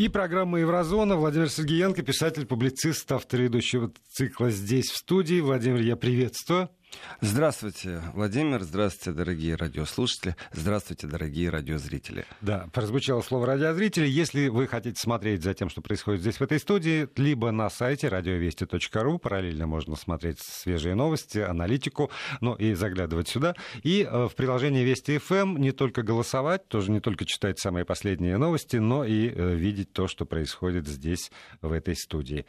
И 0.00 0.08
программа 0.08 0.60
«Еврозона». 0.60 1.14
Владимир 1.14 1.50
Сергеенко, 1.50 2.00
писатель, 2.00 2.46
публицист, 2.46 3.12
автор 3.12 3.42
ведущего 3.42 3.92
цикла 4.10 4.50
«Здесь, 4.50 4.88
в 4.90 4.96
студии». 4.96 5.42
Владимир, 5.42 5.82
я 5.82 5.94
приветствую. 5.94 6.70
Здравствуйте, 7.20 8.02
Владимир. 8.14 8.62
Здравствуйте, 8.62 9.16
дорогие 9.16 9.54
радиослушатели. 9.54 10.36
Здравствуйте, 10.52 11.06
дорогие 11.06 11.50
радиозрители. 11.50 12.24
Да, 12.40 12.68
прозвучало 12.72 13.20
слово 13.20 13.46
радиозрители. 13.46 14.06
Если 14.06 14.48
вы 14.48 14.66
хотите 14.66 15.00
смотреть 15.00 15.42
за 15.42 15.54
тем, 15.54 15.68
что 15.68 15.82
происходит 15.82 16.22
здесь, 16.22 16.36
в 16.36 16.42
этой 16.42 16.58
студии, 16.58 17.08
либо 17.16 17.50
на 17.50 17.68
сайте 17.68 18.08
радиовести.ру, 18.08 19.18
параллельно 19.18 19.66
можно 19.66 19.96
смотреть 19.96 20.40
свежие 20.40 20.94
новости, 20.94 21.38
аналитику, 21.38 22.10
ну 22.40 22.54
и 22.54 22.74
заглядывать 22.74 23.28
сюда. 23.28 23.54
И 23.82 24.02
э, 24.02 24.28
в 24.28 24.34
приложении 24.34 24.82
Вести 24.82 25.18
ФМ 25.18 25.34
эм 25.34 25.56
не 25.58 25.72
только 25.72 26.02
голосовать, 26.02 26.68
тоже 26.68 26.90
не 26.90 27.00
только 27.00 27.24
читать 27.24 27.58
самые 27.58 27.84
последние 27.84 28.36
новости, 28.38 28.76
но 28.76 29.04
и 29.04 29.28
э, 29.28 29.54
видеть 29.54 29.92
то, 29.92 30.08
что 30.08 30.24
происходит 30.24 30.86
здесь, 30.86 31.30
в 31.60 31.72
этой 31.72 31.96
студии. 31.96 32.46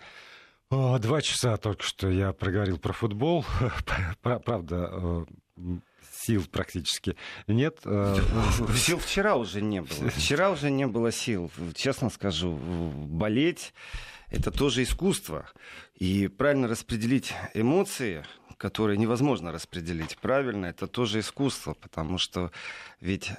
Два 0.72 1.22
часа 1.22 1.58
только 1.58 1.84
что 1.84 2.10
я 2.10 2.32
проговорил 2.32 2.78
про 2.78 2.94
футбол. 2.94 3.46
Правда, 4.22 4.90
э, 4.92 5.26
сил 6.14 6.46
практически 6.50 7.18
нет. 7.48 7.80
Э, 7.84 8.18
сил 8.76 9.00
вчера 9.06 9.36
уже 9.36 9.62
не 9.62 9.82
было. 9.82 10.10
Вчера 10.10 10.50
уже 10.50 10.72
не 10.72 10.88
было 10.88 11.12
сил. 11.12 11.52
Честно 11.76 12.10
скажу, 12.10 12.56
болеть 12.56 13.74
это 14.30 14.50
тоже 14.50 14.84
искусство. 14.84 15.50
И 15.96 16.28
правильно 16.30 16.68
распределить 16.68 17.34
эмоции, 17.54 18.24
которые 18.58 18.98
невозможно 18.98 19.52
распределить 19.52 20.18
правильно, 20.18 20.68
это 20.68 20.88
тоже 20.88 21.20
искусство, 21.20 21.74
потому 21.74 22.18
что 22.18 22.52
ведь 23.02 23.32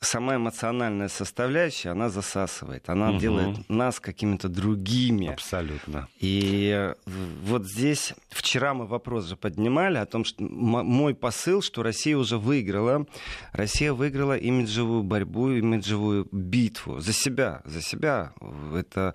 сама 0.00 0.36
эмоциональная 0.36 1.08
составляющая, 1.08 1.90
она 1.90 2.08
засасывает, 2.08 2.88
она 2.88 3.10
угу. 3.10 3.18
делает 3.18 3.68
нас 3.68 4.00
какими-то 4.00 4.48
другими. 4.48 5.28
Абсолютно. 5.28 6.08
И 6.18 6.92
вот 7.42 7.66
здесь 7.66 8.14
вчера 8.30 8.72
мы 8.74 8.86
вопрос 8.86 9.26
же 9.26 9.36
поднимали 9.36 9.98
о 9.98 10.06
том, 10.06 10.24
что 10.24 10.42
мой 10.42 11.14
посыл, 11.14 11.62
что 11.62 11.82
Россия 11.82 12.16
уже 12.16 12.38
выиграла, 12.38 13.06
Россия 13.52 13.92
выиграла 13.92 14.36
имиджевую 14.36 15.02
борьбу, 15.02 15.50
имиджевую 15.50 16.26
битву 16.32 17.00
за 17.00 17.12
себя, 17.12 17.60
за 17.64 17.82
себя. 17.82 18.32
Это 18.74 19.14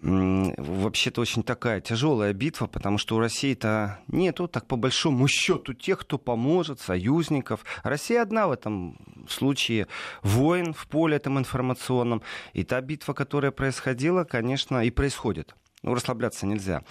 вообще-то 0.00 1.20
очень 1.20 1.42
такая 1.42 1.80
тяжелая 1.80 2.32
битва, 2.32 2.66
потому 2.66 2.98
что 2.98 3.16
у 3.16 3.20
России-то 3.20 4.00
нету, 4.08 4.48
так 4.48 4.66
по 4.66 4.76
большому 4.76 5.28
счету, 5.28 5.72
тех, 5.72 6.00
кто 6.00 6.18
поможет, 6.18 6.80
союзников. 6.80 7.64
Россия 7.82 8.22
одна 8.22 8.48
в 8.48 8.52
этом 8.52 8.98
случае 9.28 9.86
воин 10.22 10.74
в 10.74 10.86
поле 10.88 11.16
этом 11.16 11.38
информационном. 11.38 12.22
И 12.52 12.64
та 12.64 12.80
битва, 12.80 13.12
которая 13.14 13.50
происходила, 13.50 14.24
конечно, 14.24 14.84
и 14.84 14.90
происходит. 14.90 15.54
Ну, 15.82 15.94
расслабляться 15.94 16.46
нельзя. 16.46 16.82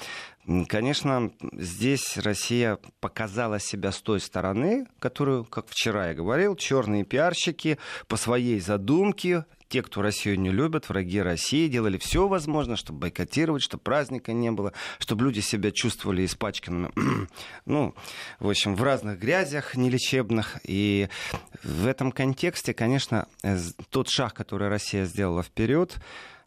Конечно, 0.67 1.31
здесь 1.53 2.17
Россия 2.17 2.77
показала 2.99 3.59
себя 3.59 3.91
с 3.91 3.99
той 4.01 4.19
стороны, 4.19 4.85
которую, 4.99 5.45
как 5.45 5.67
вчера 5.67 6.09
я 6.09 6.13
говорил, 6.13 6.55
черные 6.55 7.03
пиарщики 7.03 7.79
по 8.07 8.17
своей 8.17 8.59
задумке 8.59 9.45
те, 9.73 9.81
кто 9.81 10.03
Россию 10.03 10.39
не 10.39 10.51
любят, 10.51 10.87
враги 10.87 11.19
России, 11.19 11.67
делали 11.67 11.97
все 11.97 12.27
возможное, 12.27 12.75
чтобы 12.75 12.99
бойкотировать, 12.99 13.63
чтобы 13.63 13.81
праздника 13.81 14.31
не 14.31 14.51
было, 14.51 14.71
чтобы 14.99 15.23
люди 15.23 15.39
себя 15.39 15.71
чувствовали 15.71 16.23
испачканными, 16.25 16.91
ну, 17.65 17.95
в 18.39 18.49
общем, 18.49 18.75
в 18.75 18.83
разных 18.83 19.17
грязях 19.17 19.75
нелечебных. 19.75 20.59
И 20.63 21.09
в 21.63 21.87
этом 21.87 22.11
контексте, 22.11 22.75
конечно, 22.75 23.27
тот 23.89 24.09
шаг, 24.09 24.35
который 24.35 24.67
Россия 24.67 25.05
сделала 25.05 25.41
вперед, 25.41 25.95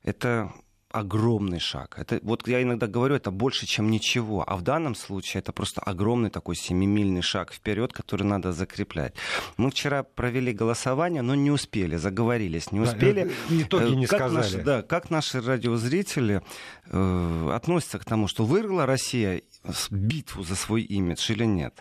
это 0.05 0.53
огромный 0.97 1.61
шаг. 1.61 1.99
Это, 1.99 2.19
вот 2.23 2.49
я 2.49 2.63
иногда 2.63 2.87
говорю, 2.87 3.15
это 3.15 3.31
больше, 3.31 3.67
чем 3.67 3.91
ничего. 3.91 4.43
А 4.47 4.57
в 4.57 4.63
данном 4.63 4.95
случае 4.95 5.41
это 5.41 5.53
просто 5.53 5.81
огромный 5.83 6.31
такой 6.31 6.57
семимильный 6.57 7.23
шаг 7.23 7.53
вперед, 7.53 7.93
который 7.93 8.23
надо 8.23 8.53
закреплять. 8.53 9.15
Мы 9.59 9.71
вчера 9.71 10.03
провели 10.03 10.53
голосование, 10.53 11.23
но 11.23 11.35
не 11.35 11.51
успели, 11.51 11.97
заговорились, 11.97 12.73
не 12.73 12.81
успели. 12.81 13.25
Да, 13.25 13.55
э, 13.55 13.63
итоги 13.63 13.95
не 13.95 14.07
как 14.07 14.21
сказали. 14.21 14.43
Наши, 14.43 14.63
да, 14.63 14.83
как 14.83 15.11
наши 15.11 15.41
радиозрители 15.41 16.43
э, 16.87 17.51
относятся 17.55 17.99
к 17.99 18.05
тому, 18.05 18.27
что 18.27 18.45
выиграла 18.45 18.87
Россия 18.87 19.43
битву 19.91 20.43
за 20.43 20.57
свой 20.57 20.83
имидж 20.83 21.33
или 21.33 21.45
нет? 21.45 21.75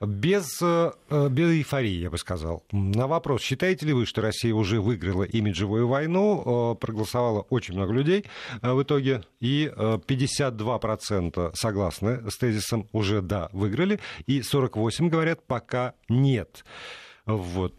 Без, 0.00 0.60
э, 0.62 0.92
без 1.10 1.50
эйфории, 1.50 2.00
я 2.00 2.10
бы 2.10 2.18
сказал. 2.18 2.64
На 2.72 3.06
вопрос, 3.06 3.42
считаете 3.42 3.86
ли 3.86 3.92
вы, 3.92 4.06
что 4.06 4.22
Россия 4.22 4.54
уже 4.54 4.80
выиграла 4.80 5.24
имиджевую 5.24 5.88
войну, 5.88 6.76
проголосовало 6.80 7.42
очень 7.50 7.74
много 7.74 7.92
людей. 7.92 8.24
Э, 8.60 8.72
в 8.72 8.82
итоге, 8.82 9.22
и 9.40 9.72
52% 9.76 11.50
э, 11.50 11.50
согласны 11.54 12.30
с 12.30 12.36
тезисом 12.36 12.88
уже 12.92 13.22
да, 13.22 13.48
выиграли, 13.52 14.00
и 14.26 14.40
48% 14.40 15.08
говорят 15.08 15.44
пока 15.46 15.94
нет. 16.08 16.64
Вот. 17.26 17.74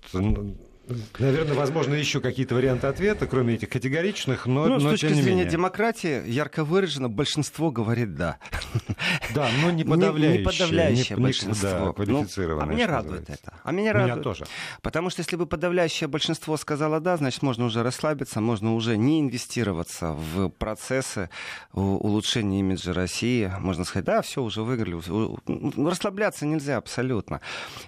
Наверное, 1.17 1.53
возможно, 1.53 1.93
еще 1.93 2.19
какие-то 2.19 2.55
варианты 2.55 2.87
ответа, 2.87 3.25
кроме 3.25 3.55
этих 3.55 3.69
категоричных, 3.69 4.45
но, 4.45 4.65
ну, 4.65 4.79
но 4.79 4.79
с 4.79 4.83
точки 4.83 5.07
тем 5.07 5.15
не 5.15 5.21
зрения 5.21 5.37
менее. 5.37 5.51
демократии, 5.51 6.29
ярко 6.29 6.65
выражено, 6.65 7.09
большинство 7.09 7.71
говорит 7.71 8.15
«да». 8.15 8.37
Да, 9.33 9.49
но 9.61 9.71
не 9.71 9.83
подавляющее. 9.85 10.31
Не, 10.31 10.37
не 10.39 10.43
подавляющее 10.43 11.17
не, 11.17 11.23
большинство. 11.23 11.69
Да, 11.69 12.05
ну, 12.05 12.25
а 12.59 12.65
меня 12.65 12.87
радует 12.87 13.29
это. 13.29 13.53
А 13.63 13.71
меня, 13.71 13.93
меня 13.93 14.07
радует. 14.07 14.23
тоже. 14.23 14.45
Потому 14.81 15.09
что 15.09 15.21
если 15.21 15.37
бы 15.37 15.45
подавляющее 15.45 16.09
большинство 16.09 16.57
сказало 16.57 16.99
«да», 16.99 17.15
значит, 17.15 17.43
можно 17.43 17.65
уже 17.65 17.81
расслабиться, 17.81 18.41
можно 18.41 18.75
уже 18.75 18.97
не 18.97 19.21
инвестироваться 19.21 20.11
в 20.11 20.49
процессы 20.49 21.29
улучшения 21.71 22.59
имиджа 22.59 22.91
России. 22.91 23.49
Можно 23.59 23.85
сказать 23.85 24.05
«да, 24.05 24.21
все, 24.21 24.43
уже 24.43 24.63
выиграли». 24.63 24.99
Ну, 25.47 25.89
расслабляться 25.89 26.45
нельзя 26.45 26.75
абсолютно. 26.75 27.39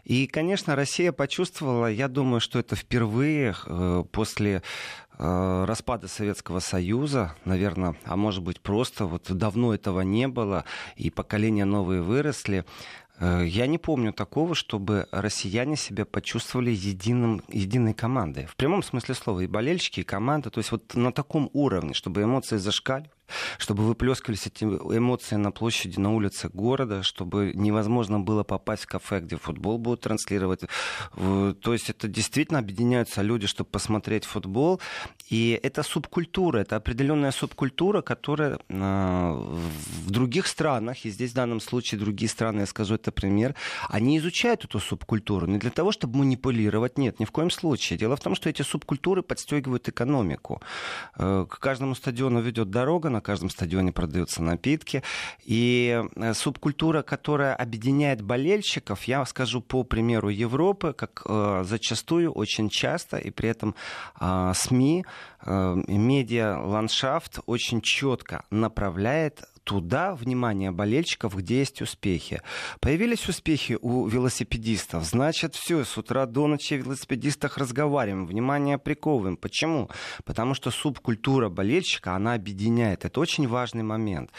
И, 0.05 0.27
конечно, 0.27 0.77
Россия 0.77 1.11
почувствовала, 1.11 1.87
я 1.87 2.07
думаю, 2.07 2.39
что 2.39 2.57
это 2.57 2.77
впервые 2.85 3.55
э, 3.65 4.03
после 4.11 4.61
э, 5.17 5.65
распада 5.65 6.07
Советского 6.07 6.59
Союза, 6.59 7.35
наверное, 7.43 7.95
а 8.05 8.15
может 8.15 8.43
быть 8.43 8.61
просто 8.61 9.05
вот 9.05 9.23
давно 9.29 9.73
этого 9.73 10.01
не 10.01 10.27
было, 10.27 10.65
и 10.95 11.09
поколения 11.09 11.65
новые 11.65 12.01
выросли, 12.01 12.63
э, 13.19 13.43
я 13.47 13.65
не 13.65 13.79
помню 13.79 14.13
такого, 14.13 14.53
чтобы 14.53 15.07
россияне 15.11 15.75
себя 15.75 16.05
почувствовали 16.05 16.69
единым, 16.69 17.41
единой 17.49 17.95
командой. 17.95 18.45
В 18.45 18.55
прямом 18.55 18.83
смысле 18.83 19.15
слова. 19.15 19.39
И 19.39 19.47
болельщики, 19.47 20.01
и 20.01 20.03
команда. 20.03 20.49
То 20.51 20.59
есть 20.59 20.71
вот 20.71 20.93
на 20.93 21.11
таком 21.11 21.49
уровне, 21.53 21.93
чтобы 21.93 22.21
эмоции 22.21 22.57
зашкаливали 22.57 23.14
чтобы 23.57 23.83
выплескивались 23.83 24.47
эти 24.47 24.63
эмоции 24.63 25.35
на 25.35 25.51
площади, 25.51 25.99
на 25.99 26.13
улице 26.13 26.49
города, 26.49 27.03
чтобы 27.03 27.51
невозможно 27.55 28.19
было 28.19 28.43
попасть 28.43 28.83
в 28.83 28.87
кафе, 28.87 29.19
где 29.19 29.37
футбол 29.37 29.77
будут 29.77 30.01
транслировать. 30.01 30.61
То 31.15 31.73
есть 31.73 31.89
это 31.89 32.07
действительно 32.07 32.59
объединяются 32.59 33.21
люди, 33.21 33.47
чтобы 33.47 33.69
посмотреть 33.69 34.25
футбол. 34.25 34.79
И 35.29 35.59
это 35.63 35.83
субкультура, 35.83 36.59
это 36.59 36.75
определенная 36.75 37.31
субкультура, 37.31 38.01
которая 38.01 38.59
а, 38.69 39.33
в 40.05 40.11
других 40.11 40.47
странах, 40.47 41.05
и 41.05 41.09
здесь 41.09 41.31
в 41.31 41.35
данном 41.35 41.59
случае 41.59 41.99
другие 41.99 42.29
страны, 42.29 42.61
я 42.61 42.65
скажу 42.65 42.95
это 42.95 43.11
пример, 43.11 43.55
они 43.89 44.17
изучают 44.19 44.65
эту 44.65 44.79
субкультуру 44.79 45.47
не 45.47 45.57
для 45.57 45.71
того, 45.71 45.91
чтобы 45.91 46.19
манипулировать, 46.19 46.97
нет, 46.97 47.19
ни 47.19 47.25
в 47.25 47.31
коем 47.31 47.49
случае. 47.49 47.97
Дело 47.97 48.15
в 48.15 48.19
том, 48.19 48.35
что 48.35 48.49
эти 48.49 48.61
субкультуры 48.61 49.23
подстегивают 49.23 49.89
экономику. 49.89 50.61
Э, 51.17 51.45
к 51.49 51.59
каждому 51.59 51.95
стадиону 51.95 52.41
ведет 52.41 52.69
дорога, 52.69 53.09
на 53.15 53.21
каждом 53.21 53.49
стадионе 53.49 53.91
продаются 53.91 54.43
напитки. 54.43 55.01
И 55.43 56.03
э, 56.15 56.33
субкультура, 56.33 57.01
которая 57.01 57.55
объединяет 57.55 58.21
болельщиков, 58.21 59.03
я 59.05 59.25
скажу 59.25 59.61
по 59.61 59.83
примеру 59.83 60.29
Европы, 60.29 60.93
как 60.93 61.23
э, 61.25 61.63
зачастую, 61.65 62.31
очень 62.31 62.69
часто, 62.69 63.17
и 63.17 63.31
при 63.31 63.49
этом 63.49 63.75
э, 64.19 64.51
СМИ, 64.55 65.05
э, 65.45 65.75
медиа-ландшафт 65.87 67.39
очень 67.45 67.81
четко 67.81 68.43
направляет 68.51 69.43
туда 69.65 70.15
внимание 70.15 70.71
болельщиков, 70.71 71.35
где 71.35 71.59
есть 71.59 71.81
успехи. 71.81 72.41
Появились 72.79 73.27
успехи 73.27 73.77
у 73.81 74.07
велосипедистов, 74.07 75.03
значит, 75.03 75.55
все, 75.55 75.83
с 75.83 75.97
утра 75.97 76.25
до 76.25 76.47
ночи 76.47 76.75
о 76.75 76.77
велосипедистах 76.77 77.57
разговариваем, 77.57 78.27
внимание 78.27 78.77
приковываем. 78.77 79.35
Почему? 79.35 79.89
Потому 80.23 80.53
что 80.53 80.71
субкультура 80.71 81.49
болельщика, 81.49 82.15
она 82.15 82.35
объединяет. 82.35 83.05
Это 83.05 83.19
очень 83.19 83.47
важный 83.47 83.83
момент. 83.83 84.31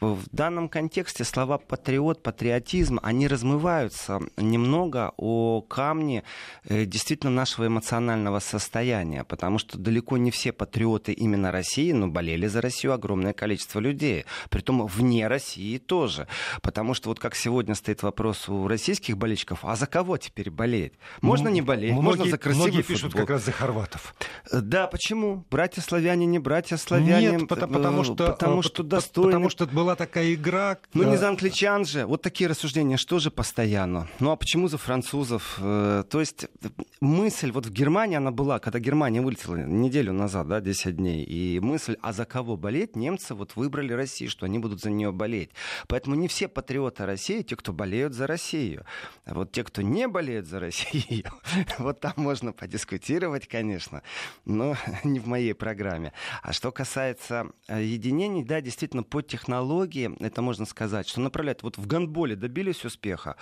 В 0.00 0.22
данном 0.32 0.68
контексте 0.68 1.22
слова 1.24 1.58
патриот, 1.58 2.22
патриотизм, 2.22 2.98
они 3.02 3.28
размываются 3.28 4.20
немного 4.36 5.12
о 5.16 5.60
камне 5.60 6.24
э, 6.64 6.86
действительно 6.86 7.30
нашего 7.30 7.66
эмоционального 7.66 8.38
состояния, 8.38 9.24
потому 9.24 9.58
что 9.58 9.78
далеко 9.78 10.16
не 10.16 10.30
все 10.30 10.52
патриоты 10.52 11.12
именно 11.12 11.52
России, 11.52 11.92
но 11.92 12.08
болели 12.08 12.46
за 12.46 12.60
Россию 12.62 12.94
огромное 12.94 13.32
количество 13.32 13.80
людей. 13.80 14.24
При 14.62 14.66
Притом 14.66 14.86
вне 14.86 15.26
России 15.26 15.78
тоже. 15.78 16.28
Потому 16.62 16.94
что 16.94 17.08
вот 17.08 17.18
как 17.18 17.34
сегодня 17.34 17.74
стоит 17.74 18.04
вопрос 18.04 18.48
у 18.48 18.68
российских 18.68 19.18
болельщиков, 19.18 19.64
а 19.64 19.74
за 19.74 19.88
кого 19.88 20.18
теперь 20.18 20.50
болеть? 20.50 20.92
Можно 21.20 21.48
не 21.48 21.62
болеть, 21.62 21.90
многие, 21.90 22.04
можно 22.04 22.24
за 22.26 22.38
красивый 22.38 22.68
многие 22.68 22.82
футбол. 22.82 22.96
пишут 22.96 23.14
как 23.14 23.30
раз 23.30 23.44
за 23.44 23.50
хорватов. 23.50 24.14
Да, 24.52 24.86
почему? 24.86 25.44
Братья 25.50 25.80
славяне, 25.80 26.26
не 26.26 26.38
братья 26.38 26.76
славяне. 26.76 27.32
Нет, 27.32 27.48
потому, 27.48 27.72
потому 27.72 28.04
что, 28.04 28.14
потому 28.14 28.60
э, 28.60 28.62
что 28.62 28.84
достойны. 28.84 29.30
Потому 29.32 29.50
что 29.50 29.66
была 29.66 29.96
такая 29.96 30.32
игра. 30.32 30.78
Ну, 30.94 31.02
не 31.02 31.14
э, 31.14 31.18
за 31.18 31.28
англичан 31.28 31.84
же. 31.84 32.06
Вот 32.06 32.22
такие 32.22 32.48
рассуждения, 32.48 32.96
что 32.96 33.18
же 33.18 33.32
постоянно? 33.32 34.06
Ну, 34.20 34.30
а 34.30 34.36
почему 34.36 34.68
за 34.68 34.78
французов? 34.78 35.58
Э, 35.58 36.04
То 36.08 36.20
есть 36.20 36.44
э, 36.44 36.68
мысль 37.00 37.50
вот 37.50 37.66
в 37.66 37.72
Германии, 37.72 38.16
она 38.16 38.30
была, 38.30 38.60
когда 38.60 38.78
Германия 38.78 39.20
вылетела 39.20 39.56
неделю 39.56 40.12
назад, 40.12 40.46
да, 40.46 40.60
10 40.60 40.96
дней, 40.96 41.24
и 41.24 41.58
мысль, 41.58 41.96
а 42.00 42.12
за 42.12 42.24
кого 42.24 42.56
болеть, 42.56 42.94
немцы 42.94 43.34
вот 43.34 43.56
выбрали 43.56 43.92
Россию, 43.92 44.30
что 44.30 44.46
они 44.46 44.51
будут 44.58 44.80
за 44.80 44.90
нее 44.90 45.12
болеть. 45.12 45.50
Поэтому 45.88 46.16
не 46.16 46.28
все 46.28 46.48
патриоты 46.48 47.06
России, 47.06 47.42
те, 47.42 47.56
кто 47.56 47.72
болеют 47.72 48.14
за 48.14 48.26
Россию. 48.26 48.84
А 49.24 49.34
вот 49.34 49.52
те, 49.52 49.64
кто 49.64 49.82
не 49.82 50.08
болеют 50.08 50.46
за 50.46 50.60
Россию, 50.60 51.30
вот 51.78 52.00
там 52.00 52.14
можно 52.16 52.52
подискутировать, 52.52 53.46
конечно, 53.48 54.02
но 54.44 54.76
не 55.04 55.20
в 55.20 55.26
моей 55.26 55.54
программе. 55.54 56.12
А 56.42 56.52
что 56.52 56.72
касается 56.72 57.46
э, 57.68 57.82
единений, 57.82 58.44
да, 58.44 58.60
действительно, 58.60 59.02
по 59.02 59.22
технологии, 59.22 60.10
это 60.20 60.42
можно 60.42 60.66
сказать, 60.66 61.08
что 61.08 61.20
направляют. 61.20 61.62
Вот 61.62 61.78
в 61.78 61.86
гандболе 61.86 62.36
добились 62.36 62.84
успеха, 62.84 63.36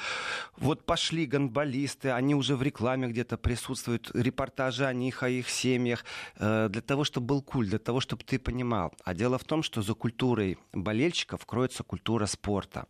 вот 0.56 0.84
пошли 0.84 1.26
гандболисты, 1.26 2.10
они 2.10 2.34
уже 2.34 2.56
в 2.56 2.62
рекламе 2.62 3.08
где-то 3.08 3.36
присутствуют, 3.36 4.10
репортажи 4.14 4.86
о 4.86 4.92
них, 4.92 5.22
о 5.22 5.28
их 5.28 5.48
семьях, 5.48 6.04
э, 6.36 6.68
для 6.70 6.82
того, 6.82 7.04
чтобы 7.04 7.26
был 7.26 7.42
культ, 7.42 7.68
для 7.70 7.78
того, 7.78 8.00
чтобы 8.00 8.24
ты 8.24 8.38
понимал. 8.38 8.92
А 9.04 9.14
дело 9.14 9.38
в 9.38 9.44
том, 9.44 9.62
что 9.62 9.82
за 9.82 9.94
культурой 9.94 10.58
болельщиков 11.00 11.46
кроется 11.46 11.82
культура 11.82 12.26
спорта. 12.26 12.84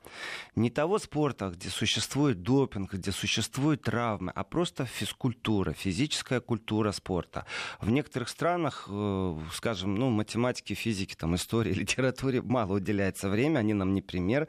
Не 0.57 0.71
того 0.71 0.99
спорта, 0.99 1.51
где 1.51 1.69
существует 1.69 2.43
допинг, 2.43 2.95
где 2.95 3.13
существуют 3.13 3.83
травмы, 3.83 4.33
а 4.35 4.43
просто 4.45 4.85
физкультура, 4.85 5.73
физическая 5.73 6.41
культура 6.41 6.93
спорта. 6.93 7.45
В 7.81 7.91
некоторых 7.91 8.29
странах, 8.29 8.89
э, 8.91 9.39
скажем, 9.53 9.95
ну, 9.95 10.11
математике, 10.11 10.75
физике, 10.75 11.15
там, 11.17 11.35
истории, 11.35 11.73
литературе 11.81 12.43
мало 12.43 12.75
уделяется 12.75 13.29
время, 13.29 13.61
они 13.61 13.75
нам 13.75 13.95
не 13.95 14.03
пример, 14.03 14.49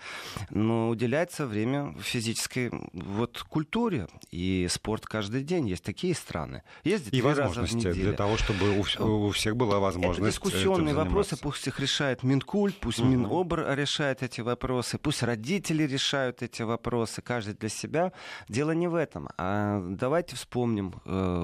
но 0.50 0.90
уделяется 0.90 1.46
время 1.46 1.94
физической 2.02 2.72
вот 2.94 3.44
культуре. 3.50 4.08
И 4.32 4.68
спорт 4.70 5.06
каждый 5.06 5.44
день. 5.44 5.70
Есть 5.70 5.84
такие 5.84 6.16
страны. 6.16 6.64
Ездить 6.84 7.14
И 7.14 7.22
три 7.22 7.30
раза 7.30 7.44
в 7.44 7.48
возможности 7.48 7.92
для 7.92 8.14
того, 8.14 8.38
чтобы 8.38 8.80
у, 8.80 9.28
у 9.28 9.30
всех 9.30 9.56
была 9.56 9.80
возможность. 9.80 10.38
Это 10.38 10.48
дискуссионные 10.48 10.96
вопросы, 10.96 11.38
пусть 11.38 11.68
их 11.68 11.80
решает 11.80 12.24
Минкульт, 12.24 12.76
пусть 12.80 13.00
Мгм. 13.00 13.12
Минобр 13.52 13.76
решает 13.76 14.24
эти 14.24 14.42
вопросы, 14.42 14.98
пусть 14.98 15.24
родители 15.24 15.84
решают 15.84 16.42
эти 16.42 16.62
вопросы, 16.62 17.22
каждый 17.22 17.54
для 17.54 17.70
себя. 17.70 18.12
Дело 18.48 18.72
не 18.72 18.88
в 18.88 18.96
этом. 18.96 19.30
А 19.38 19.82
давайте 19.82 20.36
вспомним 20.36 21.02
э, 21.06 21.42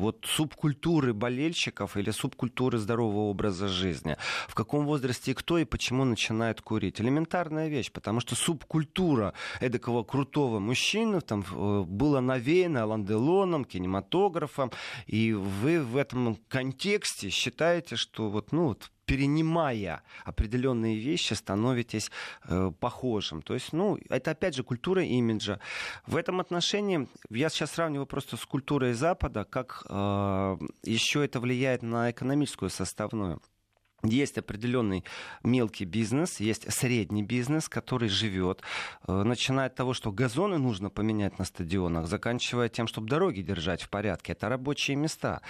вот 0.00 0.24
субкультуры 0.26 1.12
болельщиков 1.12 1.96
или 1.96 2.10
субкультуры 2.10 2.78
здорового 2.78 3.30
образа 3.30 3.68
жизни. 3.68 4.16
В 4.48 4.54
каком 4.54 4.86
возрасте 4.86 5.32
и 5.32 5.34
кто 5.34 5.58
и 5.58 5.64
почему 5.64 6.04
начинает 6.04 6.60
курить. 6.60 7.00
Элементарная 7.00 7.68
вещь, 7.68 7.90
потому 7.90 8.20
что 8.20 8.34
субкультура 8.34 9.34
эдакого 9.60 10.04
крутого 10.04 10.58
мужчины 10.58 11.20
там 11.20 11.44
э, 11.50 11.82
была 11.86 12.20
навеяна 12.20 12.86
Ланделоном, 12.86 13.64
кинематографом, 13.64 14.70
и 15.06 15.32
вы 15.32 15.82
в 15.82 15.96
этом 15.96 16.36
контексте 16.48 17.30
считаете, 17.30 17.96
что 17.96 18.30
вот, 18.30 18.52
ну, 18.52 18.68
вот 18.68 18.90
перенимая 19.10 20.02
определенные 20.24 20.96
вещи, 20.96 21.34
становитесь 21.34 22.12
э, 22.44 22.70
похожим. 22.78 23.42
То 23.42 23.54
есть, 23.54 23.72
ну, 23.72 23.98
это 24.08 24.30
опять 24.30 24.54
же 24.54 24.62
культура 24.62 25.02
имиджа. 25.02 25.58
В 26.06 26.16
этом 26.16 26.38
отношении 26.38 27.08
я 27.28 27.48
сейчас 27.48 27.72
сравниваю 27.72 28.06
просто 28.06 28.36
с 28.36 28.46
культурой 28.46 28.92
Запада, 28.92 29.44
как 29.44 29.84
э, 29.90 30.58
еще 30.84 31.24
это 31.24 31.40
влияет 31.40 31.82
на 31.82 32.12
экономическую 32.12 32.70
составную. 32.70 33.40
Есть 34.04 34.38
определенный 34.38 35.04
мелкий 35.42 35.86
бизнес, 35.86 36.38
есть 36.38 36.72
средний 36.72 37.24
бизнес, 37.24 37.68
который 37.68 38.08
живет, 38.08 38.62
э, 39.08 39.24
начиная 39.24 39.66
от 39.66 39.74
того, 39.74 39.92
что 39.92 40.12
газоны 40.12 40.58
нужно 40.58 40.88
поменять 40.88 41.40
на 41.40 41.44
стадионах, 41.44 42.06
заканчивая 42.06 42.68
тем, 42.68 42.86
чтобы 42.86 43.08
дороги 43.08 43.42
держать 43.42 43.82
в 43.82 43.88
порядке. 43.88 44.34
Это 44.34 44.48
рабочие 44.48 44.96
места. 44.96 45.42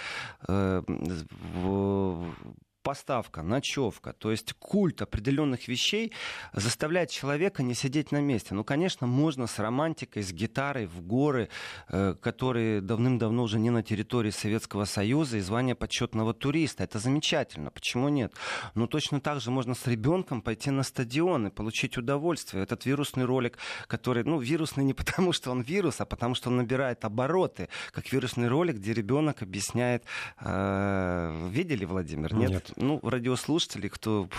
Поставка, 2.83 3.43
ночевка, 3.43 4.13
то 4.13 4.31
есть 4.31 4.53
культ 4.53 5.03
определенных 5.03 5.67
вещей 5.67 6.11
заставляет 6.53 7.11
человека 7.11 7.61
не 7.61 7.75
сидеть 7.75 8.11
на 8.11 8.21
месте. 8.21 8.55
Ну, 8.55 8.63
конечно, 8.63 9.05
можно 9.05 9.45
с 9.45 9.59
романтикой, 9.59 10.23
с 10.23 10.33
гитарой 10.33 10.87
в 10.87 11.01
горы, 11.01 11.49
э, 11.89 12.15
которые 12.19 12.81
давным-давно 12.81 13.43
уже 13.43 13.59
не 13.59 13.69
на 13.69 13.83
территории 13.83 14.31
Советского 14.31 14.85
Союза, 14.85 15.37
и 15.37 15.41
звание 15.41 15.75
почетного 15.75 16.33
туриста. 16.33 16.83
Это 16.83 16.97
замечательно. 16.97 17.69
Почему 17.69 18.09
нет? 18.09 18.33
Но 18.73 18.87
точно 18.87 19.21
так 19.21 19.41
же 19.41 19.51
можно 19.51 19.75
с 19.75 19.85
ребенком 19.85 20.41
пойти 20.41 20.71
на 20.71 20.81
стадион 20.81 21.47
и 21.47 21.49
получить 21.51 21.97
удовольствие. 21.97 22.63
Этот 22.63 22.85
вирусный 22.85 23.25
ролик, 23.25 23.59
который, 23.87 24.23
ну, 24.23 24.39
вирусный 24.39 24.83
не 24.83 24.93
потому, 25.01 25.33
что 25.33 25.51
он 25.51 25.61
вирус, 25.61 26.01
а 26.01 26.05
потому, 26.05 26.33
что 26.33 26.49
он 26.49 26.57
набирает 26.57 27.05
обороты, 27.05 27.69
как 27.91 28.11
вирусный 28.11 28.47
ролик, 28.47 28.77
где 28.77 28.93
ребенок 28.93 29.43
объясняет... 29.43 30.03
э, 30.39 31.47
видели, 31.51 31.85
Владимир? 31.85 32.33
Нет. 32.33 32.70
Ну, 32.75 32.99
радиослушатели, 33.03 33.87
кто 33.87 34.29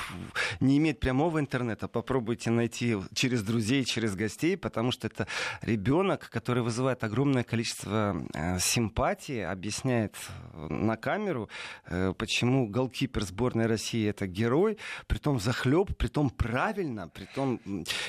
не 0.61 0.79
имеет 0.79 1.01
прямого 1.01 1.41
интернета, 1.41 1.89
попробуйте 1.89 2.51
найти 2.51 2.97
через 3.15 3.43
друзей, 3.43 3.85
через 3.85 4.15
гостей, 4.15 4.57
потому 4.57 4.93
что 4.93 5.07
это 5.07 5.27
ребенок, 5.61 6.31
который 6.31 6.63
вызывает 6.63 7.05
огромное 7.05 7.45
количество 7.45 8.17
э, 8.35 8.59
симпатии, 8.59 9.41
объясняет 9.41 10.15
э, 10.53 10.67
на 10.69 10.97
камеру, 10.97 11.49
э, 11.87 12.15
почему 12.17 12.69
голкипер 12.69 13.25
сборной 13.25 13.67
России 13.67 14.09
это 14.09 14.27
герой, 14.27 14.79
притом 15.07 15.39
захлеб, 15.39 15.97
притом 15.97 16.31
правильно, 16.31 17.09
притом 17.09 17.61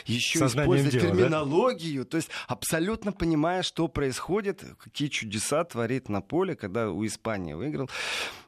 еще 0.06 0.40
Сознанием 0.40 0.76
используя 0.76 1.02
дела, 1.02 1.14
да? 1.14 1.18
терминологию, 1.18 2.06
то 2.06 2.18
есть 2.18 2.30
абсолютно 2.48 3.12
понимая, 3.12 3.64
что 3.64 3.88
происходит, 3.88 4.64
какие 4.78 5.08
чудеса 5.08 5.64
творит 5.64 6.10
на 6.10 6.22
поле, 6.22 6.56
когда 6.56 6.90
у 6.90 7.06
Испании 7.06 7.54
выиграл 7.54 7.90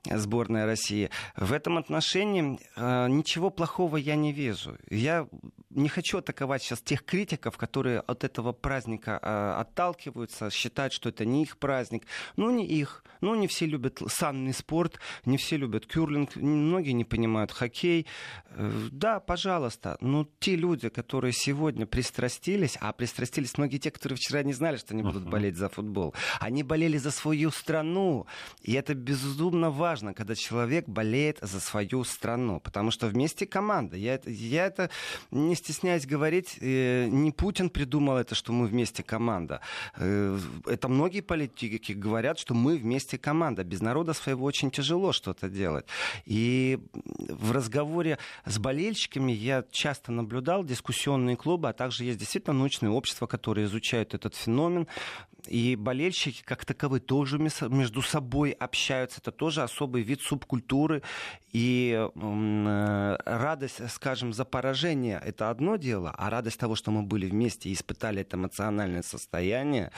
сборная 0.05 0.65
России. 0.65 1.09
В 1.35 1.51
этом 1.53 1.64
отношении 1.77 2.59
э, 2.75 3.07
ничего 3.09 3.49
плохого 3.49 3.97
я 3.97 4.15
не 4.15 4.31
вижу. 4.31 4.77
Я 4.89 5.27
не 5.69 5.89
хочу 5.89 6.19
атаковать 6.19 6.63
сейчас 6.63 6.81
тех 6.81 7.03
критиков, 7.03 7.57
которые 7.57 7.99
от 7.99 8.23
этого 8.23 8.53
праздника 8.53 9.19
э, 9.21 9.55
отталкиваются, 9.61 10.49
считают, 10.49 10.93
что 10.93 11.09
это 11.09 11.25
не 11.25 11.43
их 11.43 11.57
праздник. 11.57 12.05
Ну, 12.37 12.49
не 12.51 12.65
их. 12.65 13.03
Ну, 13.21 13.35
не 13.35 13.47
все 13.47 13.65
любят 13.65 14.01
санный 14.07 14.53
спорт, 14.53 14.99
не 15.25 15.37
все 15.37 15.57
любят 15.57 15.85
кюрлинг, 15.87 16.35
многие 16.35 16.91
не 16.91 17.03
понимают 17.03 17.51
хоккей. 17.51 18.05
Э, 18.51 18.87
да, 18.91 19.19
пожалуйста, 19.19 19.97
но 20.01 20.27
те 20.39 20.55
люди, 20.55 20.89
которые 20.89 21.33
сегодня 21.33 21.85
пристрастились, 21.85 22.77
а 22.79 22.93
пристрастились 22.93 23.57
многие 23.57 23.77
те, 23.77 23.91
которые 23.91 24.17
вчера 24.17 24.43
не 24.43 24.53
знали, 24.53 24.77
что 24.77 24.93
они 24.93 25.03
будут 25.03 25.23
Мгм. 25.23 25.31
болеть 25.31 25.57
за 25.57 25.69
футбол, 25.69 26.13
они 26.39 26.63
болели 26.63 26.97
за 26.97 27.11
свою 27.11 27.51
страну. 27.51 28.27
И 28.61 28.73
это 28.73 28.93
безумно 28.93 29.71
важно, 29.71 30.13
когда 30.13 30.35
человек 30.35 30.87
болеет 30.87 31.39
за 31.41 31.54
свою 31.59 32.03
страну, 32.03 32.59
потому 32.59 32.91
что 32.91 33.07
вместе 33.07 33.45
команда. 33.45 33.97
Я 33.97 34.19
я 34.25 34.65
это 34.65 34.89
не 35.31 35.55
стесняюсь 35.55 36.05
говорить, 36.05 36.57
э, 36.61 37.07
не 37.07 37.31
Путин 37.31 37.69
придумал 37.69 38.17
это, 38.17 38.35
что 38.35 38.53
мы 38.53 38.67
вместе 38.67 39.03
команда. 39.03 39.61
Э, 39.97 40.37
это 40.65 40.87
многие 40.87 41.21
политики 41.21 41.91
говорят, 41.91 42.39
что 42.39 42.53
мы 42.53 42.77
вместе 42.77 43.17
команда. 43.17 43.63
Без 43.63 43.81
народа 43.81 44.13
своего 44.13 44.45
очень 44.45 44.71
тяжело 44.71 45.11
что-то 45.11 45.49
делать. 45.49 45.85
И 46.25 46.79
в 47.29 47.51
разговоре 47.51 48.17
с 48.45 48.57
болельщиками 48.57 49.31
я 49.31 49.63
часто 49.71 50.11
наблюдал 50.11 50.63
дискуссионные 50.63 51.35
клубы, 51.35 51.69
а 51.69 51.73
также 51.73 52.03
есть 52.03 52.19
действительно 52.19 52.53
научные 52.53 52.89
общества, 52.89 53.27
которые 53.27 53.65
изучают 53.65 54.13
этот 54.13 54.35
феномен. 54.35 54.87
И 55.47 55.75
болельщики 55.75 56.41
как 56.43 56.65
таковые 56.65 57.01
тоже 57.01 57.37
между 57.37 58.01
собой 58.01 58.51
общаются. 58.51 59.19
Это 59.21 59.31
тоже 59.31 59.61
особый 59.61 60.01
вид 60.01 60.21
субкультуры. 60.21 61.03
И 61.55 61.93
э, 62.13 63.17
радость, 63.25 63.89
скажем, 63.89 64.33
за 64.33 64.43
поражение— 64.43 65.21
это 65.25 65.49
одно 65.49 65.77
дело, 65.77 66.13
а 66.17 66.29
радость 66.29 66.59
того, 66.59 66.75
что 66.75 66.91
мы 66.91 67.03
были 67.03 67.27
вместе 67.27 67.69
и 67.69 67.73
испытали 67.73 68.23
это 68.23 68.35
эмоциональное 68.35 69.03
состояние 69.03 69.93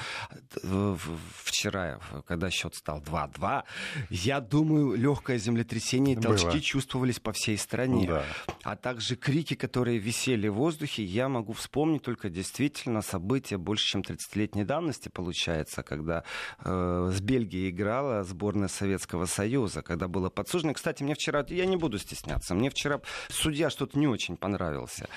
вчера, 1.44 2.00
когда 2.28 2.52
счет 2.52 2.76
стал 2.76 3.02
2-2, 3.02 3.64
я 4.12 4.40
думаю, 4.40 4.96
легкое 4.96 5.40
землетрясение 5.40 6.16
и 6.16 6.20
Было. 6.20 6.38
толчки 6.38 6.62
чувствовались 6.62 7.20
по 7.20 7.32
всей 7.32 7.58
стране 7.58 8.08
Да. 8.08 8.24
а 8.64 8.76
также 8.76 9.16
крики, 9.16 9.56
которые 9.56 9.98
висели 9.98 10.48
в 10.50 10.54
воздухе, 10.56 11.04
я 11.04 11.28
могу 11.28 11.54
вспомнить 11.54 12.04
только 12.04 12.30
действительно 12.30 13.02
события 13.02 13.58
больше, 13.58 13.86
чем 13.88 14.02
30-летней 14.02 14.64
давности, 14.64 15.10
получается, 15.10 15.82
когда 15.82 16.24
э, 16.64 17.12
с 17.12 17.20
Бельгией 17.20 17.72
играла 17.72 18.24
сборная 18.24 18.68
Советского 18.68 19.26
Союза, 19.26 19.82
когда 19.82 20.08
было 20.08 20.30
подсуждено. 20.30 20.74
Кстати, 20.74 21.02
мне 21.02 21.16
вчера, 21.16 21.47
я 21.50 21.66
не 21.66 21.78
буду 21.78 21.98
стесняться, 22.00 22.54
мне 22.54 22.70
вчера 22.70 23.02
судья 23.30 23.70
что-то 23.70 23.98
не 23.98 24.08
очень 24.08 24.38
понравился. 24.38 25.08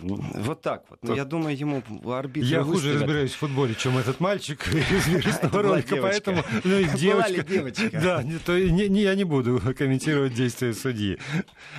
Вот 0.00 0.62
так 0.62 0.84
вот. 0.90 1.02
Но 1.02 1.14
я 1.14 1.24
думаю, 1.24 1.56
ему 1.56 1.82
арбитр 2.10 2.46
Я 2.46 2.62
хуже 2.62 2.94
разбираюсь 2.94 3.32
в 3.32 3.38
футболе, 3.38 3.74
чем 3.74 3.98
этот 3.98 4.20
мальчик 4.20 4.66
из 4.68 5.06
вирусного 5.06 5.62
ролика, 5.62 5.96
поэтому... 5.96 6.42
Ну, 6.64 6.82
девочка. 6.96 7.42
девочка? 7.42 7.90
Да, 7.92 8.24
то, 8.44 8.58
не, 8.58 8.88
не, 8.88 9.02
я 9.02 9.14
не 9.14 9.24
буду 9.24 9.60
комментировать 9.78 10.34
действия 10.34 10.72
судьи. 10.74 11.18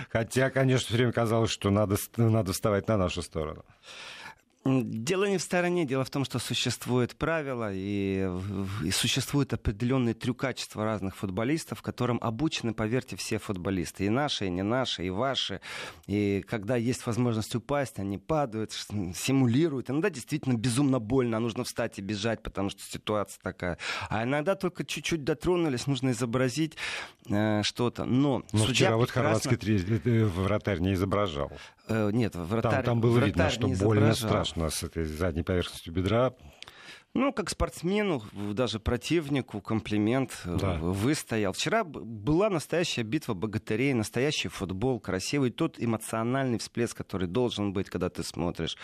Хотя, 0.10 0.50
конечно, 0.50 0.88
все 0.88 0.96
время 0.96 1.12
казалось, 1.12 1.52
что 1.52 1.70
надо, 1.70 1.98
надо 2.18 2.54
вставать 2.54 2.88
на 2.88 2.98
нашу 2.98 3.22
сторону. 3.22 3.64
Дело 4.70 5.26
не 5.26 5.38
в 5.38 5.42
стороне, 5.42 5.86
дело 5.86 6.04
в 6.04 6.10
том, 6.10 6.26
что 6.26 6.40
существуют 6.40 7.16
правила 7.16 7.72
и, 7.74 8.30
и 8.84 8.92
существует 8.92 9.54
определенные 9.54 10.14
трюкачества 10.14 10.84
разных 10.84 11.16
футболистов, 11.16 11.82
которым 11.82 12.20
обучены, 12.22 12.74
поверьте, 12.74 13.16
все 13.16 13.40
футболисты. 13.40 14.06
И 14.06 14.10
наши, 14.10 14.46
и 14.46 14.50
не 14.50 14.64
наши, 14.64 15.06
и 15.06 15.10
ваши. 15.10 15.62
И 16.08 16.44
когда 16.48 16.76
есть 16.76 17.06
возможность 17.06 17.56
упасть, 17.56 18.00
они 18.00 18.18
падают, 18.18 18.72
симулируют. 19.16 19.90
Иногда 19.90 20.10
действительно 20.10 20.54
безумно 20.56 21.00
больно, 21.00 21.40
нужно 21.40 21.64
встать 21.64 21.98
и 22.00 22.02
бежать, 22.02 22.44
потому 22.44 22.70
что 22.70 22.82
ситуация 22.84 23.42
такая. 23.42 23.78
А 24.10 24.24
иногда 24.24 24.56
только 24.56 24.86
чуть-чуть 24.86 25.24
дотронулись, 25.24 25.88
нужно 25.88 26.12
изобразить 26.12 26.78
э, 27.28 27.64
что-то. 27.64 28.06
Но, 28.06 28.44
Но 28.52 28.66
вчера 28.66 28.98
вот 28.98 29.10
хорватский 29.10 29.58
э, 29.58 30.26
вратарь 30.26 30.80
не 30.80 30.94
изображал. 30.94 31.52
Э, 31.90 32.12
нет, 32.14 32.36
вратарь, 32.36 32.72
там, 32.72 32.84
там 32.84 33.02
было 33.02 33.20
видно, 33.20 33.50
что 33.50 33.68
больно 33.68 34.14
страшно 34.14 34.70
с 34.70 34.84
этой 34.84 35.06
задней 35.06 35.44
поверхностью 35.44 35.92
бедра. 35.92 36.34
Ну, 37.16 37.34
как 37.34 37.50
спортсмену, 37.50 38.22
даже 38.34 38.80
противнику 38.80 39.62
комплимент 39.62 40.42
э, 40.46 40.58
да. 40.60 40.76
выстоял. 40.76 41.54
Вчера 41.54 41.84
была 41.84 42.52
настоящая 42.52 43.02
битва 43.02 43.34
богатырей, 43.34 43.94
настоящий 43.94 44.48
футбол, 44.48 45.00
красивый, 45.00 45.50
тот 45.50 45.78
эмоциональный 45.80 46.60
всплеск, 46.60 46.96
который 46.96 47.28
должен 47.28 47.74
быть, 47.74 47.90
когда 47.90 48.10
ты 48.10 48.22
смотришь. 48.22 48.78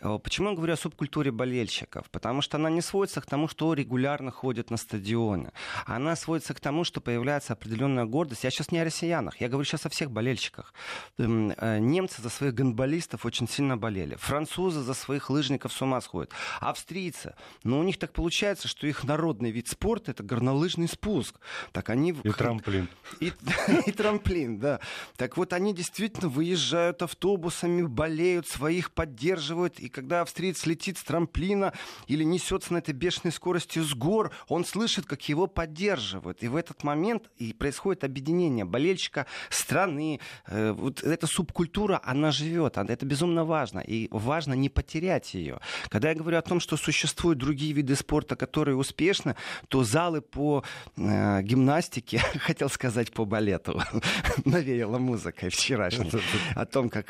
Э, 0.00 0.18
почему 0.20 0.50
я 0.50 0.56
говорю 0.56 0.72
о 0.72 0.76
субкультуре 0.76 1.30
болельщиков? 1.30 2.10
Потому 2.10 2.42
что 2.42 2.56
она 2.56 2.70
не 2.70 2.80
сводится 2.80 3.20
к 3.20 3.26
тому, 3.26 3.46
что 3.46 3.72
регулярно 3.72 4.32
ходят 4.32 4.70
на 4.70 4.76
стадионы. 4.76 5.52
Она 5.86 6.16
сводится 6.16 6.54
к 6.54 6.60
тому, 6.60 6.82
что 6.82 7.00
появляется 7.00 7.52
определенная 7.52 8.04
гордость. 8.04 8.42
Я 8.42 8.50
сейчас 8.50 8.72
не 8.72 8.80
о 8.80 8.84
россиянах, 8.84 9.40
я 9.40 9.48
говорю 9.48 9.64
сейчас 9.64 9.86
о 9.86 9.90
всех 9.90 10.10
болельщиках. 10.10 10.74
Эм, 11.18 11.52
э, 11.56 11.78
немцы 11.78 12.20
за 12.20 12.30
своих 12.30 12.52
гандболистов 12.52 13.24
очень 13.24 13.46
сильно 13.48 13.76
болели. 13.76 14.16
Французы 14.16 14.80
за 14.80 14.94
своих 14.94 15.30
лыжников 15.30 15.72
с 15.72 15.80
ума 15.80 16.00
сходят. 16.00 16.32
Австрийцы 16.58 17.36
но 17.62 17.78
у 17.78 17.82
них 17.82 17.98
так 17.98 18.12
получается, 18.12 18.68
что 18.68 18.86
их 18.86 19.04
народный 19.04 19.50
вид 19.50 19.68
спорта 19.68 20.12
это 20.12 20.22
горнолыжный 20.22 20.88
спуск. 20.88 21.36
Так 21.72 21.90
они... 21.90 22.14
И 22.24 22.30
трамплин. 22.30 22.88
И, 23.20 23.32
и 23.86 23.92
трамплин, 23.92 24.58
да. 24.58 24.80
Так 25.16 25.36
вот, 25.36 25.52
они 25.52 25.74
действительно 25.74 26.28
выезжают 26.28 27.02
автобусами, 27.02 27.82
болеют, 27.82 28.46
своих 28.46 28.92
поддерживают. 28.92 29.78
И 29.78 29.88
когда 29.88 30.22
австриец 30.22 30.64
летит 30.66 30.98
с 30.98 31.04
трамплина 31.04 31.72
или 32.06 32.24
несется 32.24 32.72
на 32.72 32.78
этой 32.78 32.94
бешеной 32.94 33.32
скорости 33.32 33.78
с 33.78 33.94
гор, 33.94 34.30
он 34.48 34.64
слышит, 34.64 35.06
как 35.06 35.28
его 35.28 35.46
поддерживают. 35.46 36.42
И 36.42 36.48
в 36.48 36.56
этот 36.56 36.82
момент 36.82 37.30
и 37.36 37.52
происходит 37.52 38.04
объединение 38.04 38.64
болельщика 38.64 39.26
страны. 39.50 40.20
Э, 40.46 40.72
вот 40.72 41.02
эта 41.02 41.26
субкультура, 41.26 42.00
она 42.04 42.30
живет. 42.30 42.78
Это 42.78 43.04
безумно 43.04 43.44
важно. 43.44 43.80
И 43.80 44.08
важно 44.10 44.54
не 44.54 44.68
потерять 44.68 45.34
ее. 45.34 45.60
Когда 45.88 46.10
я 46.10 46.14
говорю 46.14 46.38
о 46.38 46.42
том, 46.42 46.60
что 46.60 46.76
существуют 46.76 47.38
другие 47.50 47.72
виды 47.72 47.96
спорта, 47.96 48.36
которые 48.36 48.76
успешны, 48.76 49.34
то 49.68 49.82
залы 49.82 50.20
по 50.20 50.62
э, 50.96 51.42
гимнастике, 51.42 52.18
хотел 52.38 52.68
сказать 52.70 53.12
по 53.12 53.24
балету, 53.24 53.82
навеяла 54.44 54.98
музыкой 54.98 55.50
вчерашней, 55.50 56.12
о 56.54 56.64
том, 56.64 56.88
как 56.88 57.06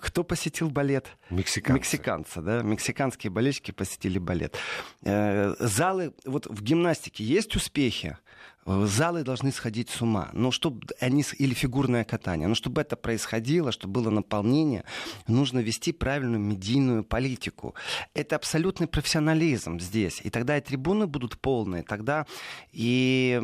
кто 0.00 0.22
посетил 0.22 0.70
балет? 0.70 1.06
Мексиканцы. 1.30 1.78
Мексиканцы, 1.78 2.40
да, 2.40 2.62
мексиканские 2.62 3.32
болельщики 3.32 3.72
посетили 3.72 4.20
балет. 4.20 4.56
Э, 5.02 5.54
залы, 5.58 6.12
вот 6.24 6.46
в 6.46 6.62
гимнастике 6.62 7.24
есть 7.24 7.56
успехи, 7.56 8.16
залы 8.66 9.24
должны 9.24 9.52
сходить 9.52 9.90
с 9.90 10.02
ума. 10.02 10.30
Но 10.32 10.50
чтобы 10.50 10.86
они, 11.00 11.24
или 11.38 11.54
фигурное 11.54 12.04
катание. 12.04 12.48
Но 12.48 12.54
чтобы 12.54 12.80
это 12.80 12.96
происходило, 12.96 13.72
чтобы 13.72 14.00
было 14.00 14.10
наполнение, 14.10 14.84
нужно 15.26 15.58
вести 15.58 15.92
правильную 15.92 16.40
медийную 16.40 17.04
политику. 17.04 17.74
Это 18.14 18.36
абсолютный 18.36 18.86
профессионализм 18.86 19.80
здесь. 19.80 20.20
И 20.24 20.30
тогда 20.30 20.56
и 20.56 20.60
трибуны 20.60 21.06
будут 21.06 21.38
полные, 21.38 21.82
тогда 21.82 22.26
и 22.72 23.40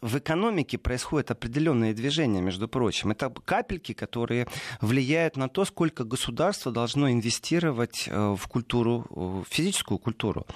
в 0.00 0.18
экономике 0.18 0.78
происходят 0.78 1.30
определенные 1.30 1.94
движения, 1.94 2.40
между 2.40 2.68
прочим. 2.68 3.10
Это 3.10 3.30
капельки, 3.30 3.92
которые 3.92 4.46
влияют 4.80 5.36
на 5.36 5.48
то, 5.48 5.64
сколько 5.64 6.04
государство 6.04 6.72
должно 6.72 7.10
инвестировать 7.10 8.04
э, 8.06 8.36
в 8.38 8.48
культуру, 8.48 9.06
в 9.10 9.44
физическую 9.48 9.98
культуру 9.98 10.46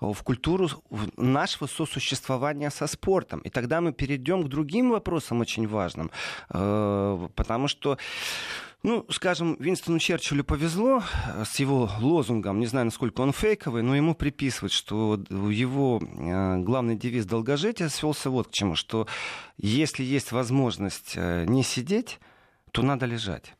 в 0.00 0.22
культуру 0.22 0.68
нашего 1.16 1.66
сосуществования 1.66 2.70
со 2.70 2.86
спортом. 2.86 3.40
И 3.40 3.50
тогда 3.50 3.80
мы 3.80 3.92
перейдем 3.92 4.44
к 4.44 4.48
другим 4.48 4.90
вопросам 4.90 5.40
очень 5.40 5.66
важным. 5.66 6.10
Э, 6.50 7.28
потому 7.34 7.68
что 7.68 7.98
ну, 8.84 9.04
скажем, 9.10 9.56
Винстону 9.58 9.98
Черчиллю 9.98 10.44
повезло 10.44 11.02
э, 11.02 11.44
с 11.44 11.58
его 11.58 11.90
лозунгом, 12.00 12.60
не 12.60 12.66
знаю, 12.66 12.86
насколько 12.86 13.22
он 13.22 13.32
фейковый, 13.32 13.82
но 13.82 13.96
ему 13.96 14.14
приписывают, 14.14 14.72
что 14.72 15.20
его 15.30 16.00
э, 16.00 16.58
главный 16.58 16.96
девиз 16.96 17.26
долгожития 17.26 17.88
свелся 17.88 18.30
вот 18.30 18.48
к 18.48 18.52
чему, 18.52 18.76
что 18.76 19.08
если 19.56 20.04
есть 20.04 20.30
возможность 20.30 21.16
не 21.16 21.64
сидеть, 21.64 22.20
то 22.70 22.82
надо 22.82 23.06
лежать. 23.06 23.57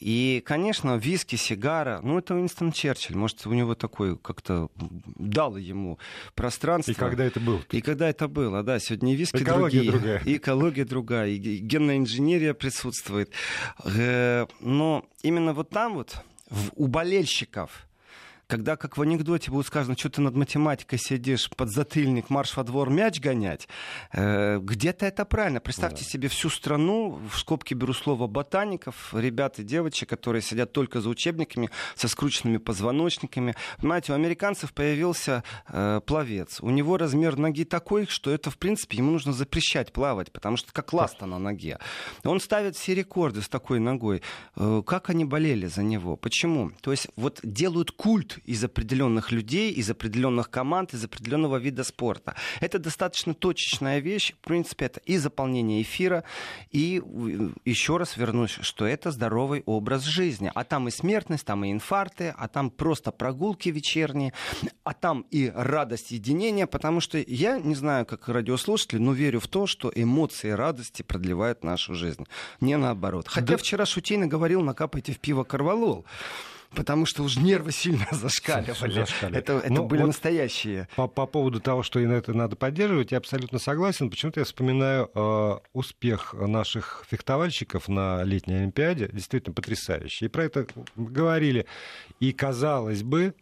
И, 0.00 0.42
конечно, 0.44 0.96
виски, 0.96 1.36
сигара, 1.36 2.00
ну, 2.02 2.18
это 2.18 2.34
Уинстон 2.34 2.72
Черчилль. 2.72 3.16
Может, 3.16 3.46
у 3.46 3.52
него 3.52 3.74
такой 3.74 4.16
как-то 4.16 4.70
дал 5.16 5.56
ему 5.56 5.98
пространство. 6.34 6.92
И 6.92 6.94
когда 6.94 7.24
это 7.24 7.40
было? 7.40 7.60
И 7.70 7.80
когда 7.80 8.08
это 8.08 8.28
было, 8.28 8.62
да. 8.62 8.78
Сегодня 8.78 9.12
и 9.12 9.16
виски 9.16 9.42
Экология 9.42 9.82
другие. 9.82 9.92
другая. 9.92 10.22
И 10.24 10.36
экология 10.36 10.84
другая, 10.84 11.28
и 11.30 11.58
генная 11.58 11.96
инженерия 11.96 12.54
присутствует. 12.54 13.32
Э, 13.84 14.46
но 14.60 15.04
именно 15.22 15.52
вот 15.52 15.70
там 15.70 15.94
вот, 15.94 16.22
у 16.76 16.86
болельщиков, 16.86 17.87
когда, 18.48 18.76
как 18.76 18.96
в 18.96 19.02
анекдоте 19.02 19.50
будет 19.50 19.66
сказано, 19.66 19.96
что 19.96 20.08
ты 20.08 20.22
над 20.22 20.34
математикой 20.34 20.98
сидишь, 20.98 21.50
под 21.50 21.68
затыльник, 21.68 22.30
марш 22.30 22.56
во 22.56 22.64
двор, 22.64 22.88
мяч 22.88 23.20
гонять, 23.20 23.68
э, 24.12 24.58
где-то 24.58 25.04
это 25.04 25.26
правильно. 25.26 25.60
Представьте 25.60 26.02
да. 26.02 26.10
себе 26.10 26.28
всю 26.28 26.48
страну, 26.48 27.20
в 27.30 27.38
скобке 27.38 27.74
беру 27.74 27.92
слово 27.92 28.26
ботаников, 28.26 29.12
ребят 29.12 29.58
и 29.58 29.64
девочек, 29.64 30.08
которые 30.08 30.40
сидят 30.40 30.72
только 30.72 31.02
за 31.02 31.10
учебниками, 31.10 31.68
со 31.94 32.08
скрученными 32.08 32.56
позвоночниками. 32.56 33.54
Понимаете, 33.76 34.12
у 34.12 34.14
американцев 34.14 34.72
появился 34.72 35.44
э, 35.68 36.00
пловец. 36.06 36.62
У 36.62 36.70
него 36.70 36.96
размер 36.96 37.36
ноги 37.36 37.66
такой, 37.66 38.06
что 38.06 38.30
это, 38.30 38.50
в 38.50 38.56
принципе, 38.56 38.96
ему 38.96 39.10
нужно 39.10 39.34
запрещать 39.34 39.92
плавать, 39.92 40.32
потому 40.32 40.56
что 40.56 40.72
как 40.72 40.94
ласта 40.94 41.26
на 41.26 41.38
ноге. 41.38 41.78
Он 42.24 42.40
ставит 42.40 42.76
все 42.76 42.94
рекорды 42.94 43.42
с 43.42 43.48
такой 43.50 43.78
ногой. 43.78 44.22
Э, 44.56 44.82
как 44.86 45.10
они 45.10 45.26
болели 45.26 45.66
за 45.66 45.82
него? 45.82 46.16
Почему? 46.16 46.70
То 46.80 46.92
есть 46.92 47.08
вот 47.14 47.40
делают 47.42 47.90
культ 47.90 48.37
из 48.44 48.64
определенных 48.64 49.32
людей, 49.32 49.72
из 49.72 49.90
определенных 49.90 50.50
команд, 50.50 50.94
из 50.94 51.04
определенного 51.04 51.56
вида 51.56 51.84
спорта. 51.84 52.34
Это 52.60 52.78
достаточно 52.78 53.34
точечная 53.34 53.98
вещь. 54.00 54.34
В 54.40 54.46
принципе, 54.46 54.86
это 54.86 55.00
и 55.00 55.16
заполнение 55.16 55.82
эфира, 55.82 56.24
и 56.70 57.02
еще 57.64 57.96
раз 57.96 58.16
вернусь, 58.16 58.58
что 58.60 58.86
это 58.86 59.10
здоровый 59.10 59.62
образ 59.66 60.04
жизни. 60.04 60.50
А 60.54 60.64
там 60.64 60.88
и 60.88 60.90
смертность, 60.90 61.44
там 61.44 61.64
и 61.64 61.72
инфаркты, 61.72 62.34
а 62.36 62.48
там 62.48 62.70
просто 62.70 63.12
прогулки 63.12 63.68
вечерние, 63.68 64.32
а 64.84 64.94
там 64.94 65.26
и 65.30 65.52
радость 65.54 66.10
единения, 66.10 66.66
потому 66.66 67.00
что 67.00 67.18
я 67.18 67.58
не 67.58 67.74
знаю, 67.74 68.06
как 68.06 68.28
радиослушатели, 68.28 68.98
но 68.98 69.12
верю 69.12 69.40
в 69.40 69.48
то, 69.48 69.66
что 69.66 69.92
эмоции 69.94 70.50
радости 70.50 71.02
продлевают 71.02 71.64
нашу 71.64 71.94
жизнь. 71.94 72.26
Не 72.60 72.76
наоборот. 72.76 73.28
Хотя 73.28 73.46
да. 73.46 73.56
вчера 73.56 73.86
Шутейна 73.86 74.26
говорил, 74.26 74.62
накапайте 74.62 75.12
в 75.12 75.18
пиво 75.18 75.44
корвалол 75.44 76.04
потому 76.74 77.06
что 77.06 77.22
уже 77.22 77.40
нервы 77.40 77.72
сильно 77.72 78.06
зашкаливали. 78.12 78.92
зашкаливали. 78.92 79.38
Это, 79.38 79.52
это 79.58 79.72
ну, 79.72 79.86
были 79.86 80.02
вот 80.02 80.08
настоящие. 80.08 80.88
По, 80.96 81.08
по 81.08 81.26
поводу 81.26 81.60
того, 81.60 81.82
что 81.82 82.00
это 82.00 82.34
надо 82.34 82.56
поддерживать, 82.56 83.12
я 83.12 83.18
абсолютно 83.18 83.58
согласен. 83.58 84.10
Почему-то 84.10 84.40
я 84.40 84.44
вспоминаю 84.44 85.10
э, 85.14 85.58
успех 85.72 86.34
наших 86.34 87.04
фехтовальщиков 87.08 87.88
на 87.88 88.22
летней 88.24 88.56
Олимпиаде, 88.56 89.08
действительно 89.12 89.54
потрясающий. 89.54 90.26
И 90.26 90.28
про 90.28 90.44
это 90.44 90.66
говорили. 90.96 91.66
И 92.20 92.32
казалось 92.32 93.02
бы, 93.02 93.34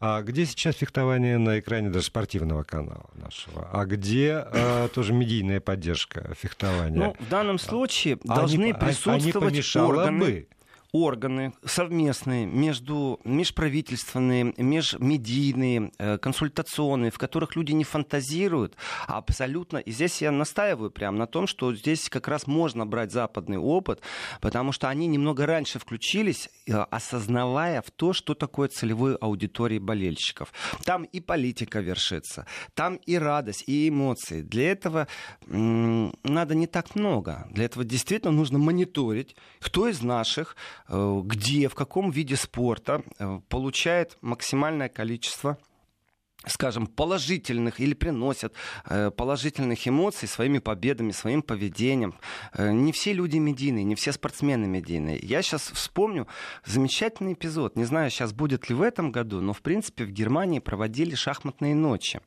а 0.00 0.20
где 0.22 0.44
сейчас 0.44 0.76
фехтование 0.76 1.38
на 1.38 1.60
экране 1.60 1.88
даже 1.88 2.06
спортивного 2.06 2.62
канала 2.62 3.08
нашего? 3.14 3.70
А 3.72 3.86
где 3.86 4.44
э, 4.52 4.88
тоже 4.92 5.14
медийная 5.14 5.60
поддержка 5.60 6.34
фехтования? 6.34 6.98
Ну, 6.98 7.16
в 7.18 7.28
данном 7.30 7.58
случае 7.58 8.18
а 8.28 8.36
должны 8.36 8.72
а, 8.72 8.74
присутствовать 8.74 9.74
а 9.74 9.78
не 9.78 9.84
органы... 9.84 10.18
бы 10.20 10.48
органы 10.94 11.52
совместные, 11.64 12.46
между 12.46 13.20
межправительственные, 13.24 14.54
межмедийные, 14.56 15.90
э, 15.98 16.18
консультационные, 16.18 17.10
в 17.10 17.18
которых 17.18 17.56
люди 17.56 17.72
не 17.72 17.82
фантазируют, 17.82 18.76
а 19.08 19.18
абсолютно... 19.18 19.78
И 19.78 19.90
здесь 19.90 20.22
я 20.22 20.30
настаиваю 20.30 20.92
прямо 20.92 21.18
на 21.18 21.26
том, 21.26 21.48
что 21.48 21.74
здесь 21.74 22.08
как 22.08 22.28
раз 22.28 22.46
можно 22.46 22.86
брать 22.86 23.10
западный 23.10 23.58
опыт, 23.58 24.02
потому 24.40 24.70
что 24.70 24.88
они 24.88 25.08
немного 25.08 25.46
раньше 25.46 25.80
включились, 25.80 26.48
э, 26.68 26.72
осознавая 26.74 27.82
в 27.82 27.90
то, 27.90 28.12
что 28.12 28.34
такое 28.34 28.68
целевой 28.68 29.16
аудитории 29.16 29.80
болельщиков. 29.80 30.52
Там 30.84 31.02
и 31.02 31.18
политика 31.18 31.80
вершится, 31.80 32.46
там 32.74 33.00
и 33.04 33.18
радость, 33.18 33.64
и 33.66 33.88
эмоции. 33.88 34.42
Для 34.42 34.70
этого 34.70 35.08
надо 35.44 36.54
не 36.54 36.68
так 36.68 36.94
много. 36.94 37.48
Для 37.50 37.64
этого 37.64 37.84
действительно 37.84 38.30
нужно 38.30 38.58
мониторить, 38.58 39.34
кто 39.58 39.88
из 39.88 40.00
наших 40.00 40.54
где, 40.88 41.68
в 41.68 41.74
каком 41.74 42.10
виде 42.10 42.36
спорта 42.36 43.02
э, 43.18 43.40
получает 43.48 44.18
максимальное 44.20 44.88
количество 44.88 45.58
скажем, 46.46 46.86
положительных 46.86 47.80
или 47.80 47.94
приносят 47.94 48.54
э, 48.86 49.10
положительных 49.10 49.86
эмоций 49.88 50.28
своими 50.28 50.58
победами, 50.58 51.12
своим 51.12 51.42
поведением. 51.42 52.14
Э, 52.52 52.72
не 52.72 52.92
все 52.92 53.12
люди 53.12 53.38
медийные, 53.38 53.84
не 53.84 53.94
все 53.94 54.12
спортсмены 54.12 54.66
медийные. 54.66 55.18
Я 55.22 55.42
сейчас 55.42 55.70
вспомню 55.70 56.26
замечательный 56.64 57.32
эпизод. 57.32 57.76
Не 57.76 57.84
знаю, 57.84 58.10
сейчас 58.10 58.32
будет 58.32 58.68
ли 58.68 58.74
в 58.74 58.82
этом 58.82 59.10
году, 59.10 59.40
но, 59.40 59.52
в 59.52 59.62
принципе, 59.62 60.04
в 60.04 60.10
Германии 60.10 60.58
проводили 60.58 61.14
шахматные 61.14 61.74
ночи, 61.74 62.20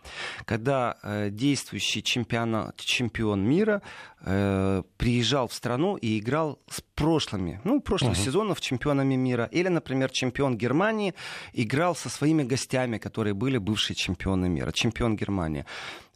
когда 0.45 0.97
э, 1.03 1.29
действующий 1.29 2.03
чемпион, 2.03 2.73
чемпион 2.77 3.43
мира 3.43 3.81
э, 4.21 4.83
приезжал 4.97 5.47
в 5.47 5.53
страну 5.53 5.95
и 5.95 6.19
играл 6.19 6.59
с 6.69 6.81
прошлыми, 6.97 7.59
ну, 7.63 7.79
прошлых 7.79 8.17
uh-huh. 8.17 8.25
сезонов 8.25 8.59
чемпионами 8.59 9.15
мира. 9.15 9.47
Или, 9.53 9.69
например, 9.69 10.09
чемпион 10.09 10.57
Германии 10.57 11.13
играл 11.53 11.95
со 11.95 12.09
своими 12.09 12.43
гостями, 12.43 12.97
которые 12.97 13.33
были 13.33 13.59
бывшие 13.59 13.95
чемпионы 13.95 14.49
мира, 14.49 14.71
чемпион 14.71 15.15
Германии. 15.15 15.65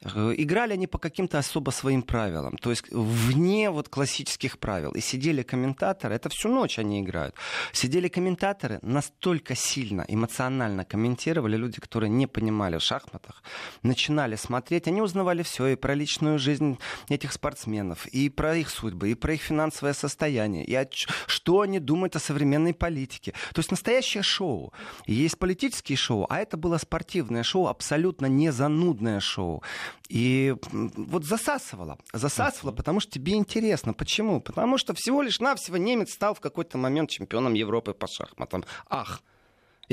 Э, 0.03 0.34
играли 0.36 0.74
они 0.74 0.88
по 0.88 0.98
каким-то 0.98 1.38
особо 1.38 1.70
своим 1.70 2.01
правилам, 2.01 2.58
то 2.58 2.72
есть 2.72 2.86
вне 2.91 3.70
вот 3.70 3.88
классических 3.88 4.58
правил. 4.58 4.91
И 4.91 5.00
сидели 5.00 5.43
комментаторы, 5.43 6.15
это 6.15 6.29
всю 6.29 6.50
ночь 6.50 6.79
они 6.79 7.01
играют. 7.01 7.36
Сидели 7.72 8.08
комментаторы, 8.08 8.79
настолько 8.81 9.53
сильно, 9.55 10.03
эмоционально 10.08 10.86
комментировали 10.86 11.55
люди, 11.55 11.79
которые 11.79 12.10
не 12.10 12.25
понимали 12.25 12.77
в 12.77 12.81
шахматах, 12.81 13.43
начинали 13.84 14.36
смотреть, 14.36 14.88
они 14.88 15.01
узнавали 15.01 15.43
все 15.43 15.67
и 15.67 15.75
про 15.75 15.93
личную 15.93 16.39
жизнь 16.39 16.79
этих 17.10 17.31
спортсменов, 17.31 18.08
и 18.08 18.29
про 18.29 18.55
их 18.55 18.72
судьбы, 18.72 19.12
и 19.12 19.15
про 19.15 19.34
их 19.34 19.41
финансовое 19.41 19.93
состояние, 19.93 20.65
и 20.65 20.74
о, 20.74 20.88
что 21.27 21.62
они 21.62 21.79
думают 21.79 22.15
о 22.15 22.20
современной 22.20 22.74
политике. 22.74 23.34
То 23.53 23.60
есть 23.60 23.70
настоящее 23.70 24.24
шоу. 24.24 24.74
Есть 25.05 25.38
политические 25.38 25.96
шоу, 25.96 26.25
а 26.27 26.39
это 26.39 26.58
было 26.58 26.79
спортивное 26.79 27.43
шоу, 27.43 27.67
абсолютно 27.67 28.25
не 28.25 28.51
занудное 28.51 29.20
шоу. 29.20 29.62
И 30.10 30.55
вот 30.71 31.25
засасывало. 31.25 31.98
Засасывало, 32.13 32.74
потому 32.74 33.00
что 33.00 33.12
тебе 33.12 33.33
интересно. 33.33 33.93
Почему? 33.93 34.41
Потому 34.41 34.77
что 34.77 34.93
всего 34.93 35.21
лишь 35.21 35.39
навсего 35.39 35.77
немец 35.77 36.13
стал 36.13 36.33
в 36.33 36.39
какой-то 36.39 36.77
момент 36.77 37.10
чемпионом 37.10 37.53
Европы 37.53 37.93
по 37.93 38.07
шахматам. 38.07 38.65
Ах, 38.89 39.21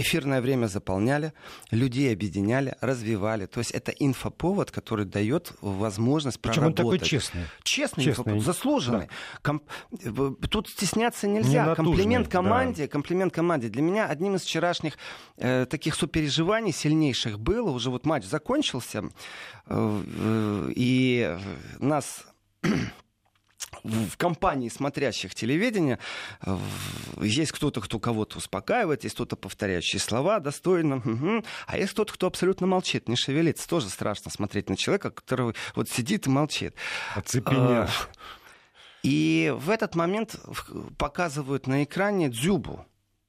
эфирное 0.00 0.40
время 0.40 0.66
заполняли, 0.66 1.32
людей 1.70 2.12
объединяли, 2.12 2.76
развивали. 2.80 3.46
То 3.46 3.58
есть 3.58 3.70
это 3.72 3.92
инфоповод, 3.92 4.70
который 4.70 5.04
дает 5.04 5.52
возможность 5.60 6.40
Причем 6.40 6.62
проработать. 6.62 6.84
он 6.84 6.92
такой 6.92 7.08
честный. 7.08 7.42
Честный, 7.62 8.04
честный. 8.04 8.12
инфоповод, 8.12 8.44
заслуженный. 8.44 9.06
Да. 9.06 9.40
Ком... 9.42 9.62
Тут 10.50 10.68
стесняться 10.68 11.26
нельзя. 11.28 11.66
Не 11.66 11.74
комплимент 11.74 12.28
команде, 12.28 12.84
да. 12.84 12.88
комплимент 12.88 13.32
команде. 13.32 13.68
Для 13.68 13.82
меня 13.82 14.06
одним 14.06 14.36
из 14.36 14.42
вчерашних 14.42 14.98
э, 15.36 15.66
таких 15.66 15.94
сопереживаний 15.94 16.72
сильнейших 16.72 17.38
было, 17.38 17.70
уже 17.70 17.90
вот 17.90 18.06
матч 18.06 18.24
закончился, 18.24 19.04
э, 19.66 20.02
э, 20.18 20.72
и 20.74 21.36
нас 21.78 22.24
в 23.84 24.16
компании 24.16 24.68
смотрящих 24.68 25.34
телевидения 25.34 25.98
есть 27.20 27.52
кто-то, 27.52 27.80
кто 27.80 27.98
кого-то 27.98 28.38
успокаивает, 28.38 29.04
есть 29.04 29.14
кто-то 29.14 29.36
повторяющий 29.36 29.98
слова 29.98 30.40
достойно, 30.40 30.96
угу. 30.96 31.44
а 31.66 31.78
есть 31.78 31.92
кто-то, 31.92 32.12
кто 32.12 32.26
абсолютно 32.26 32.66
молчит, 32.66 33.08
не 33.08 33.16
шевелится. 33.16 33.68
Тоже 33.68 33.88
страшно 33.88 34.30
смотреть 34.30 34.68
на 34.68 34.76
человека, 34.76 35.10
который 35.10 35.54
вот 35.74 35.88
сидит 35.88 36.26
и 36.26 36.30
молчит. 36.30 36.74
Оцепенел. 37.14 37.88
И 39.02 39.54
в 39.56 39.70
этот 39.70 39.94
момент 39.94 40.36
показывают 40.98 41.66
на 41.66 41.84
экране 41.84 42.28
Дзюбу, 42.28 42.84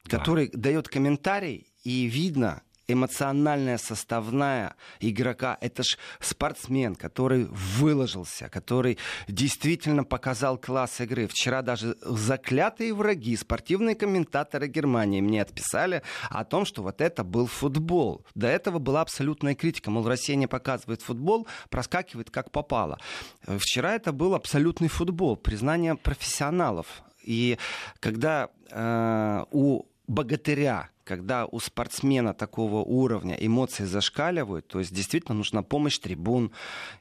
который 0.06 0.50
да. 0.50 0.60
дает 0.60 0.90
комментарий, 0.90 1.68
и 1.84 2.06
видно, 2.06 2.64
эмоциональная 2.90 3.78
составная 3.78 4.76
игрока. 5.00 5.58
Это 5.62 5.84
ж 5.84 5.98
спортсмен, 6.20 6.96
который 6.96 7.46
выложился, 7.46 8.50
который 8.50 8.98
действительно 9.28 10.04
показал 10.04 10.58
класс 10.58 11.00
игры. 11.02 11.28
Вчера 11.28 11.62
даже 11.62 11.96
заклятые 12.02 12.94
враги, 12.94 13.36
спортивные 13.38 13.96
комментаторы 13.96 14.68
Германии 14.68 15.22
мне 15.22 15.42
отписали 15.42 16.02
о 16.30 16.44
том, 16.44 16.66
что 16.66 16.82
вот 16.84 17.02
это 17.02 17.24
был 17.24 17.46
футбол. 17.48 18.26
До 18.36 18.48
этого 18.48 18.80
была 18.80 19.02
абсолютная 19.02 19.56
критика. 19.56 19.92
Мол, 19.92 20.08
Россия 20.08 20.36
не 20.36 20.48
показывает 20.48 21.02
футбол, 21.02 21.48
проскакивает 21.70 22.32
как 22.32 22.52
попало. 22.52 23.00
Вчера 23.46 23.94
это 23.94 24.12
был 24.12 24.34
абсолютный 24.34 24.88
футбол, 24.88 25.38
признание 25.38 25.96
профессионалов. 25.96 27.04
И 27.24 27.58
когда 28.00 28.50
э, 28.72 29.46
у 29.52 29.84
богатыря, 30.10 30.90
когда 31.04 31.46
у 31.46 31.60
спортсмена 31.60 32.34
такого 32.34 32.84
уровня 32.84 33.36
эмоции 33.36 33.86
зашкаливают, 33.86 34.68
то 34.68 34.80
есть 34.80 34.94
действительно 34.94 35.36
нужна 35.36 35.64
помощь 35.64 36.00
трибун. 36.00 36.52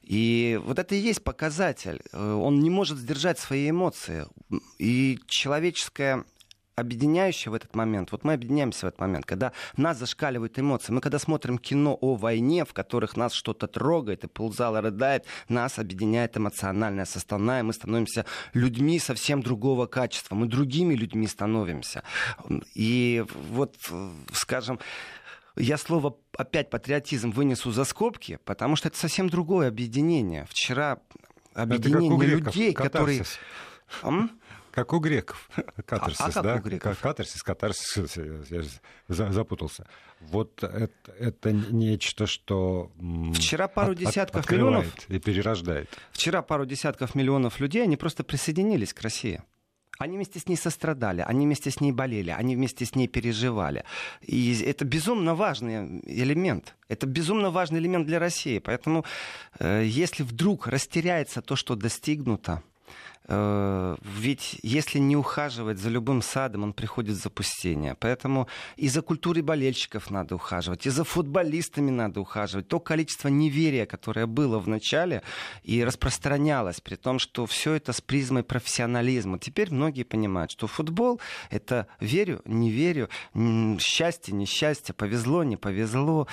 И 0.02 0.60
вот 0.64 0.78
это 0.78 0.94
и 0.94 0.98
есть 0.98 1.24
показатель. 1.24 2.00
Э, 2.12 2.32
он 2.34 2.60
не 2.60 2.70
может 2.70 2.98
сдержать 2.98 3.38
свои 3.38 3.70
эмоции. 3.70 4.26
И 4.78 5.18
человеческая 5.26 6.24
объединяющее 6.80 7.50
в 7.50 7.54
этот 7.54 7.74
момент, 7.74 8.12
вот 8.12 8.24
мы 8.24 8.34
объединяемся 8.34 8.86
в 8.86 8.88
этот 8.88 9.00
момент, 9.00 9.26
когда 9.26 9.52
нас 9.76 9.98
зашкаливают 9.98 10.58
эмоции. 10.58 10.92
Мы 10.92 11.00
когда 11.00 11.18
смотрим 11.18 11.58
кино 11.58 11.98
о 12.00 12.14
войне, 12.14 12.64
в 12.64 12.72
которых 12.72 13.16
нас 13.16 13.32
что-то 13.32 13.66
трогает, 13.66 14.24
и 14.24 14.28
ползала 14.28 14.80
рыдает, 14.80 15.24
нас 15.48 15.78
объединяет 15.78 16.36
эмоциональная 16.36 17.04
составная, 17.04 17.62
мы 17.62 17.72
становимся 17.72 18.24
людьми 18.54 18.98
совсем 18.98 19.42
другого 19.42 19.86
качества, 19.86 20.34
мы 20.34 20.46
другими 20.46 20.94
людьми 20.94 21.26
становимся. 21.26 22.02
И 22.74 23.24
вот, 23.50 23.76
скажем, 24.32 24.78
я 25.56 25.76
слово 25.76 26.16
опять 26.36 26.70
патриотизм 26.70 27.30
вынесу 27.30 27.72
за 27.72 27.84
скобки, 27.84 28.38
потому 28.44 28.76
что 28.76 28.88
это 28.88 28.98
совсем 28.98 29.28
другое 29.28 29.68
объединение. 29.68 30.46
Вчера 30.48 30.98
объединение 31.54 32.28
людей, 32.28 32.72
которые... 32.72 33.24
Как 34.78 34.92
у 34.92 35.00
греков. 35.00 35.50
Катарсис, 35.86 36.20
а, 36.20 36.38
а 36.38 36.42
да? 36.42 36.54
У 36.54 36.60
греков? 36.60 37.00
Катарсис, 37.00 37.42
катарсис, 37.42 38.16
я 38.48 38.62
же 38.62 38.70
запутался. 39.08 39.88
Вот 40.20 40.62
это, 40.62 41.12
это 41.18 41.50
нечто, 41.50 42.28
что 42.28 42.92
Вчера 43.34 43.66
пару 43.66 43.90
от, 43.90 43.98
десятков 43.98 44.44
от, 44.44 44.52
миллионов 44.52 44.86
и 45.08 45.18
перерождает. 45.18 45.88
Вчера 46.12 46.42
пару 46.42 46.64
десятков 46.64 47.16
миллионов 47.16 47.58
людей, 47.58 47.82
они 47.82 47.96
просто 47.96 48.22
присоединились 48.22 48.94
к 48.94 49.02
России. 49.02 49.42
Они 49.98 50.14
вместе 50.14 50.38
с 50.38 50.46
ней 50.46 50.54
сострадали, 50.54 51.24
они 51.26 51.44
вместе 51.44 51.72
с 51.72 51.80
ней 51.80 51.90
болели, 51.90 52.30
они 52.30 52.54
вместе 52.54 52.84
с 52.84 52.94
ней 52.94 53.08
переживали. 53.08 53.82
И 54.22 54.62
это 54.64 54.84
безумно 54.84 55.34
важный 55.34 56.02
элемент. 56.06 56.76
Это 56.86 57.08
безумно 57.08 57.50
важный 57.50 57.80
элемент 57.80 58.06
для 58.06 58.20
России. 58.20 58.60
Поэтому, 58.60 59.04
э, 59.58 59.82
если 59.84 60.22
вдруг 60.22 60.68
растеряется 60.68 61.42
то, 61.42 61.56
что 61.56 61.74
достигнуто, 61.74 62.62
ведь 63.28 64.58
если 64.62 64.98
не 64.98 65.14
ухаживать 65.14 65.78
за 65.78 65.90
любым 65.90 66.22
садом, 66.22 66.62
он 66.62 66.72
приходит 66.72 67.16
в 67.16 67.22
запустение. 67.22 67.94
Поэтому 67.94 68.48
и 68.76 68.88
за 68.88 69.02
культурой 69.02 69.42
болельщиков 69.42 70.10
надо 70.10 70.34
ухаживать, 70.34 70.86
и 70.86 70.90
за 70.90 71.04
футболистами 71.04 71.90
надо 71.90 72.20
ухаживать. 72.20 72.68
То 72.68 72.80
количество 72.80 73.28
неверия, 73.28 73.84
которое 73.84 74.26
было 74.26 74.58
в 74.58 74.66
начале 74.66 75.22
и 75.62 75.84
распространялось, 75.84 76.80
при 76.80 76.94
том, 76.94 77.18
что 77.18 77.44
все 77.44 77.74
это 77.74 77.92
с 77.92 78.00
призмой 78.00 78.44
профессионализма. 78.44 79.38
Теперь 79.38 79.72
многие 79.72 80.04
понимают, 80.04 80.50
что 80.50 80.66
футбол— 80.66 81.20
это 81.50 81.86
верю, 82.00 82.40
не 82.46 82.70
верю, 82.70 83.10
счастье, 83.78 84.32
несчастье, 84.32 84.94
повезло, 84.94 85.44
не 85.44 85.56
повезло. 85.56 86.26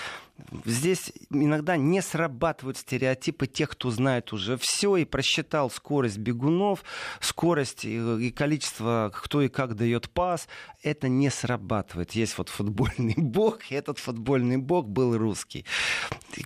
Здесь 0.65 1.11
иногда 1.29 1.77
не 1.77 2.01
срабатывают 2.01 2.77
стереотипы 2.77 3.47
тех, 3.47 3.69
кто 3.69 3.89
знает 3.89 4.33
уже 4.33 4.57
все 4.57 4.97
и 4.97 5.05
просчитал 5.05 5.69
скорость 5.69 6.17
бегунов, 6.17 6.83
скорость 7.19 7.85
и 7.85 8.31
количество, 8.31 9.11
кто 9.13 9.41
и 9.41 9.49
как 9.49 9.75
дает 9.75 10.09
пас. 10.09 10.47
Это 10.83 11.07
не 11.07 11.29
срабатывает. 11.29 12.11
Есть 12.11 12.37
вот 12.37 12.49
футбольный 12.49 13.15
бог, 13.17 13.71
и 13.71 13.75
этот 13.75 13.97
футбольный 13.99 14.57
бог 14.57 14.87
был 14.87 15.17
русский. 15.17 15.65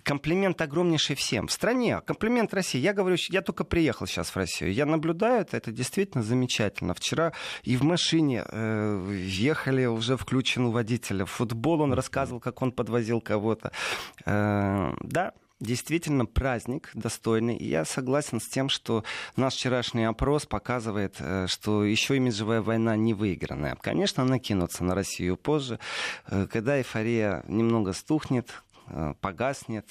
Комплимент 0.02 0.60
огромнейший 0.60 1.16
всем. 1.16 1.48
В 1.48 1.52
стране, 1.52 2.00
комплимент 2.06 2.54
России. 2.54 2.78
Я 2.78 2.92
говорю, 2.92 3.16
я 3.28 3.42
только 3.42 3.64
приехал 3.64 4.06
сейчас 4.06 4.30
в 4.30 4.36
Россию. 4.36 4.72
Я 4.72 4.86
наблюдаю 4.86 5.42
это, 5.42 5.56
это 5.56 5.72
действительно 5.72 6.22
замечательно. 6.22 6.94
Вчера 6.94 7.32
и 7.64 7.76
в 7.76 7.82
машине 7.82 8.44
э, 8.46 9.24
ехали, 9.26 9.86
уже 9.86 10.16
включен 10.16 10.66
у 10.66 10.70
водителя. 10.70 11.24
Футбол 11.24 11.80
он 11.80 11.92
рассказывал, 11.92 12.40
как 12.40 12.62
он 12.62 12.72
подвозил 12.72 13.20
кого-то. 13.20 13.72
Э, 14.26 14.92
да, 15.00 15.32
действительно 15.60 16.26
праздник 16.26 16.90
достойный. 16.94 17.56
И 17.56 17.68
я 17.68 17.84
согласен 17.84 18.40
с 18.40 18.48
тем, 18.48 18.68
что 18.68 19.04
наш 19.36 19.54
вчерашний 19.54 20.04
опрос 20.04 20.46
показывает, 20.46 21.16
э, 21.18 21.46
что 21.48 21.84
еще 21.84 22.16
имиджевая 22.16 22.62
война 22.62 22.96
не 22.96 23.14
выигранная. 23.14 23.76
Конечно, 23.76 24.24
накинуться 24.24 24.84
на 24.84 24.94
Россию 24.94 25.36
позже, 25.36 25.78
э, 26.26 26.46
когда 26.50 26.78
эйфория 26.78 27.44
немного 27.46 27.92
стухнет, 27.92 28.62
погаснет, 29.20 29.86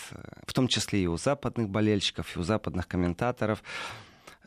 в 0.46 0.52
том 0.52 0.68
числе 0.68 1.04
и 1.04 1.08
у 1.08 1.16
западных 1.16 1.70
болельщиков, 1.70 2.36
и 2.36 2.40
у 2.40 2.44
западных 2.44 2.86
комментаторов. 2.86 3.64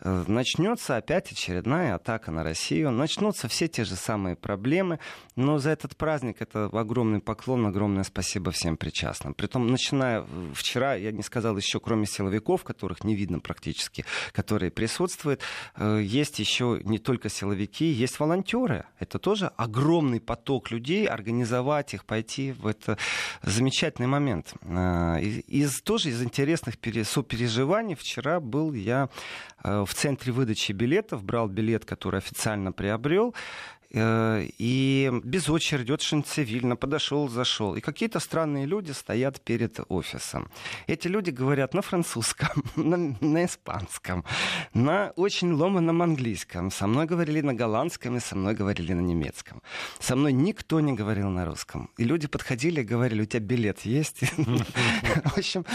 Э, 0.04 0.24
начнется 0.26 0.96
опять 0.96 1.30
очередная 1.30 1.94
атака 1.94 2.30
на 2.32 2.42
Россию, 2.42 2.90
начнутся 2.90 3.46
все 3.46 3.68
те 3.68 3.84
же 3.84 3.94
самые 3.94 4.34
проблемы, 4.34 4.98
но 5.36 5.58
за 5.58 5.70
этот 5.70 5.96
праздник 5.96 6.36
это 6.40 6.64
огромный 6.64 7.20
поклон, 7.20 7.66
огромное 7.66 8.02
спасибо 8.02 8.50
всем 8.50 8.76
причастным. 8.76 9.32
Притом, 9.34 9.68
начиная 9.68 10.26
вчера, 10.54 10.94
я 10.94 11.12
не 11.12 11.22
сказал 11.22 11.56
еще, 11.56 11.78
кроме 11.78 12.06
силовиков, 12.06 12.64
которых 12.64 13.04
не 13.04 13.14
видно 13.14 13.38
практически, 13.38 14.04
которые 14.32 14.72
присутствуют, 14.72 15.40
э, 15.76 16.00
есть 16.02 16.40
еще 16.40 16.80
не 16.82 16.98
только 16.98 17.28
силовики, 17.28 17.84
есть 17.84 18.18
волонтеры. 18.18 18.86
Это 18.98 19.20
тоже 19.20 19.52
огромный 19.56 20.20
поток 20.20 20.72
людей, 20.72 21.06
организовать 21.06 21.94
их, 21.94 22.04
пойти 22.06 22.52
в 22.52 22.66
это 22.66 22.98
замечательный 23.42 24.08
момент. 24.08 24.54
Э, 24.62 25.20
из, 25.20 25.80
тоже 25.82 26.08
из 26.08 26.20
интересных 26.22 26.74
сопереживаний 27.04 27.94
вчера 27.94 28.40
был 28.40 28.72
я 28.72 29.08
в 29.62 29.91
в 29.92 29.94
центре 29.94 30.33
выдачи 30.33 30.72
билетов, 30.72 31.22
брал 31.22 31.48
билет, 31.48 31.85
который 31.85 32.16
официально 32.16 32.72
приобрел, 32.72 33.35
и 33.94 35.11
без 35.22 35.50
очереди, 35.50 35.92
очень 35.92 36.24
цивильно 36.24 36.76
подошел, 36.76 37.28
зашел. 37.28 37.76
И 37.76 37.81
какие-то 37.81 38.20
странные 38.20 38.64
люди 38.64 38.92
стоят 38.92 39.40
перед 39.40 39.81
офисом. 39.88 40.48
Эти 40.87 41.09
люди 41.09 41.31
говорят 41.31 41.74
на 41.74 41.83
французском, 41.83 42.64
на, 42.76 42.96
на 43.20 43.44
испанском, 43.44 44.24
на 44.72 45.12
очень 45.16 45.52
ломаном 45.52 46.00
английском. 46.00 46.70
Со 46.70 46.87
мной 46.87 47.07
говорили 47.07 47.42
на 47.42 47.52
голландском 47.52 48.16
и 48.16 48.20
со 48.20 48.35
мной 48.35 48.55
говорили 48.55 48.94
на 48.94 49.00
немецком. 49.00 49.62
Со 50.00 50.16
мной 50.16 50.33
никто 50.33 50.81
не 50.81 50.94
говорил 50.94 51.28
на 51.28 51.44
русском. 51.44 51.90
И 51.98 52.05
люди 52.05 52.28
подходили 52.28 52.81
и 52.81 52.85
говорили, 52.85 53.22
у 53.22 53.26
тебя 53.26 53.40
билет 53.40 53.81
есть? 53.81 54.22
В 55.24 55.38
общем, 55.38 55.66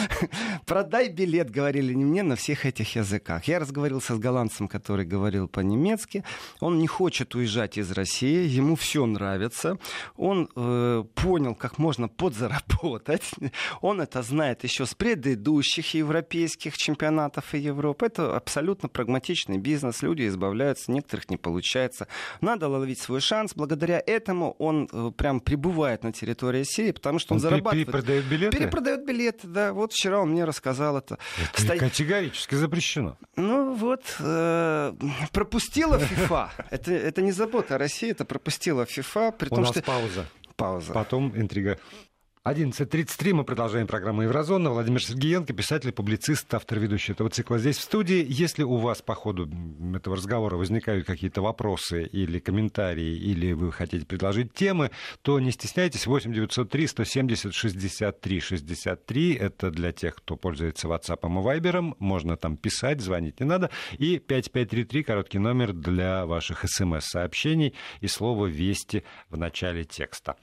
продай 0.65 1.09
билет, 1.09 1.51
говорили 1.51 1.93
не 1.93 2.05
мне, 2.05 2.23
на 2.23 2.35
всех 2.35 2.65
этих 2.65 2.95
языках. 2.95 3.43
Я 3.43 3.59
разговаривался 3.59 4.15
с 4.15 4.19
голландцем, 4.19 4.67
который 4.67 5.05
говорил 5.05 5.47
по-немецки. 5.47 6.23
Он 6.59 6.79
не 6.79 6.87
хочет 6.87 7.35
уезжать 7.35 7.77
из 7.77 7.91
России 7.91 8.06
России, 8.07 8.47
ему 8.47 8.75
все 8.75 9.05
нравится, 9.05 9.77
он 10.15 10.49
э, 10.55 11.03
понял, 11.15 11.55
как 11.55 11.77
можно 11.77 12.07
подзаработать, 12.07 13.29
он 13.81 13.99
это 13.99 14.21
знает 14.21 14.63
еще 14.63 14.85
с 14.85 14.93
предыдущих 14.95 15.93
европейских 15.93 16.77
чемпионатов 16.77 17.53
и 17.53 17.57
Европы. 17.57 18.05
Это 18.05 18.35
абсолютно 18.35 18.87
прагматичный 18.87 19.57
бизнес, 19.57 20.01
люди 20.01 20.25
избавляются, 20.25 20.89
некоторых 20.91 21.29
не 21.29 21.35
получается. 21.35 22.07
Надо 22.39 22.69
ловить 22.69 23.01
свой 23.01 23.19
шанс, 23.19 23.53
благодаря 23.53 24.01
этому 24.05 24.55
он 24.57 24.87
э, 24.91 25.11
прям 25.17 25.41
прибывает 25.41 26.03
на 26.03 26.13
территории 26.13 26.63
Сирии, 26.63 26.93
потому 26.93 27.19
что 27.19 27.33
он, 27.33 27.37
он 27.37 27.41
зарабатывает. 27.41 27.87
Перепродает 27.87 28.25
билеты? 28.25 28.57
Перепродает 28.57 29.05
билеты, 29.05 29.47
да. 29.47 29.73
Вот 29.73 29.91
вчера 29.91 30.21
он 30.21 30.29
мне 30.29 30.45
рассказал 30.45 30.97
это. 30.97 31.17
Это 31.51 31.61
Сто... 31.61 31.77
категорически 31.77 32.55
запрещено. 32.55 33.17
Ну 33.35 33.73
вот, 33.73 34.03
э, 34.19 34.93
пропустила 35.33 35.99
ФИФА. 35.99 36.51
Это, 36.71 36.91
это 36.91 37.21
не 37.21 37.31
забота 37.31 37.75
о 37.75 37.77
России 37.77 37.96
Россия 37.97 38.11
это 38.11 38.25
пропустила 38.25 38.85
ФИФА. 38.85 39.31
При 39.31 39.47
У 39.47 39.49
том, 39.49 39.61
нас 39.61 39.71
что... 39.71 39.81
пауза. 39.81 40.27
Пауза. 40.55 40.93
Потом 40.93 41.33
интрига. 41.35 41.79
11.33 42.47 43.33
мы 43.33 43.43
продолжаем 43.43 43.87
программу 43.87 44.21
«Еврозона». 44.21 44.69
Владимир 44.69 45.03
Сергеенко, 45.03 45.51
писатель, 45.51 45.91
публицист, 45.91 46.53
автор 46.53 46.79
ведущий 46.79 47.11
этого 47.11 47.29
цикла 47.29 47.59
здесь 47.59 47.77
в 47.77 47.81
студии. 47.81 48.25
Если 48.25 48.63
у 48.63 48.77
вас 48.77 49.01
по 49.01 49.15
ходу 49.15 49.49
этого 49.93 50.15
разговора 50.15 50.55
возникают 50.55 51.05
какие-то 51.05 51.41
вопросы 51.41 52.05
или 52.05 52.39
комментарии, 52.39 53.17
или 53.17 53.51
вы 53.51 53.73
хотите 53.73 54.05
предложить 54.05 54.53
темы, 54.53 54.91
то 55.23 55.41
не 55.41 55.51
стесняйтесь. 55.51 56.07
8 56.07 56.31
903 56.31 56.87
170 56.87 57.53
63 57.53 58.39
63. 58.39 59.33
Это 59.33 59.69
для 59.69 59.91
тех, 59.91 60.15
кто 60.15 60.37
пользуется 60.37 60.87
WhatsApp 60.87 61.19
и 61.23 61.59
Viber. 61.59 61.95
Можно 61.99 62.37
там 62.37 62.55
писать, 62.55 63.01
звонить 63.01 63.41
не 63.41 63.45
надо. 63.45 63.71
И 63.97 64.19
5533, 64.19 65.03
короткий 65.03 65.39
номер 65.39 65.73
для 65.73 66.25
ваших 66.25 66.63
смс-сообщений 66.65 67.73
и 67.99 68.07
слово 68.07 68.45
«Вести» 68.45 69.03
в 69.29 69.35
начале 69.35 69.83
текста. 69.83 70.37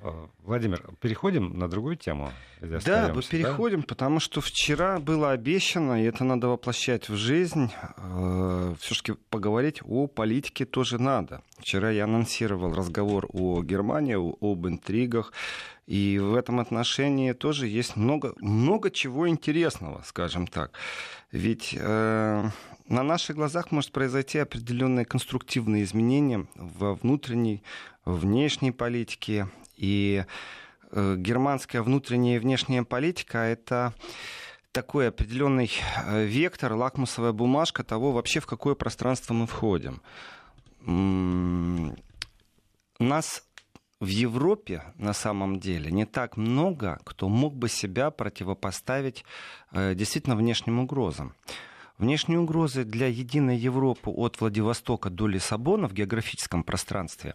Э, 0.00 0.26
Владимир, 0.44 0.82
переходим 1.00 1.58
на 1.58 1.68
другую 1.68 1.96
тему? 1.96 2.32
Да, 2.60 3.12
мы 3.14 3.22
переходим, 3.22 3.80
да? 3.80 3.86
потому 3.86 4.20
что 4.20 4.40
вчера 4.40 4.98
было 4.98 5.32
обещано, 5.32 6.02
и 6.02 6.06
это 6.06 6.24
надо 6.24 6.48
воплощать 6.48 7.08
в 7.08 7.16
жизнь. 7.16 7.70
Э, 7.96 8.74
Все-таки 8.80 9.14
поговорить 9.30 9.80
о 9.84 10.06
политике 10.06 10.64
тоже 10.64 11.00
надо. 11.00 11.42
Вчера 11.58 11.90
я 11.90 12.04
анонсировал 12.04 12.72
разговор 12.72 13.26
о 13.32 13.62
Германии, 13.62 14.14
об 14.14 14.66
интригах. 14.66 15.32
И 15.86 16.18
в 16.18 16.34
этом 16.34 16.60
отношении 16.60 17.32
тоже 17.32 17.66
есть 17.66 17.96
много, 17.96 18.34
много 18.40 18.90
чего 18.90 19.26
интересного, 19.26 20.02
скажем 20.04 20.46
так. 20.46 20.72
Ведь 21.32 21.74
э, 21.78 22.50
на 22.88 23.02
наших 23.02 23.36
глазах 23.36 23.70
может 23.70 23.92
произойти 23.92 24.38
определенные 24.38 25.06
конструктивные 25.06 25.84
изменения 25.84 26.46
во 26.54 26.94
внутренней, 26.94 27.62
внешней 28.04 28.70
политике 28.70 29.48
и 29.78 30.24
э, 30.90 31.14
германская 31.16 31.82
внутренняя 31.82 32.36
и 32.36 32.40
внешняя 32.40 32.82
политика— 32.82 33.38
это 33.38 33.94
такой 34.72 35.08
определенный 35.08 35.70
э, 36.04 36.24
вектор, 36.24 36.74
лакмусовая 36.74 37.32
бумажка 37.32 37.84
того 37.84 38.12
вообще, 38.12 38.40
в 38.40 38.46
какое 38.46 38.74
пространство 38.74 39.34
мы 39.34 39.46
входим. 39.46 40.02
Нас 42.98 43.44
в 44.00 44.06
Европе 44.06 44.82
на 44.96 45.12
самом 45.12 45.58
деле 45.58 45.90
не 45.90 46.04
так 46.04 46.36
много, 46.36 47.00
кто 47.04 47.28
мог 47.28 47.56
бы 47.56 47.68
себя 47.68 48.10
противопоставить 48.10 49.24
э, 49.72 49.94
действительно 49.94 50.36
внешним 50.36 50.78
угрозам. 50.80 51.34
Внешние 51.98 52.38
угрозы 52.38 52.84
для 52.84 53.08
единой 53.08 53.56
Европы 53.56 54.10
от 54.10 54.40
Владивостока 54.40 55.10
до 55.10 55.26
Лиссабона 55.26 55.88
в 55.88 55.92
географическом 55.94 56.62
пространстве 56.62 57.34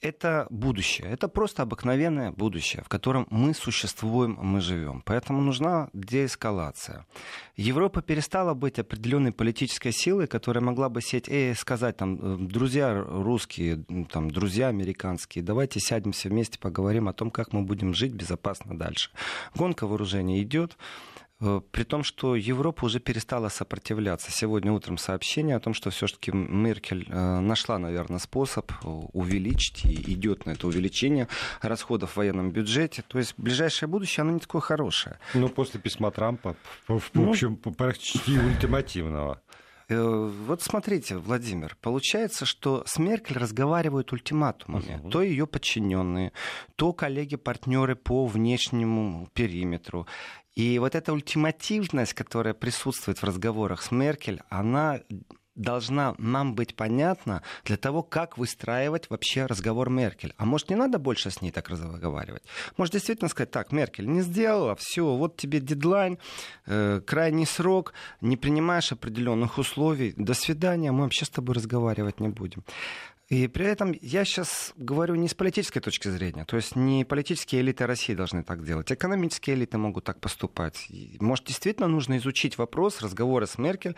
это 0.00 0.46
будущее. 0.50 1.08
Это 1.08 1.28
просто 1.28 1.62
обыкновенное 1.62 2.32
будущее, 2.32 2.82
в 2.82 2.88
котором 2.88 3.26
мы 3.30 3.54
существуем, 3.54 4.38
мы 4.40 4.60
живем. 4.60 5.02
Поэтому 5.04 5.40
нужна 5.40 5.88
деэскалация. 5.92 7.06
Европа 7.56 8.02
перестала 8.02 8.54
быть 8.54 8.78
определенной 8.78 9.32
политической 9.32 9.92
силой, 9.92 10.26
которая 10.26 10.64
могла 10.64 10.88
бы 10.88 11.02
сеть 11.02 11.28
и 11.28 11.52
сказать, 11.54 11.96
там, 11.96 12.18
«Э, 12.20 12.36
друзья 12.38 12.94
русские, 12.94 13.84
там, 14.10 14.30
друзья 14.30 14.68
американские, 14.68 15.44
давайте 15.44 15.80
сядемся 15.80 16.28
вместе, 16.28 16.58
поговорим 16.58 17.08
о 17.08 17.12
том, 17.12 17.30
как 17.30 17.52
мы 17.52 17.62
будем 17.62 17.94
жить 17.94 18.12
безопасно 18.12 18.76
дальше. 18.76 19.10
Гонка 19.54 19.86
вооружений 19.86 20.42
идет. 20.42 20.76
Э, 21.40 21.60
при 21.70 21.84
том, 21.84 22.04
что 22.04 22.36
Европа 22.36 22.84
уже 22.84 23.00
перестала 23.00 23.48
сопротивляться. 23.48 24.30
Сегодня 24.30 24.72
утром 24.72 24.98
сообщение 24.98 25.56
о 25.56 25.60
том, 25.60 25.74
что 25.74 25.90
все-таки 25.90 26.32
Меркель 26.32 27.06
э, 27.08 27.40
нашла, 27.40 27.78
наверное, 27.78 28.18
способ 28.18 28.70
э, 28.70 28.74
увеличить 28.84 29.84
и 29.84 30.12
идет 30.12 30.46
на 30.46 30.50
это 30.50 30.66
увеличение 30.66 31.28
расходов 31.62 32.12
в 32.12 32.16
военном 32.16 32.50
бюджете. 32.50 33.02
То 33.06 33.18
есть 33.18 33.34
ближайшее 33.36 33.88
будущее, 33.88 34.22
оно 34.22 34.32
не 34.32 34.40
такое 34.40 34.60
хорошее. 34.60 35.18
Ну, 35.34 35.48
после 35.48 35.80
письма 35.80 36.10
Трампа, 36.10 36.56
в 36.86 37.10
ну, 37.14 37.30
общем, 37.30 37.56
почти 37.56 38.38
ультимативного. 38.38 39.40
Вот 39.90 40.62
смотрите, 40.62 41.16
Владимир, 41.16 41.76
получается, 41.80 42.46
что 42.46 42.84
с 42.86 42.98
Меркель 42.98 43.38
разговаривают 43.38 44.12
ультиматумами. 44.12 45.00
Uh-huh. 45.02 45.10
То 45.10 45.20
ее 45.20 45.48
подчиненные, 45.48 46.32
то 46.76 46.92
коллеги-партнеры 46.92 47.96
по 47.96 48.26
внешнему 48.26 49.28
периметру. 49.34 50.06
И 50.60 50.78
вот 50.78 50.94
эта 50.94 51.14
ультимативность, 51.14 52.12
которая 52.12 52.52
присутствует 52.52 53.16
в 53.16 53.24
разговорах 53.24 53.80
с 53.80 53.90
Меркель, 53.90 54.42
она 54.50 55.00
должна 55.54 56.14
нам 56.18 56.54
быть 56.54 56.74
понятна 56.74 57.42
для 57.64 57.78
того, 57.78 58.02
как 58.02 58.36
выстраивать 58.36 59.08
вообще 59.08 59.46
разговор 59.46 59.88
Меркель. 59.88 60.34
А 60.36 60.44
может, 60.44 60.68
не 60.68 60.76
надо 60.76 60.98
больше 60.98 61.30
с 61.30 61.40
ней 61.40 61.50
так 61.50 61.70
разговаривать? 61.70 62.42
Может, 62.76 62.92
действительно 62.92 63.30
сказать, 63.30 63.50
так, 63.50 63.72
Меркель, 63.72 64.06
не 64.06 64.20
сделала, 64.20 64.76
все, 64.76 65.16
вот 65.16 65.38
тебе 65.38 65.60
дедлайн, 65.60 66.18
э, 66.66 67.00
крайний 67.06 67.46
срок, 67.46 67.94
не 68.20 68.36
принимаешь 68.36 68.92
определенных 68.92 69.56
условий, 69.56 70.12
до 70.18 70.34
свидания, 70.34 70.92
мы 70.92 71.04
вообще 71.04 71.24
с 71.24 71.30
тобой 71.30 71.54
разговаривать 71.54 72.20
не 72.20 72.28
будем. 72.28 72.64
И 73.30 73.46
при 73.46 73.64
этом 73.64 73.94
я 74.02 74.24
сейчас 74.24 74.72
говорю 74.76 75.14
не 75.14 75.28
с 75.28 75.34
политической 75.34 75.78
точки 75.78 76.08
зрения, 76.08 76.44
то 76.44 76.56
есть 76.56 76.74
не 76.74 77.04
политические 77.04 77.60
элиты 77.60 77.86
России 77.86 78.12
должны 78.12 78.42
так 78.42 78.64
делать, 78.64 78.90
экономические 78.90 79.54
элиты 79.54 79.78
могут 79.78 80.02
так 80.02 80.20
поступать. 80.20 80.88
Может, 81.20 81.46
действительно 81.46 81.86
нужно 81.86 82.18
изучить 82.18 82.58
вопрос 82.58 83.00
разговора 83.00 83.46
с 83.46 83.56
Меркель, 83.56 83.94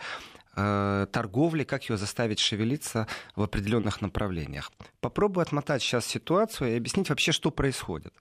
э, 0.55 1.07
торговли, 1.11 1.63
как 1.63 1.89
ее 1.89 1.97
заставить 1.97 2.39
шевелиться 2.39 3.07
в 3.35 3.41
определенных 3.41 4.01
направлениях. 4.01 4.71
Попробую 4.99 5.41
отмотать 5.41 5.81
сейчас 5.81 6.05
ситуацию 6.05 6.71
и 6.71 6.77
объяснить 6.77 7.09
вообще, 7.09 7.31
что 7.31 7.49
происходит. 7.49 8.13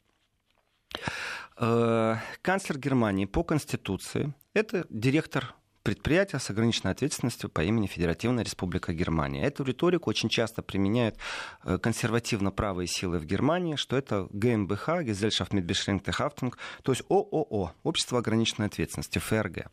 Э, 1.59 2.17
канцлер 2.41 2.79
Германии 2.79 3.27
по 3.27 3.45
Конституции– 3.45 4.33
это 4.55 4.87
директор 4.89 5.55
предприятия 5.83 6.39
с 6.39 6.51
ограниченной 6.51 6.93
ответственностью 6.93 7.51
по 7.51 7.63
имени 7.63 7.87
Федеративная 7.87 8.45
Республика 8.45 8.93
Германия. 8.93 9.45
Эту 9.45 9.65
риторику 9.65 10.11
очень 10.11 10.29
часто 10.29 10.63
применяют 10.63 11.17
э, 11.65 11.79
консервативно-правые 11.79 12.87
силы 12.87 13.19
в 13.19 13.25
Германии, 13.25 13.77
что 13.77 13.97
это 13.97 14.29
ГМБХ, 14.31 14.89
Gesellschaft 15.05 15.51
mit 15.51 15.67
beschränkter 15.67 16.13
Haftung, 16.19 16.55
то 16.83 16.93
есть 16.93 17.03
ООО, 17.09 17.73
Общество 17.83 18.19
ограниченной 18.19 18.67
ответственности, 18.67 19.19
ФРГ. 19.19 19.67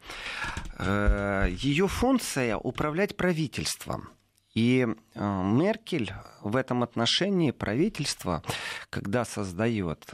Э, 0.80 1.48
Ее 1.50 1.88
функция 1.88 2.58
управлять 2.58 3.16
правительством. 3.16 4.10
И 4.56 4.88
э, 5.14 5.44
Меркель 5.44 6.12
в 6.42 6.56
этом 6.56 6.82
отношении 6.84 7.52
правительство, 7.52 8.42
когда 8.90 9.26
создает, 9.26 10.06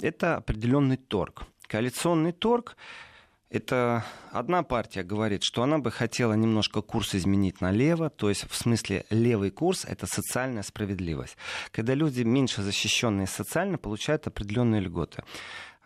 это 0.00 0.36
определенный 0.36 0.96
торг. 0.96 1.42
Коалиционный 1.66 2.32
торг 2.32 2.76
это 3.50 4.04
одна 4.30 4.62
партия 4.62 5.02
говорит, 5.02 5.42
что 5.42 5.62
она 5.62 5.78
бы 5.78 5.90
хотела 5.90 6.34
немножко 6.34 6.82
курс 6.82 7.14
изменить 7.14 7.60
налево, 7.60 8.10
то 8.10 8.28
есть 8.28 8.48
в 8.48 8.54
смысле 8.54 9.06
левый 9.10 9.50
курс— 9.50 9.84
это 9.88 10.06
социальная 10.06 10.62
справедливость. 10.62 11.36
Когда 11.70 11.94
люди 11.94 12.22
меньше 12.22 12.62
защищенные 12.62 13.26
социально 13.26 13.78
получают 13.78 14.26
определенные 14.26 14.80
льготы. 14.80 15.24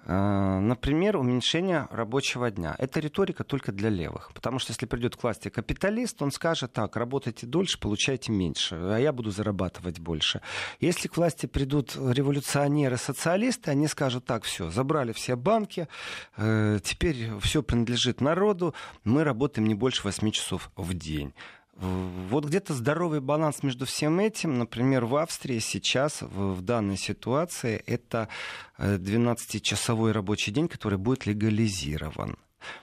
Э, 0.05 0.59
например, 0.59 1.17
уменьшение 1.17 1.87
рабочего 1.91 2.51
дня. 2.51 2.75
Это 2.79 3.01
риторика 3.01 3.45
только 3.45 3.73
для 3.73 3.89
левых. 3.89 4.33
Потому 4.35 4.59
что 4.59 4.73
если 4.73 4.87
придет 4.87 5.17
к 5.17 5.23
власти 5.23 5.49
капиталист, 5.49 6.21
он 6.23 6.33
скажет 6.33 6.73
так, 6.73 6.97
работайте 6.97 7.47
дольше, 7.47 7.79
получайте 7.79 8.33
меньше, 8.33 8.75
а 8.75 8.99
я 8.99 9.13
буду 9.13 9.31
зарабатывать 9.31 10.01
больше. 10.01 10.41
Если 10.81 11.09
к 11.09 11.17
власти 11.17 11.47
придут 11.47 11.97
революционеры, 11.97 12.97
социалисты, 12.97 13.71
они 13.71 13.87
скажут 13.87 14.25
так, 14.25 14.45
все, 14.45 14.71
забрали 14.71 15.13
все 15.13 15.37
банки, 15.37 15.89
э, 16.37 16.81
теперь 16.83 17.31
все 17.41 17.63
принадлежит 17.63 18.21
народу, 18.21 18.75
мы 19.05 19.23
работаем 19.23 19.69
не 19.69 19.75
больше 19.75 20.03
8 20.03 20.31
часов 20.33 20.71
в 20.77 20.95
день. 20.95 21.33
Вот 21.77 22.45
где-то 22.45 22.75
здоровый 22.75 23.21
баланс 23.21 23.63
между 23.63 23.87
всем 23.87 24.21
этим, 24.21 24.59
например, 24.59 25.07
в 25.07 25.17
Австрии 25.17 25.59
сейчас, 25.59 26.23
в, 26.23 26.55
в 26.55 26.61
данной 26.61 26.97
ситуации, 26.97 27.83
это 27.87 28.29
12-часовой 28.79 30.11
э, 30.11 30.15
рабочий 30.15 30.53
день, 30.53 30.69
который 30.69 30.99
будет 30.99 31.27
легализирован. 31.27 32.37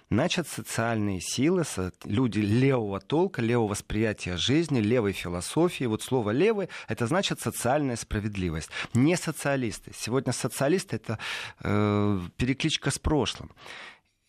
Значит, 0.09 0.47
социальные 0.47 1.21
силы, 1.21 1.63
люди 2.03 2.39
левого 2.39 2.99
толка, 2.99 3.41
левого 3.41 3.69
восприятия 3.69 4.37
жизни, 4.37 4.79
левой 4.79 5.13
философии. 5.13 5.85
Вот 5.85 6.01
слово 6.01 6.31
«левый»— 6.31 6.69
это 6.87 7.07
значит 7.07 7.39
социальная 7.39 7.95
справедливость. 7.95 8.69
Не 8.93 9.15
социалисты. 9.15 9.91
Сегодня 9.95 10.33
социалисты— 10.33 10.95
это 10.97 11.19
э, 11.61 12.19
перекличка 12.37 12.91
с 12.91 12.99
прошлым. 12.99 13.51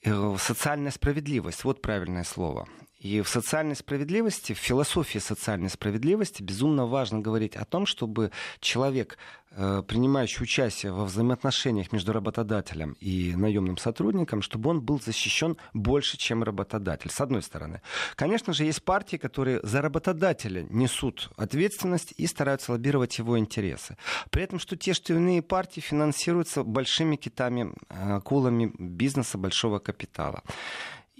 Э, 0.05 0.37
социальная 0.39 0.93
справедливость, 0.93 1.65
вот 1.65 1.83
правильное 1.83 2.25
слово. 2.25 2.69
И 3.01 3.23
в 3.23 3.29
социальной 3.29 3.75
справедливости, 3.77 4.53
в 4.53 4.59
философии 4.59 5.19
социальной 5.19 5.71
справедливости 5.71 6.43
безумно 6.43 6.87
важно 6.87 7.21
говорить 7.21 7.57
о 7.57 7.65
том, 7.65 7.87
чтобы 7.87 8.31
человек, 8.61 9.17
э, 9.53 9.83
принимающий 9.89 10.43
участие 10.43 10.93
во 10.93 11.07
взаимоотношениях 11.07 11.93
между 11.93 12.13
работодателем 12.13 12.97
и 13.01 13.35
наемным 13.35 13.79
сотрудником, 13.79 14.43
чтобы 14.43 14.69
он 14.69 14.83
был 14.83 15.01
защищен 15.01 15.57
больше, 15.73 16.19
чем 16.19 16.43
работодатель, 16.43 17.11
с 17.11 17.23
одной 17.23 17.41
стороны. 17.41 17.81
Конечно 18.17 18.53
же, 18.53 18.65
есть 18.65 18.85
партии, 18.85 19.17
которые 19.17 19.61
за 19.63 19.81
работодателя 19.81 20.67
несут 20.69 21.31
ответственность 21.39 22.13
и 22.19 22.27
стараются 22.27 22.73
лоббировать 22.73 23.19
его 23.19 23.39
интересы. 23.39 23.97
При 24.31 24.43
этом, 24.43 24.59
что 24.59 24.77
те, 24.77 24.93
что 24.93 25.15
иные 25.15 25.41
партии 25.41 25.81
финансируются 25.81 26.65
большими 26.65 27.17
китами, 27.17 27.73
э, 27.89 28.13
акулами 28.17 28.73
бизнеса 28.79 29.39
большого 29.39 29.79
капитала. 29.79 30.43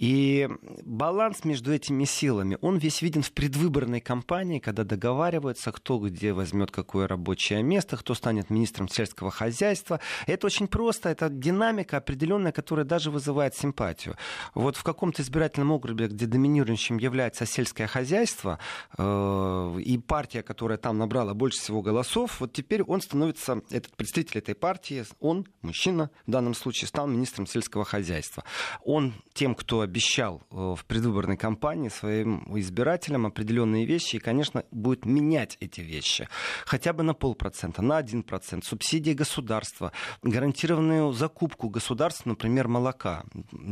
И 0.01 0.49
баланс 0.83 1.43
между 1.43 1.71
этими 1.71 2.05
силами, 2.05 2.57
он 2.61 2.79
весь 2.79 3.03
виден 3.03 3.21
в 3.21 3.31
предвыборной 3.31 4.01
кампании, 4.01 4.57
когда 4.57 4.83
договариваются, 4.83 5.71
кто 5.71 5.99
где 5.99 6.33
возьмет 6.33 6.71
какое 6.71 7.07
рабочее 7.07 7.61
место, 7.61 7.97
кто 7.97 8.15
станет 8.15 8.49
министром 8.49 8.87
сельского 8.87 9.29
хозяйства. 9.29 9.99
Это 10.25 10.47
очень 10.47 10.67
просто, 10.67 11.09
это 11.09 11.29
динамика 11.29 11.97
определенная, 11.97 12.51
которая 12.51 12.83
даже 12.83 13.11
вызывает 13.11 13.53
симпатию. 13.53 14.15
Вот 14.55 14.75
в 14.75 14.81
каком-то 14.81 15.21
избирательном 15.21 15.71
округе, 15.71 16.07
где 16.07 16.25
доминирующим 16.25 16.97
является 16.97 17.45
сельское 17.45 17.85
хозяйство, 17.85 18.57
э, 18.97 19.77
и 19.85 19.99
партия, 19.99 20.41
которая 20.41 20.79
там 20.79 20.97
набрала 20.97 21.35
больше 21.35 21.59
всего 21.59 21.83
голосов, 21.83 22.39
вот 22.39 22.53
теперь 22.53 22.81
он 22.81 23.01
становится, 23.01 23.61
этот 23.69 23.95
представитель 23.95 24.39
этой 24.39 24.55
партии, 24.55 25.05
он, 25.19 25.45
мужчина 25.61 26.09
в 26.25 26.31
данном 26.31 26.55
случае, 26.55 26.87
стал 26.87 27.05
министром 27.05 27.45
сельского 27.45 27.85
хозяйства. 27.85 28.43
Он 28.83 29.13
тем, 29.35 29.53
кто 29.53 29.90
обещал 29.91 30.41
э, 30.51 30.75
в 30.77 30.85
предвыборной 30.85 31.35
кампании 31.35 31.89
своим 31.89 32.43
избирателям 32.57 33.25
определенные 33.25 33.85
вещи 33.85 34.15
и, 34.15 34.19
конечно, 34.19 34.63
будет 34.71 35.05
менять 35.05 35.57
эти 35.59 35.81
вещи. 35.81 36.29
Хотя 36.65 36.93
бы 36.93 37.03
на 37.03 37.13
полпроцента, 37.13 37.81
на 37.81 37.97
один 37.97 38.23
процент. 38.23 38.63
Субсидии 38.63 39.11
государства, 39.11 39.91
гарантированную 40.23 41.11
закупку 41.11 41.69
государства, 41.69 42.29
например, 42.29 42.69
молока. 42.69 43.23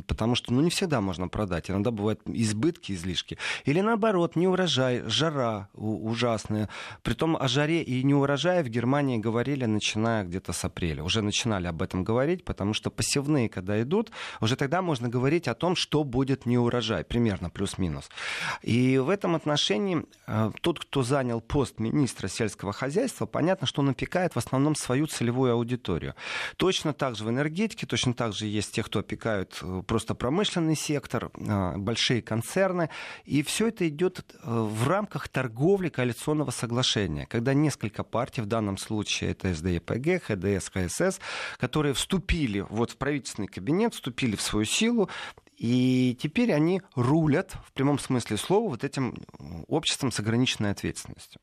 Потому 0.07 0.35
что 0.35 0.53
ну, 0.53 0.61
не 0.61 0.69
всегда 0.69 0.99
можно 0.99 1.29
продать. 1.29 1.69
Иногда 1.71 1.91
бывают 1.91 2.19
избытки, 2.25 2.91
излишки. 2.91 3.37
Или 3.63 3.79
наоборот, 3.79 4.35
неурожай, 4.35 5.03
жара 5.07 5.69
ужасная. 5.73 6.67
Притом 7.01 7.37
о 7.37 7.47
жаре 7.47 7.81
и 7.81 8.03
неурожае 8.03 8.61
в 8.63 8.67
Германии 8.67 9.17
говорили, 9.17 9.65
начиная 9.65 10.25
где-то 10.25 10.51
с 10.51 10.65
апреля. 10.65 11.03
Уже 11.03 11.21
начинали 11.21 11.67
об 11.67 11.81
этом 11.81 12.03
говорить, 12.03 12.43
потому 12.43 12.73
что 12.73 12.91
посевные, 12.91 13.47
когда 13.47 13.81
идут, 13.81 14.11
уже 14.41 14.57
тогда 14.57 14.81
можно 14.81 15.07
говорить 15.07 15.47
о 15.47 15.55
том, 15.55 15.77
что 15.77 16.03
будет 16.09 16.45
не 16.45 16.57
урожай, 16.57 17.03
примерно 17.03 17.49
плюс-минус. 17.49 18.09
И 18.61 18.97
в 18.97 19.09
этом 19.09 19.35
отношении 19.35 20.05
э, 20.27 20.51
тот, 20.61 20.79
кто 20.79 21.03
занял 21.03 21.41
пост 21.41 21.79
министра 21.79 22.27
сельского 22.27 22.73
хозяйства, 22.73 23.25
понятно, 23.25 23.67
что 23.67 23.81
он 23.81 23.89
опекает 23.89 24.33
в 24.33 24.37
основном 24.37 24.75
свою 24.75 25.07
целевую 25.07 25.53
аудиторию. 25.53 26.15
Точно 26.57 26.93
так 26.93 27.15
же 27.15 27.23
в 27.23 27.29
энергетике, 27.29 27.85
точно 27.85 28.13
так 28.13 28.33
же 28.33 28.45
есть 28.47 28.73
те, 28.73 28.83
кто 28.83 28.99
опекают 28.99 29.59
э, 29.61 29.83
просто 29.85 30.15
промышленный 30.15 30.75
сектор, 30.75 31.31
э, 31.35 31.77
большие 31.77 32.21
концерны. 32.21 32.89
И 33.25 33.43
все 33.43 33.67
это 33.67 33.87
идет 33.87 34.25
в 34.43 34.87
рамках 34.87 35.27
торговли 35.29 35.89
коалиционного 35.89 36.51
соглашения, 36.51 37.25
когда 37.25 37.53
несколько 37.53 38.03
партий, 38.03 38.41
в 38.41 38.45
данном 38.45 38.77
случае 38.77 39.31
это 39.31 39.53
СДЕПГ, 39.53 40.23
ХДС, 40.23 40.69
ХСС, 40.69 41.19
которые 41.57 41.93
вступили 41.93 42.65
вот 42.69 42.91
в 42.91 42.97
правительственный 42.97 43.47
кабинет, 43.47 43.93
вступили 43.93 44.35
в 44.35 44.41
свою 44.41 44.65
силу 44.65 45.09
и 45.59 46.17
теперь 46.19 46.53
они 46.53 46.81
рулят, 46.95 47.57
в 47.65 47.73
прямом 47.73 47.99
смысле 47.99 48.37
слова, 48.37 48.69
вот 48.69 48.85
этим 48.85 49.13
обществом 49.67 50.11
с 50.11 50.19
ограниченной 50.19 50.71
ответственностью, 50.71 51.41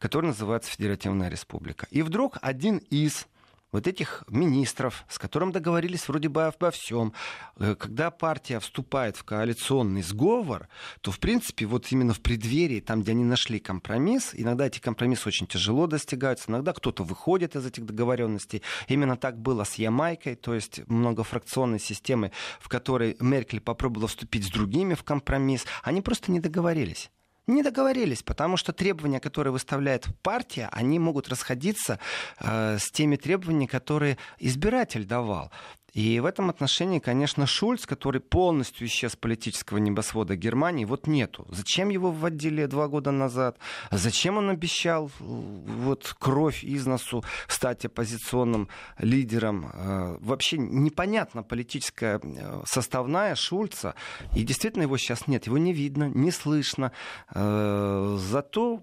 которое 0.00 0.28
называется 0.28 0.72
Федеративная 0.72 1.28
Республика. 1.28 1.86
И 1.90 2.02
вдруг 2.02 2.38
один 2.42 2.78
из 2.90 3.28
вот 3.72 3.86
этих 3.86 4.22
министров, 4.28 5.04
с 5.08 5.18
которым 5.18 5.50
договорились 5.50 6.06
вроде 6.06 6.28
бы 6.28 6.44
обо 6.44 6.70
всем, 6.70 7.14
э, 7.56 7.74
когда 7.74 8.10
партия 8.10 8.60
вступает 8.60 9.16
в 9.16 9.24
коалиционный 9.24 10.02
сговор, 10.02 10.68
то, 11.00 11.10
в 11.10 11.18
принципе, 11.18 11.66
вот 11.66 11.90
именно 11.90 12.12
в 12.12 12.20
преддверии, 12.20 12.80
там, 12.80 13.02
где 13.02 13.12
они 13.12 13.24
нашли 13.24 13.58
компромисс, 13.58 14.30
иногда 14.34 14.66
эти 14.66 14.78
компромиссы 14.78 15.28
очень 15.28 15.46
тяжело 15.46 15.86
достигаются, 15.86 16.50
иногда 16.50 16.72
кто-то 16.72 17.02
выходит 17.02 17.56
из 17.56 17.66
этих 17.66 17.86
договоренностей. 17.86 18.62
Именно 18.88 19.16
так 19.16 19.38
было 19.38 19.64
с 19.64 19.74
Ямайкой, 19.76 20.36
то 20.36 20.54
есть 20.54 20.86
многофракционной 20.88 21.80
системой, 21.80 22.32
в 22.60 22.68
которой 22.68 23.16
Меркель 23.20 23.60
попробовала 23.60 24.08
вступить 24.08 24.46
с 24.46 24.50
другими 24.50 24.94
в 24.94 25.02
компромисс. 25.02 25.64
Они 25.82 26.02
просто 26.02 26.30
не 26.30 26.40
договорились 26.40 27.10
не 27.46 27.62
договорились, 27.62 28.22
потому 28.22 28.56
что 28.56 28.72
требования, 28.72 29.20
которые 29.20 29.52
выставляет 29.52 30.06
партия, 30.22 30.68
они 30.72 30.98
могут 30.98 31.28
расходиться 31.28 31.98
э, 32.38 32.78
с 32.78 32.90
теми 32.90 33.16
требованиями, 33.16 33.66
которые 33.66 34.18
избиратель 34.38 35.04
давал. 35.04 35.50
И 35.92 36.20
в 36.20 36.24
этом 36.24 36.48
отношении, 36.48 37.00
конечно, 37.00 37.46
Шульц, 37.46 37.84
который 37.84 38.20
полностью 38.20 38.86
исчез 38.86 39.12
с 39.12 39.16
политического 39.16 39.78
небосвода 39.78 40.36
Германии, 40.36 40.86
вот 40.86 41.06
нету. 41.06 41.46
Зачем 41.50 41.90
его 41.90 42.10
вводили 42.10 42.64
два 42.66 42.88
года 42.88 43.10
назад? 43.10 43.58
Зачем 43.90 44.38
он 44.38 44.48
обещал 44.48 45.10
вот 45.18 46.14
кровь 46.18 46.64
из 46.64 46.86
носу 46.86 47.22
стать 47.46 47.84
оппозиционным 47.84 48.68
лидером? 48.98 49.70
Э, 49.72 50.16
вообще 50.20 50.56
непонятна 50.56 51.42
политическая 51.42 52.20
э, 52.22 52.62
составная 52.64 53.34
Шульца. 53.34 53.94
И 54.34 54.44
действительно 54.44 54.82
его 54.82 54.96
сейчас 54.96 55.26
нет. 55.26 55.46
Его 55.46 55.58
не 55.58 55.74
видно, 55.74 56.08
не 56.08 56.30
слышно. 56.30 56.92
Э, 57.34 58.16
зато 58.18 58.82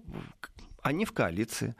они 0.82 1.04
в 1.04 1.12
коалиции. 1.12 1.74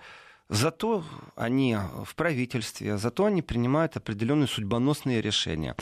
Зато 0.50 1.04
они 1.36 1.76
в 2.04 2.16
правительстве, 2.16 2.98
зато 2.98 3.26
они 3.26 3.40
принимают 3.40 3.96
определенные 3.96 4.48
судьбоносные 4.48 5.22
решения. 5.22 5.76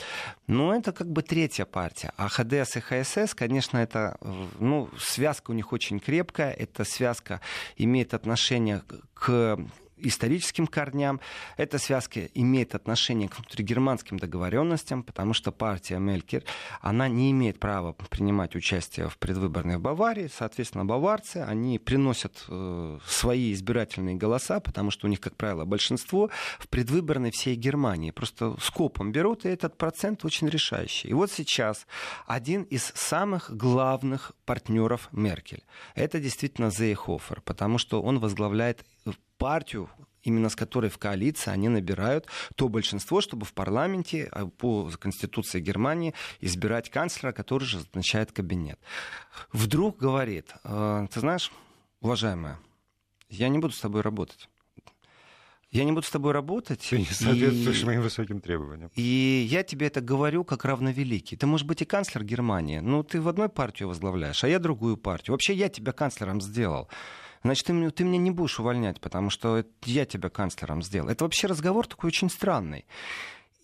Но 0.46 0.74
это 0.74 0.92
как 0.92 1.10
бы 1.10 1.22
третья 1.22 1.64
партия. 1.64 2.12
А 2.18 2.28
ХДС 2.28 2.76
и 2.76 2.80
ХСС, 2.80 3.34
конечно, 3.34 3.78
это 3.78 4.18
ну, 4.60 4.90
связка 4.98 5.52
у 5.52 5.54
них 5.54 5.72
очень 5.72 5.98
крепкая. 5.98 6.52
Эта 6.52 6.84
связка 6.84 7.40
имеет 7.76 8.12
отношение 8.12 8.82
к 9.14 9.58
историческим 10.00 10.66
корням. 10.66 11.20
Эта 11.56 11.78
связка 11.78 12.26
имеет 12.34 12.74
отношение 12.74 13.28
к 13.28 13.36
внутригерманским 13.38 14.18
договоренностям, 14.18 15.02
потому 15.02 15.34
что 15.34 15.52
партия 15.52 15.98
Мелькер, 15.98 16.44
она 16.80 17.08
не 17.08 17.30
имеет 17.30 17.58
права 17.58 17.92
принимать 17.92 18.56
участие 18.56 19.08
в 19.08 19.18
предвыборной 19.18 19.78
в 19.78 19.80
Баварии. 19.80 20.30
Соответственно, 20.32 20.84
баварцы, 20.84 21.38
они 21.38 21.78
приносят 21.78 22.44
э, 22.48 22.98
свои 23.06 23.52
избирательные 23.52 24.16
голоса, 24.16 24.60
потому 24.60 24.90
что 24.90 25.06
у 25.06 25.10
них, 25.10 25.20
как 25.20 25.36
правило, 25.36 25.64
большинство 25.64 26.30
в 26.58 26.68
предвыборной 26.68 27.30
всей 27.30 27.56
Германии. 27.56 28.10
Просто 28.10 28.56
скопом 28.60 29.12
берут, 29.12 29.44
и 29.44 29.48
этот 29.48 29.76
процент 29.76 30.24
очень 30.24 30.48
решающий. 30.48 31.08
И 31.08 31.14
вот 31.14 31.30
сейчас 31.30 31.86
один 32.26 32.62
из 32.62 32.92
самых 32.94 33.54
главных 33.54 34.32
партнеров 34.44 35.08
Меркель. 35.12 35.62
Это 35.94 36.20
действительно 36.20 36.70
Зейхофер, 36.70 37.40
потому 37.42 37.78
что 37.78 38.02
он 38.02 38.18
возглавляет 38.18 38.84
партию, 39.38 39.88
именно 40.22 40.48
с 40.48 40.56
которой 40.56 40.90
в 40.90 40.98
коалиции 40.98 41.50
они 41.50 41.68
набирают 41.68 42.26
то 42.56 42.68
большинство, 42.68 43.20
чтобы 43.20 43.46
в 43.46 43.54
парламенте 43.54 44.28
а, 44.32 44.46
по 44.46 44.90
Конституции 44.98 45.60
Германии 45.60 46.14
избирать 46.40 46.90
канцлера, 46.90 47.32
который 47.32 47.64
же 47.64 47.78
назначает 47.78 48.32
кабинет. 48.32 48.78
Вдруг 49.52 49.98
говорит, 49.98 50.52
«Э, 50.64 51.06
ты 51.12 51.20
знаешь, 51.20 51.50
уважаемая, 52.00 52.58
я 53.28 53.48
не 53.48 53.58
буду 53.58 53.72
с 53.72 53.80
тобой 53.80 54.02
работать. 54.02 54.48
Я 55.70 55.84
не 55.84 55.92
буду 55.92 56.06
с 56.06 56.10
тобой 56.10 56.32
работать. 56.32 56.86
Ты 56.88 56.98
не 56.98 57.04
соответствуешь 57.04 57.82
и... 57.82 57.84
моим 57.84 58.00
высоким 58.00 58.40
требованиям. 58.40 58.90
И 58.94 59.46
я 59.50 59.62
тебе 59.62 59.88
это 59.88 60.00
говорю 60.00 60.42
как 60.42 60.64
равновеликий. 60.64 61.36
Ты 61.36 61.46
можешь 61.46 61.66
быть 61.66 61.82
и 61.82 61.84
канцлер 61.84 62.24
Германии, 62.24 62.78
но 62.78 63.02
ты 63.02 63.20
в 63.20 63.28
одной 63.28 63.50
партию 63.50 63.88
возглавляешь, 63.88 64.42
а 64.44 64.48
я 64.48 64.58
другую 64.58 64.96
партию. 64.96 65.34
Вообще 65.34 65.54
я 65.54 65.68
тебя 65.68 65.92
канцлером 65.92 66.40
сделал 66.40 66.88
значит, 67.42 67.66
ты, 67.66 67.90
ты 67.90 68.04
меня 68.04 68.18
не 68.18 68.30
будешь 68.30 68.58
увольнять, 68.58 69.00
потому 69.00 69.30
что 69.30 69.64
я 69.84 70.04
тебя 70.04 70.28
канцлером 70.28 70.82
сделал. 70.82 71.08
Это 71.08 71.24
вообще 71.24 71.46
разговор 71.46 71.86
такой 71.86 72.08
очень 72.08 72.30
странный. 72.30 72.86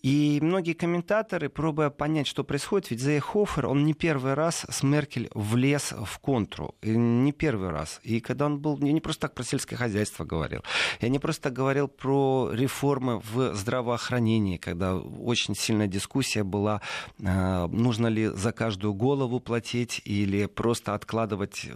И 0.05 0.37
многие 0.39 0.73
комментаторы, 0.73 1.49
пробуя 1.49 1.89
понять, 1.89 2.27
что 2.27 2.43
происходит, 2.43 2.91
ведь 2.91 3.01
Зейхофер, 3.01 3.65
он 3.65 3.85
не 3.85 3.95
первый 3.95 4.35
раз 4.35 4.63
с 4.69 4.83
Меркель 4.83 5.31
влез 5.33 5.93
в 5.93 6.19
контру. 6.19 6.75
И 6.83 6.95
не 6.95 7.31
первый 7.31 7.71
раз. 7.71 7.99
И 8.03 8.19
когда 8.19 8.45
он 8.45 8.59
был... 8.59 8.77
Я 8.83 8.91
не 8.91 9.01
просто 9.01 9.21
так 9.21 9.33
про 9.33 9.43
сельское 9.43 9.75
хозяйство 9.77 10.23
говорил. 10.23 10.61
Я 11.01 11.09
не 11.09 11.17
просто 11.17 11.49
говорил 11.49 11.87
про 11.87 12.51
реформы 12.53 13.19
в 13.19 13.55
здравоохранении, 13.55 14.57
когда 14.57 14.95
очень 14.95 15.55
сильная 15.55 15.87
дискуссия 15.87 16.43
была, 16.43 16.81
э, 17.17 17.65
нужно 17.65 18.05
ли 18.05 18.27
за 18.27 18.51
каждую 18.51 18.93
голову 18.93 19.39
платить 19.39 20.03
или 20.05 20.45
просто 20.45 20.93
откладывать 20.93 21.65
э, 21.65 21.73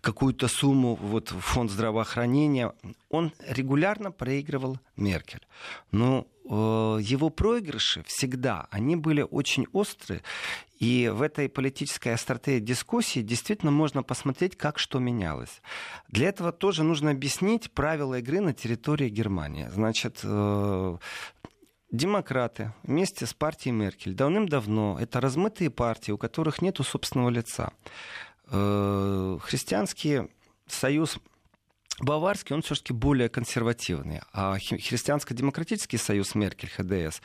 какую-то 0.00 0.46
сумму 0.46 0.94
вот, 0.94 1.32
в 1.32 1.40
фонд 1.40 1.72
здравоохранения. 1.72 2.72
Он 3.08 3.32
регулярно 3.48 4.12
проигрывал 4.12 4.78
Меркель. 4.96 5.44
Ну, 5.90 6.28
его 6.46 7.30
проигрыши 7.30 8.02
всегда, 8.06 8.66
они 8.70 8.96
были 8.96 9.22
очень 9.22 9.66
острые. 9.72 10.22
И 10.78 11.08
в 11.08 11.22
этой 11.22 11.48
политической 11.48 12.12
остроте 12.12 12.60
дискуссии 12.60 13.20
действительно 13.20 13.70
можно 13.70 14.02
посмотреть, 14.02 14.56
как 14.56 14.78
что 14.78 14.98
менялось. 14.98 15.62
Для 16.08 16.28
этого 16.28 16.52
тоже 16.52 16.82
нужно 16.82 17.12
объяснить 17.12 17.70
правила 17.70 18.18
игры 18.18 18.40
на 18.40 18.52
территории 18.52 19.08
Германии. 19.08 19.68
Значит, 19.70 20.20
э, 20.24 20.98
демократы 21.90 22.74
вместе 22.82 23.24
с 23.24 23.32
партией 23.32 23.72
Меркель 23.72 24.14
давным-давно 24.14 24.98
это 25.00 25.20
размытые 25.20 25.70
партии, 25.70 26.10
у 26.12 26.18
которых 26.18 26.60
нет 26.60 26.76
собственного 26.76 27.30
лица. 27.30 27.72
Э, 28.50 29.38
христианский 29.40 30.28
союз 30.66 31.18
Баварский, 32.00 32.54
он 32.54 32.62
все-таки 32.62 32.92
более 32.92 33.28
консервативный. 33.28 34.20
А 34.32 34.56
Христианско-демократический 34.58 35.96
союз 35.96 36.34
Меркель, 36.34 36.68
ХДС, 36.70 37.20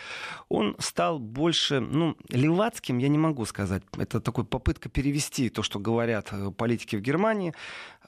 он 0.47 0.75
стал 0.79 1.19
больше, 1.19 1.79
ну, 1.79 2.15
левацким, 2.29 2.99
я 2.99 3.07
не 3.07 3.17
могу 3.17 3.45
сказать. 3.45 3.83
Это 3.97 4.21
такая 4.21 4.45
попытка 4.45 4.89
перевести 4.89 5.49
то, 5.49 5.63
что 5.63 5.79
говорят 5.79 6.29
э, 6.31 6.51
политики 6.51 6.95
в 6.95 7.01
Германии, 7.01 7.53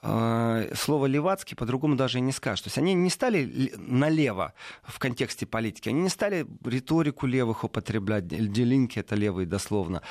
слово 0.01 1.05
левацкий 1.05 1.55
по-другому 1.55 1.95
даже 1.95 2.17
и 2.17 2.21
не 2.21 2.31
скажешь. 2.31 2.61
То 2.61 2.67
есть 2.67 2.77
они 2.77 2.93
не 2.93 3.09
стали 3.09 3.71
налево 3.77 4.53
в 4.83 4.97
контексте 4.97 5.45
политики, 5.45 5.89
они 5.89 6.01
не 6.01 6.09
стали 6.09 6.47
риторику 6.65 7.27
левых 7.27 7.63
употреблять, 7.63 8.27
делинки 8.27 8.99
это 8.99 9.15
левые 9.15 9.45
дословно. 9.45 10.01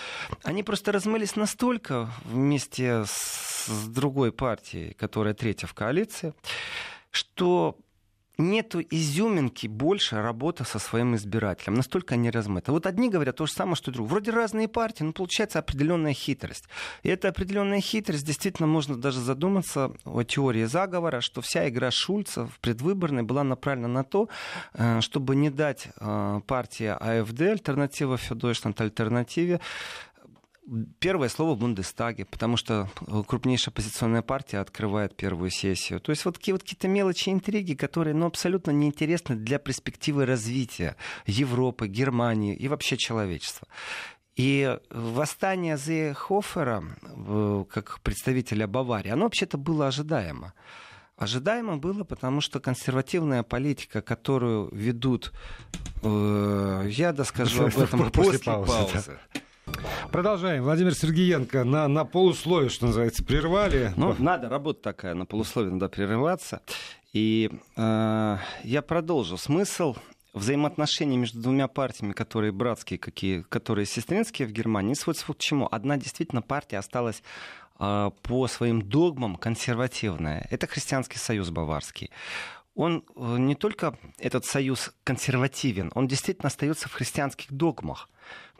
Они 0.44 0.62
просто 0.62 0.92
размылись 0.92 1.35
настолько 1.35 2.09
вместе 2.24 3.05
с 3.07 3.88
другой 3.88 4.33
партией, 4.33 4.94
которая 4.94 5.35
третья 5.35 5.66
в 5.66 5.74
коалиции, 5.74 6.35
что 7.11 7.76
нету 8.40 8.81
изюминки 8.81 9.66
больше 9.66 10.20
работы 10.20 10.64
со 10.64 10.79
своим 10.79 11.14
избирателем. 11.14 11.74
Настолько 11.74 12.14
они 12.14 12.31
размыты. 12.31 12.72
Вот 12.72 12.87
одни 12.87 13.09
говорят 13.09 13.37
то 13.37 13.46
же 13.46 13.53
самое, 13.53 13.76
что 13.76 13.90
другие. 13.90 14.11
Вроде 14.11 14.31
разные 14.31 14.68
партии, 14.68 15.05
но 15.05 15.12
получается 15.12 15.59
определенная 15.59 16.12
хитрость. 16.12 16.64
И 17.03 17.09
эта 17.09 17.29
определенная 17.29 17.81
хитрость, 17.81 18.26
действительно, 18.26 18.66
можно 18.66 18.96
даже 18.96 19.20
задуматься 19.20 19.92
о 20.05 20.22
теории 20.22 20.64
заговора, 20.64 21.20
что 21.20 21.40
вся 21.40 21.68
игра 21.68 21.90
Шульца 21.90 22.46
в 22.46 22.59
предвыборной 22.61 23.22
была 23.22 23.44
направлена 23.44 23.88
на 23.88 24.05
то, 24.05 24.29
э, 24.74 25.00
чтобы 25.00 25.37
не 25.37 25.50
дать 25.50 25.88
э, 26.00 26.40
партии 26.46 26.87
АФД, 26.87 27.40
альтернатива 27.42 28.16
Федойшланд, 28.16 28.81
альтернативе, 28.81 29.61
первое 30.98 31.28
слово 31.28 31.54
в 31.54 31.59
Бундестаге, 31.59 32.24
потому 32.24 32.56
что 32.56 32.88
э, 33.06 33.22
крупнейшая 33.26 33.72
оппозиционная 33.72 34.22
партия 34.22 34.59
открывает 34.59 35.16
первую 35.16 35.50
сессию. 35.50 36.00
То 36.00 36.11
есть 36.11 36.24
вот 36.24 36.37
такие 36.37 36.54
вот 36.54 36.62
какие-то 36.62 36.88
мелочи, 36.88 37.30
интриги, 37.30 37.74
которые 37.74 38.14
ну, 38.14 38.26
абсолютно 38.26 38.70
неинтересны 38.70 39.37
для 39.37 39.59
перспективы 39.59 40.26
развития 40.26 40.96
Европы, 41.26 41.88
Германии 41.88 42.54
и 42.54 42.68
вообще 42.68 42.96
человечества. 42.96 43.66
И 44.37 44.78
восстание 44.90 45.76
Зейхофера, 45.76 46.83
как 47.70 48.00
представителя 48.00 48.66
Баварии, 48.66 49.11
оно 49.11 49.24
вообще-то 49.24 49.59
было 49.59 49.88
ожидаемо. 49.88 50.54
Ожидаемо 51.16 51.76
было, 51.76 52.04
потому 52.04 52.40
что 52.40 52.61
консервативная 52.61 53.42
политика, 53.42 54.00
которую 54.00 54.70
ведут, 54.72 55.35
э, 56.02 56.87
я 56.88 57.12
доскажу 57.12 57.64
об 57.66 57.78
этом 57.78 58.11
после, 58.11 58.38
после 58.38 58.38
паузы. 58.38 58.72
паузы. 58.72 59.18
Продолжаем. 60.12 60.64
Владимир 60.64 60.94
Сергеенко 60.94 61.64
на, 61.64 61.88
на 61.88 62.04
полусловие, 62.04 62.68
что 62.68 62.87
называется, 62.87 63.24
прервали. 63.24 63.92
Ну, 63.96 64.14
надо, 64.18 64.48
работа 64.48 64.83
такая, 64.83 65.14
на 65.14 65.26
полусловие 65.26 65.72
надо 65.72 65.88
прерываться. 65.88 66.62
И 67.12 67.50
э, 67.76 68.37
я 68.64 68.83
продолжу. 68.83 69.37
Смысл 69.37 69.96
взаимоотношений 70.33 71.16
между 71.16 71.40
двумя 71.40 71.68
партиями, 71.68 72.12
которые 72.12 72.52
братские, 72.52 72.98
какие, 72.98 73.42
которые 73.42 73.87
сестринские 73.87 74.46
в 74.46 74.52
Германии, 74.52 74.94
сводится 74.94 75.26
вот 75.28 75.38
к 75.38 75.40
чему. 75.40 75.68
Одна 75.70 75.96
действительно 75.96 76.42
партия 76.42 76.78
осталась 76.78 77.22
э, 77.78 78.11
по 78.22 78.48
своим 78.48 78.83
догмам 78.83 79.37
консервативная. 79.37 80.46
Это 80.50 80.66
Христианский 80.66 81.18
союз 81.18 81.50
баварский 81.50 82.11
он 82.74 83.04
э, 83.14 83.37
не 83.38 83.54
только 83.54 83.98
этот 84.18 84.44
союз 84.44 84.92
консервативен, 85.04 85.90
он 85.94 86.06
действительно 86.06 86.46
остается 86.48 86.88
в 86.88 86.92
христианских 86.92 87.52
догмах 87.52 88.09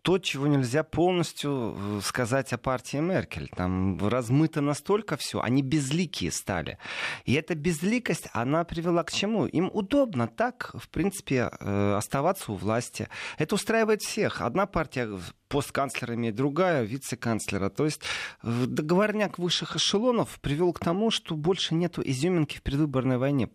то, 0.03 0.19
чего 0.19 0.47
нельзя 0.47 0.83
полностью 0.83 1.77
э, 1.77 2.01
сказать 2.03 2.53
о 2.53 2.59
партии 2.59 2.99
Меркель. 2.99 3.51
Там 3.57 3.99
размыто 4.09 4.61
настолько 4.61 5.17
все, 5.17 5.41
они 5.41 5.63
безликие 5.63 6.31
стали. 6.31 6.79
И 7.25 7.35
эта 7.35 7.55
безликость, 7.55 8.29
она 8.33 8.65
привела 8.65 9.03
к 9.05 9.13
чему? 9.13 9.47
Им 9.47 9.71
удобно 9.73 10.27
так, 10.27 10.71
в 10.75 10.89
принципе, 10.89 11.51
э, 11.61 11.95
оставаться 11.97 12.53
у 12.53 12.57
власти. 12.57 13.09
Это 13.39 13.55
устраивает 13.55 14.03
всех. 14.03 14.41
Одна 14.41 14.67
партия 14.67 15.09
постканцлера 15.49 16.15
имеет 16.15 16.35
другая 16.35 16.85
вице-канцлера. 16.85 17.69
То 17.69 17.85
есть 17.85 18.03
э, 18.43 18.65
договорняк 18.67 19.39
высших 19.39 19.77
эшелонов 19.77 20.41
привел 20.41 20.73
к 20.73 20.79
тому, 20.79 21.11
что 21.11 21.37
больше 21.37 21.75
нету 21.75 22.03
изюминки 22.05 22.59
в 22.59 22.63
предвыборной 22.63 23.19
войне 23.19 23.51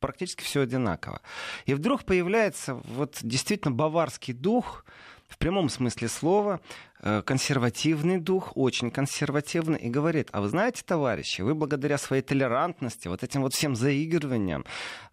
практически 0.00 0.42
все 0.42 0.60
одинаково. 0.62 1.20
И 1.64 1.74
вдруг 1.74 2.04
появляется 2.04 2.74
вот 2.74 3.18
действительно 3.22 3.74
баварский 3.74 4.34
дух, 4.34 4.84
в 5.28 5.38
прямом 5.38 5.68
смысле 5.68 6.08
слова, 6.08 6.60
консервативный 7.02 8.18
дух, 8.18 8.52
очень 8.56 8.90
консервативный, 8.90 9.78
и 9.78 9.88
говорит, 9.88 10.28
а 10.32 10.40
вы 10.40 10.48
знаете, 10.48 10.82
товарищи, 10.84 11.42
вы 11.42 11.54
благодаря 11.54 11.98
своей 11.98 12.22
толерантности, 12.22 13.08
вот 13.08 13.22
этим 13.22 13.42
вот 13.42 13.54
всем 13.54 13.76
заигрываниям, 13.76 14.64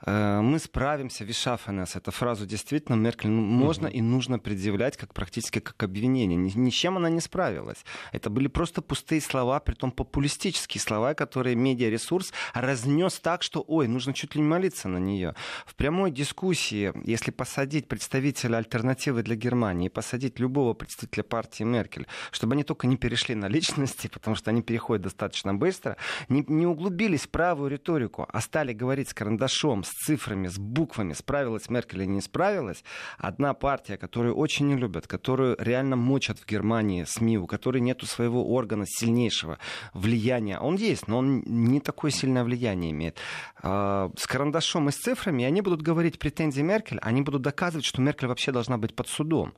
э, 0.06 0.42
мы 0.42 0.60
справимся, 0.60 1.24
вишафанес, 1.24 1.96
эту 1.96 2.12
фразу 2.12 2.46
действительно 2.46 2.96
Меркель 2.96 3.30
можно 3.30 3.88
и 3.88 4.02
нужно 4.02 4.40
предъявлять 4.40 4.98
как 4.98 5.14
практически 5.14 5.60
как 5.60 5.82
обвинение. 5.84 6.38
Ни, 6.38 6.52
ни 6.58 6.70
с 6.70 6.74
чем 6.74 6.98
она 6.98 7.10
не 7.10 7.22
справилась. 7.22 7.86
Это 8.12 8.30
были 8.30 8.48
просто 8.48 8.82
пустые 8.82 9.22
слова, 9.22 9.60
притом 9.60 9.92
популистические 9.92 10.82
слова, 10.82 11.14
которые 11.14 11.56
медиаресурс 11.56 12.34
разнес 12.54 13.20
так, 13.20 13.44
что, 13.44 13.64
ой, 13.68 13.88
нужно 13.88 14.14
чуть 14.14 14.36
ли 14.36 14.42
не 14.42 14.48
молиться 14.48 14.88
на 14.88 14.98
нее. 14.98 15.36
В 15.66 15.76
прямой 15.76 16.12
дискуссии, 16.12 16.94
если 17.06 17.32
посадить 17.32 17.88
представителя 17.88 18.58
альтернативы 18.58 19.24
для 19.24 19.36
Германии, 19.36 19.90
посадить 19.90 20.40
любого 20.40 20.74
представителя 20.74 21.24
партии 21.24 21.64
Меркель, 21.74 22.08
чтобы 22.32 22.54
они 22.54 22.64
только 22.64 22.88
не 22.88 22.98
перешли 22.98 23.36
на 23.36 23.48
личности, 23.48 24.08
потому 24.14 24.36
что 24.36 24.52
они 24.52 24.62
переходят 24.62 25.04
достаточно 25.04 25.54
быстро, 25.54 25.98
не, 26.30 26.44
не 26.48 26.68
углубились 26.68 27.22
в 27.22 27.30
правую 27.30 27.72
риторику, 27.72 28.28
а 28.32 28.42
стали 28.42 28.74
говорить 28.74 29.10
с 29.10 29.14
карандашом, 29.14 29.84
с 29.84 29.90
цифрами, 29.90 30.48
с 30.48 30.58
буквами, 30.58 31.14
справилась 31.14 31.70
Меркель 31.70 32.02
или 32.02 32.10
не 32.10 32.22
справилась, 32.22 32.84
одна 33.18 33.54
партия, 33.54 33.98
которую 33.98 34.36
очень 34.36 34.68
не 34.68 34.76
любят, 34.76 35.08
которую 35.08 35.56
реально 35.60 35.96
мочат 35.96 36.40
в 36.40 36.46
Германии 36.46 37.04
СМИ, 37.04 37.38
у 37.38 37.48
которой 37.48 37.82
нету 37.82 38.06
своего 38.06 38.54
органа 38.54 38.86
сильнейшего 38.88 39.58
влияния, 39.94 40.60
он 40.60 40.76
есть, 40.76 41.08
но 41.08 41.20
он 41.20 41.44
не 41.46 41.80
такое 41.80 42.12
сильное 42.12 42.44
влияние 42.44 42.92
имеет, 42.92 43.18
а, 43.62 44.12
с 44.18 44.28
карандашом 44.28 44.90
и 44.90 44.92
с 44.92 44.96
цифрами, 44.96 45.44
они 45.44 45.62
будут 45.62 45.82
говорить 45.82 46.20
претензии 46.20 46.62
Меркель, 46.62 47.00
они 47.02 47.22
будут 47.22 47.42
доказывать, 47.42 47.86
что 47.86 48.02
Меркель 48.02 48.28
вообще 48.28 48.52
должна 48.52 48.78
быть 48.78 48.96
под 48.96 49.08
судом. 49.08 49.54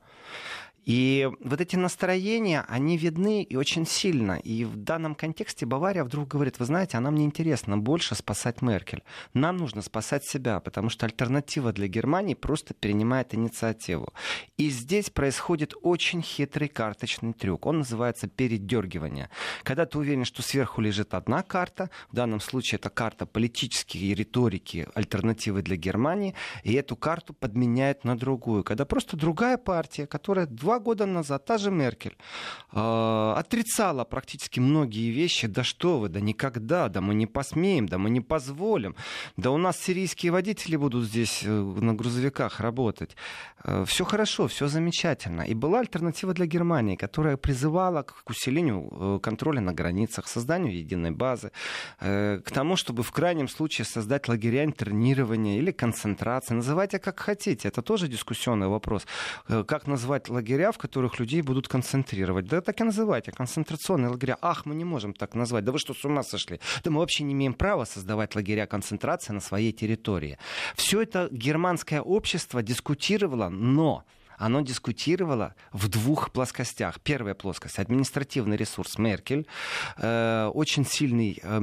И 0.86 1.28
вот 1.40 1.60
эти 1.60 1.74
настроения, 1.74 2.64
они 2.68 2.96
видны 2.96 3.42
и 3.42 3.56
очень 3.56 3.86
сильно. 3.86 4.38
И 4.38 4.64
в 4.64 4.76
данном 4.76 5.16
контексте 5.16 5.66
Бавария 5.66 6.04
вдруг 6.04 6.28
говорит, 6.28 6.60
вы 6.60 6.64
знаете, 6.64 6.96
а 6.96 7.00
нам 7.00 7.16
не 7.16 7.24
интересно 7.24 7.76
больше 7.76 8.14
спасать 8.14 8.62
Меркель. 8.62 9.02
Нам 9.34 9.56
нужно 9.56 9.82
спасать 9.82 10.24
себя, 10.24 10.60
потому 10.60 10.88
что 10.88 11.04
альтернатива 11.04 11.72
для 11.72 11.88
Германии 11.88 12.34
просто 12.34 12.72
перенимает 12.72 13.34
инициативу. 13.34 14.12
И 14.56 14.70
здесь 14.70 15.10
происходит 15.10 15.74
очень 15.82 16.22
хитрый 16.22 16.68
карточный 16.68 17.32
трюк. 17.32 17.66
Он 17.66 17.78
называется 17.78 18.28
передергивание. 18.28 19.28
Когда 19.64 19.86
ты 19.86 19.98
уверен, 19.98 20.24
что 20.24 20.42
сверху 20.42 20.80
лежит 20.80 21.14
одна 21.14 21.42
карта, 21.42 21.90
в 22.12 22.14
данном 22.14 22.38
случае 22.38 22.78
это 22.78 22.90
карта 22.90 23.26
политической 23.26 24.14
риторики 24.14 24.86
альтернативы 24.94 25.62
для 25.62 25.76
Германии, 25.76 26.34
и 26.62 26.74
эту 26.74 26.94
карту 26.94 27.34
подменяют 27.34 28.04
на 28.04 28.16
другую. 28.16 28.62
Когда 28.62 28.84
просто 28.84 29.16
другая 29.16 29.58
партия, 29.58 30.06
которая 30.06 30.46
два 30.46 30.75
года 30.78 31.06
назад 31.06 31.44
та 31.44 31.58
же 31.58 31.70
Меркель 31.70 32.16
э, 32.72 33.34
отрицала 33.36 34.04
практически 34.04 34.60
многие 34.60 35.10
вещи. 35.10 35.46
Да 35.46 35.64
что 35.64 35.98
вы, 35.98 36.08
да 36.08 36.20
никогда, 36.20 36.88
да 36.88 37.00
мы 37.00 37.14
не 37.14 37.26
посмеем, 37.26 37.86
да 37.86 37.98
мы 37.98 38.10
не 38.10 38.20
позволим. 38.20 38.94
Да 39.36 39.50
у 39.50 39.58
нас 39.58 39.78
сирийские 39.78 40.32
водители 40.32 40.76
будут 40.76 41.04
здесь 41.04 41.42
э, 41.44 41.48
на 41.50 41.94
грузовиках 41.94 42.60
работать. 42.60 43.16
Э, 43.64 43.84
все 43.86 44.04
хорошо, 44.04 44.46
все 44.46 44.68
замечательно. 44.68 45.42
И 45.42 45.54
была 45.54 45.80
альтернатива 45.80 46.32
для 46.32 46.46
Германии, 46.46 46.96
которая 46.96 47.36
призывала 47.36 48.02
к 48.02 48.30
усилению 48.30 48.88
э, 48.90 49.18
контроля 49.22 49.60
на 49.60 49.72
границах, 49.72 50.28
созданию 50.28 50.76
единой 50.76 51.10
базы, 51.10 51.50
э, 52.00 52.40
к 52.44 52.50
тому, 52.50 52.76
чтобы 52.76 53.02
в 53.02 53.12
крайнем 53.12 53.48
случае 53.48 53.84
создать 53.84 54.28
лагеря 54.28 54.64
интернирования 54.64 55.58
или 55.58 55.72
концентрации. 55.72 56.54
Называйте 56.54 56.98
как 56.98 57.20
хотите. 57.20 57.68
Это 57.68 57.82
тоже 57.82 58.08
дискуссионный 58.08 58.68
вопрос. 58.68 59.06
Э, 59.48 59.64
как 59.64 59.86
назвать 59.86 60.28
лагеря 60.28 60.65
лагеря, 60.66 60.72
в 60.72 60.78
которых 60.78 61.20
людей 61.20 61.42
будут 61.42 61.68
концентрировать. 61.68 62.46
Да 62.46 62.60
так 62.60 62.80
и 62.80 62.84
называйте, 62.84 63.32
концентрационные 63.32 64.10
лагеря. 64.10 64.36
Ах, 64.40 64.66
мы 64.66 64.74
не 64.74 64.84
можем 64.84 65.12
так 65.12 65.34
назвать. 65.34 65.64
Да 65.64 65.72
вы 65.72 65.78
что, 65.78 65.94
с 65.94 66.04
ума 66.04 66.22
сошли? 66.22 66.60
Да 66.84 66.90
мы 66.90 66.98
вообще 66.98 67.24
не 67.24 67.32
имеем 67.32 67.54
права 67.54 67.84
создавать 67.84 68.34
лагеря 68.34 68.66
концентрации 68.66 69.34
на 69.34 69.40
своей 69.40 69.72
территории. 69.72 70.38
Все 70.74 71.02
это 71.02 71.28
германское 71.30 72.00
общество 72.00 72.62
дискутировало, 72.62 73.48
но 73.48 74.04
оно 74.38 74.60
дискутировало 74.60 75.54
в 75.72 75.88
двух 75.88 76.30
плоскостях. 76.32 77.00
Первая 77.00 77.34
плоскость— 77.34 77.78
административный 77.78 78.56
ресурс 78.56 78.98
Меркель, 78.98 79.46
э, 79.98 80.50
очень 80.52 80.84
сильный 80.84 81.38
э, 81.42 81.60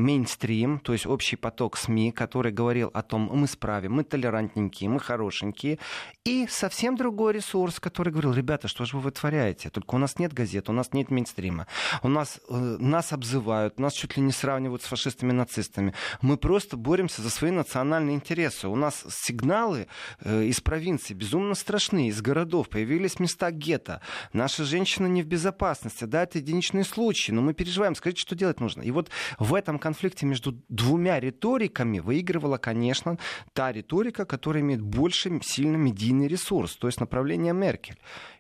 то 0.84 0.94
есть 0.94 1.06
общий 1.06 1.36
поток 1.36 1.78
СМИ, 1.78 2.12
который 2.12 2.52
говорил 2.52 2.92
о 2.94 3.02
том, 3.02 3.30
мы 3.34 3.48
справим, 3.48 3.94
мы 3.94 4.04
толерантненькие, 4.04 4.90
мы 4.90 5.00
хорошенькие. 5.00 5.80
И 6.24 6.48
совсем 6.50 6.96
другой 6.96 7.34
ресурс, 7.34 7.80
который 7.80 8.12
говорил, 8.12 8.34
ребята, 8.34 8.68
что 8.68 8.86
же 8.86 8.98
вы 8.98 9.04
вытворяете? 9.04 9.70
Только 9.70 9.96
у 9.96 9.98
нас 9.98 10.20
нет 10.20 10.34
газет, 10.34 10.70
у 10.70 10.74
нас 10.74 10.94
нет 10.94 11.12
мейнстрима. 11.12 11.68
У 12.02 12.08
нас, 12.08 12.40
э, 12.50 12.78
нас 12.80 13.14
обзывают, 13.14 13.80
нас 13.80 13.94
чуть 13.94 14.18
ли 14.18 14.24
не 14.24 14.32
сравнивают 14.32 14.84
с 14.84 14.86
фашистами-нацистами. 14.86 15.94
Мы 16.22 16.38
просто 16.38 16.78
боремся 16.78 17.22
за 17.22 17.30
свои 17.30 17.52
национальные 17.52 18.16
интересы. 18.16 18.68
У 18.68 18.76
нас 18.76 19.06
сигналы 19.10 19.88
э, 20.22 20.44
из 20.44 20.62
провинции 20.62 21.14
безумно 21.14 21.56
страшные, 21.56 22.10
из 22.10 22.22
городов 22.22 22.63
городов, 22.64 22.70
появились 22.70 23.20
места 23.20 23.52
гетто. 23.52 24.02
Наши 24.34 24.64
женщины 24.64 25.08
не 25.08 25.24
в 25.24 25.28
безопасности. 25.28 26.06
Да, 26.06 26.24
это 26.24 26.40
единичные 26.40 26.84
случаи, 26.84 27.32
но 27.34 27.42
мы 27.42 27.54
переживаем. 27.54 27.96
Скажите, 27.96 28.22
что 28.22 28.36
делать 28.36 28.60
нужно? 28.60 28.84
И 28.84 28.92
вот 28.92 29.10
в 29.40 29.54
этом 29.54 29.80
конфликте 29.80 30.26
между 30.26 30.54
двумя 30.70 31.20
риториками 31.20 32.00
выигрывала, 32.00 32.58
конечно, 32.58 33.18
та 33.54 33.72
риторика, 33.72 34.26
которая 34.26 34.64
имеет 34.64 34.82
больше 34.82 35.40
сильно 35.42 35.78
медийный 35.78 36.28
ресурс, 36.28 36.76
то 36.76 36.88
есть 36.88 37.00
направление 37.00 37.54
Меркель. 37.54 37.98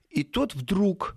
И 0.09 0.23
тут 0.23 0.55
вдруг 0.55 1.15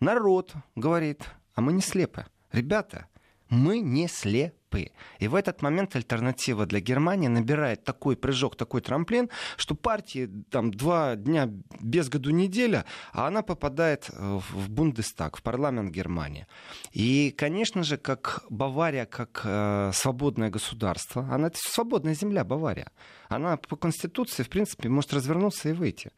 народ 0.00 0.54
говорит, 0.76 1.22
а 1.54 1.60
мы 1.60 1.72
не 1.72 1.82
слепы. 1.82 2.24
Ребята, 2.52 3.06
мы 3.50 3.80
не 3.80 4.08
слепы 4.08 4.57
ПИ. 4.68 4.92
И 5.18 5.28
в 5.28 5.34
этот 5.34 5.62
момент 5.62 5.96
альтернатива 5.96 6.66
для 6.66 6.80
Германии 6.80 7.28
набирает 7.28 7.84
такой 7.84 8.16
прыжок, 8.16 8.56
такой 8.56 8.80
трамплин, 8.80 9.30
что 9.56 9.74
партии 9.74 10.28
там 10.50 10.70
два 10.70 11.16
дня 11.16 11.48
без 11.80 12.08
году 12.08 12.30
неделя, 12.30 12.84
а 13.12 13.26
она 13.26 13.42
попадает 13.42 14.10
э, 14.10 14.40
в 14.50 14.70
Бундестаг, 14.70 15.36
в 15.36 15.42
парламент 15.42 15.92
Германии. 15.92 16.46
И, 16.92 17.34
конечно 17.36 17.82
же, 17.82 17.96
как 17.96 18.44
Бавария, 18.50 19.06
как 19.06 19.42
э, 19.44 19.90
свободное 19.94 20.50
государство, 20.50 21.28
она 21.30 21.48
это 21.48 21.58
свободная 21.58 22.14
земля 22.14 22.44
Бавария. 22.44 22.90
Она 23.28 23.56
по 23.56 23.76
конституции, 23.76 24.42
в 24.42 24.48
принципе, 24.48 24.88
может 24.88 25.12
развернуться 25.12 25.68
и 25.68 25.72
выйти. 25.72 26.10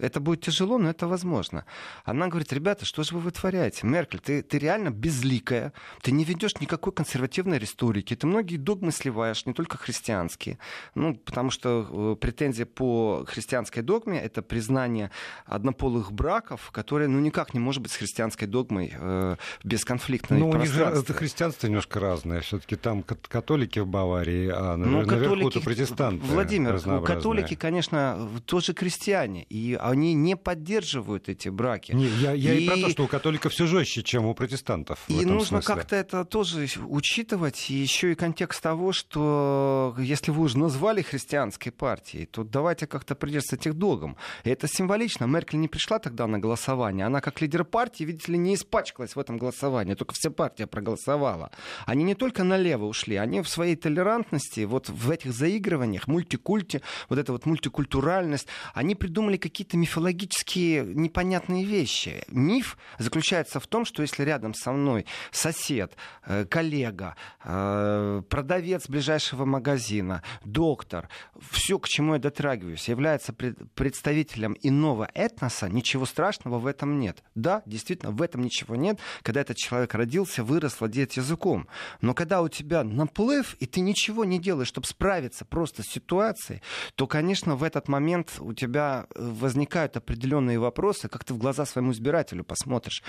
Это 0.00 0.20
будет 0.20 0.40
тяжело, 0.40 0.78
но 0.78 0.90
это 0.90 1.06
возможно. 1.06 1.64
Она 2.04 2.28
говорит, 2.28 2.52
ребята, 2.52 2.84
что 2.84 3.02
же 3.02 3.14
вы 3.14 3.20
вытворяете? 3.20 3.86
Меркель, 3.86 4.20
ты, 4.20 4.42
ты 4.42 4.58
реально 4.58 4.90
безликая, 4.90 5.72
ты 6.02 6.12
не 6.12 6.24
ведешь 6.24 6.60
никакой 6.60 6.92
консервативной 6.92 7.58
риторики, 7.58 8.16
ты 8.16 8.26
многие 8.26 8.56
догмы 8.56 8.92
сливаешь, 8.92 9.46
не 9.46 9.52
только 9.52 9.78
христианские. 9.78 10.58
Ну, 10.94 11.14
потому 11.16 11.50
что 11.50 12.14
э, 12.14 12.16
претензия 12.20 12.66
по 12.66 13.24
христианской 13.26 13.82
догме— 13.82 14.20
это 14.22 14.42
признание 14.42 15.10
однополых 15.44 16.12
браков, 16.12 16.70
которое, 16.72 17.08
ну, 17.08 17.20
никак 17.20 17.54
не 17.54 17.60
может 17.60 17.82
быть 17.82 17.92
с 17.92 17.96
христианской 17.96 18.46
догмой 18.46 18.92
э, 18.94 19.36
бесконфликтной 19.64 20.38
Ну, 20.38 20.50
у 20.50 20.56
них 20.56 20.72
же 20.72 20.82
это 20.82 21.12
христианство 21.12 21.66
немножко 21.66 22.00
разное. 22.00 22.40
все 22.40 22.58
таки 22.58 22.76
там 22.76 23.02
католики 23.02 23.78
в 23.78 23.86
Баварии, 23.86 24.50
а 24.52 24.76
ну, 24.76 25.02
наверху-то 25.02 25.60
протестанты 25.60 26.24
Владимир, 26.24 26.80
католики, 27.02 27.54
конечно, 27.54 28.28
тоже 28.46 28.74
крестьяне. 28.74 29.44
И 29.44 29.74
они 29.90 30.14
не 30.14 30.36
поддерживают 30.36 31.28
эти 31.28 31.48
браки. 31.48 31.92
Не, 31.92 32.06
я, 32.06 32.32
я 32.32 32.54
и... 32.54 32.64
и 32.64 32.68
про 32.68 32.76
то, 32.76 32.88
что 32.88 33.04
у 33.04 33.06
католиков 33.06 33.52
все 33.52 33.66
жестче, 33.66 34.02
чем 34.02 34.26
у 34.26 34.34
протестантов. 34.34 34.98
И 35.08 35.24
нужно 35.24 35.60
как-то 35.60 35.96
это 35.96 36.24
тоже 36.24 36.68
учитывать. 36.86 37.70
И 37.70 37.74
еще 37.74 38.12
и 38.12 38.14
контекст 38.14 38.62
того, 38.62 38.92
что 38.92 39.94
если 39.98 40.30
вы 40.30 40.42
уже 40.42 40.58
назвали 40.58 41.02
христианской 41.02 41.72
партией, 41.72 42.26
то 42.26 42.44
давайте 42.44 42.86
как-то 42.86 43.14
придерживаться 43.14 43.56
этих 43.56 43.74
догм. 43.74 44.16
И 44.44 44.50
это 44.50 44.68
символично. 44.68 45.24
Меркель 45.24 45.60
не 45.60 45.68
пришла 45.68 45.98
тогда 45.98 46.26
на 46.26 46.38
голосование. 46.38 47.06
Она 47.06 47.20
как 47.20 47.40
лидер 47.40 47.64
партии, 47.64 48.04
видите 48.04 48.32
ли, 48.32 48.38
не 48.38 48.54
испачкалась 48.54 49.16
в 49.16 49.18
этом 49.18 49.38
голосовании. 49.38 49.94
Только 49.94 50.14
вся 50.14 50.30
партия 50.30 50.66
проголосовала. 50.66 51.50
Они 51.86 52.04
не 52.04 52.14
только 52.14 52.44
налево 52.44 52.84
ушли, 52.84 53.16
они 53.16 53.40
в 53.40 53.48
своей 53.48 53.76
толерантности, 53.76 54.60
вот 54.64 54.88
в 54.88 55.10
этих 55.10 55.32
заигрываниях, 55.32 56.06
мультикульте, 56.06 56.82
вот 57.08 57.18
эта 57.18 57.32
вот 57.32 57.46
мультикультуральность, 57.46 58.46
они 58.74 58.94
придумали 58.94 59.36
какие-то 59.36 59.76
мифологические 59.80 60.84
непонятные 60.84 61.64
вещи. 61.64 62.22
Миф 62.28 62.76
заключается 62.98 63.60
в 63.60 63.66
том, 63.66 63.84
что 63.84 64.02
если 64.02 64.22
рядом 64.22 64.54
со 64.54 64.72
мной 64.72 65.06
сосед, 65.30 65.96
э, 66.26 66.44
коллега, 66.44 67.16
э, 67.42 68.22
продавец 68.28 68.88
ближайшего 68.88 69.44
магазина, 69.44 70.22
доктор, 70.44 71.08
все, 71.50 71.78
к 71.78 71.88
чему 71.88 72.14
я 72.14 72.20
дотрагиваюсь, 72.20 72.88
является 72.88 73.32
представителем 73.32 74.56
иного 74.62 75.10
этноса, 75.14 75.68
ничего 75.68 76.06
страшного 76.06 76.58
в 76.58 76.66
этом 76.66 77.00
нет. 77.00 77.22
Да, 77.34 77.62
действительно, 77.66 78.10
в 78.12 78.20
этом 78.22 78.42
ничего 78.42 78.76
нет, 78.76 78.98
когда 79.22 79.40
этот 79.40 79.56
человек 79.56 79.94
родился, 79.94 80.44
вырос, 80.44 80.80
владеет 80.80 81.14
языком. 81.14 81.66
Но 82.00 82.14
когда 82.14 82.42
у 82.42 82.48
тебя 82.48 82.84
наплыв, 82.84 83.56
и 83.60 83.66
ты 83.66 83.80
ничего 83.80 84.24
не 84.24 84.38
делаешь, 84.38 84.68
чтобы 84.68 84.86
справиться 84.86 85.44
просто 85.44 85.82
с 85.82 85.86
ситуацией, 85.86 86.60
то, 86.96 87.06
конечно, 87.06 87.56
в 87.56 87.62
этот 87.62 87.88
момент 87.88 88.34
у 88.40 88.52
тебя 88.52 89.06
возникает 89.14 89.69
возникают 89.70 89.96
определенные 89.96 90.58
вопросы, 90.58 91.08
как 91.08 91.24
ты 91.24 91.32
в 91.32 91.38
глаза 91.38 91.64
своему 91.64 91.92
избирателю 91.92 92.42
посмотришь. 92.42 93.02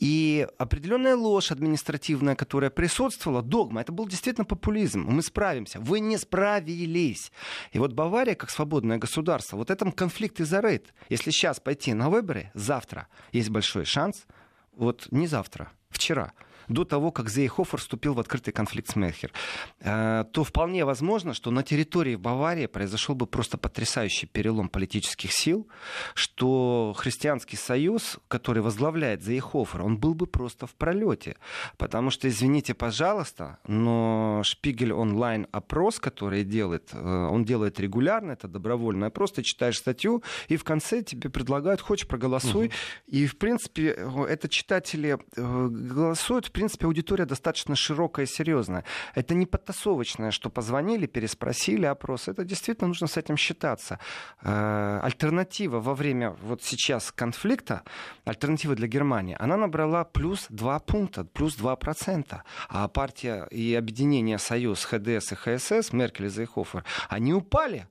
И 0.00 0.46
определенная 0.58 1.14
ложь 1.14 1.52
административная, 1.52 2.34
которая 2.34 2.70
присутствовала, 2.70 3.42
догма, 3.42 3.82
это 3.82 3.92
был 3.92 4.08
действительно 4.08 4.46
популизм. 4.46 5.04
Мы 5.06 5.22
справимся. 5.22 5.78
Вы 5.78 6.00
не 6.00 6.16
справились. 6.16 7.32
И 7.74 7.78
вот 7.78 7.92
Бавария, 7.92 8.34
как 8.34 8.50
свободное 8.50 8.96
государство, 8.96 9.58
вот 9.58 9.70
этом 9.70 9.92
конфликт 9.92 10.40
и 10.40 10.44
зарыт. 10.44 10.94
Если 11.10 11.30
сейчас 11.30 11.60
пойти 11.60 11.92
на 11.94 12.08
выборы, 12.08 12.50
завтра 12.54 13.08
есть 13.32 13.50
большой 13.50 13.84
шанс, 13.84 14.26
вот 14.74 15.08
не 15.10 15.26
завтра, 15.26 15.70
вчера, 15.90 16.32
до 16.68 16.84
того, 16.84 17.10
как 17.10 17.28
Зейхофер 17.28 17.80
вступил 17.80 18.14
в 18.14 18.20
открытый 18.20 18.52
конфликт 18.52 18.90
с 18.90 18.96
Мехер, 18.96 19.32
э, 19.80 20.24
то 20.32 20.44
вполне 20.44 20.84
возможно, 20.84 21.34
что 21.34 21.50
на 21.50 21.62
территории 21.62 22.16
Баварии 22.16 22.66
произошел 22.66 23.14
бы 23.14 23.26
просто 23.26 23.58
потрясающий 23.58 24.26
перелом 24.26 24.68
политических 24.68 25.32
сил, 25.32 25.68
что 26.14 26.94
христианский 26.96 27.56
союз, 27.56 28.18
который 28.28 28.62
возглавляет 28.62 29.22
Зейхофер, 29.22 29.82
он 29.82 29.98
был 29.98 30.14
бы 30.14 30.26
просто 30.26 30.66
в 30.66 30.74
пролете. 30.74 31.36
Потому 31.76 32.10
что, 32.10 32.28
извините, 32.28 32.74
пожалуйста, 32.74 33.58
но 33.66 34.42
Шпигель 34.44 34.92
онлайн 34.92 35.46
опрос, 35.52 35.98
который 35.98 36.44
делает, 36.44 36.90
э, 36.92 36.98
он 36.98 37.44
делает 37.44 37.80
регулярно, 37.80 38.32
это 38.32 38.48
добровольно. 38.48 39.10
Просто 39.10 39.42
читаешь 39.42 39.78
статью, 39.78 40.22
и 40.48 40.56
в 40.56 40.64
конце 40.64 41.02
тебе 41.02 41.30
предлагают, 41.30 41.80
хочешь, 41.80 42.08
проголосуй. 42.08 42.66
Угу. 42.66 42.74
И, 43.08 43.26
в 43.26 43.38
принципе, 43.38 43.94
э, 43.96 44.24
это 44.28 44.48
читатели 44.48 45.18
голосуют 45.36 46.52
принципе, 46.56 46.86
аудитория 46.86 47.26
достаточно 47.26 47.76
широкая 47.76 48.24
и 48.24 48.28
серьезная. 48.28 48.84
Это 49.14 49.34
не 49.34 49.44
подтасовочное, 49.44 50.30
что 50.30 50.48
позвонили, 50.48 51.06
переспросили 51.06 51.84
опрос. 51.84 52.28
Это 52.28 52.44
действительно 52.44 52.88
нужно 52.88 53.08
с 53.08 53.18
этим 53.18 53.36
считаться. 53.36 53.98
Э, 54.40 55.00
альтернатива 55.02 55.80
во 55.80 55.94
время 55.94 56.30
вот 56.30 56.62
сейчас 56.62 57.12
конфликта, 57.12 57.82
альтернатива 58.24 58.74
для 58.74 58.88
Германии, 58.88 59.36
она 59.38 59.58
набрала 59.58 60.04
плюс 60.04 60.46
2 60.48 60.78
пункта, 60.80 61.24
плюс 61.24 61.56
2 61.56 61.76
процента. 61.76 62.42
А 62.68 62.88
партия 62.88 63.46
и 63.50 63.74
объединение 63.74 64.38
Союз, 64.38 64.86
ХДС 64.86 65.32
и 65.32 65.34
ХСС, 65.34 65.92
Меркель 65.92 66.24
и 66.24 66.28
Зейхофер, 66.30 66.84
они 67.10 67.34
упали 67.34 67.86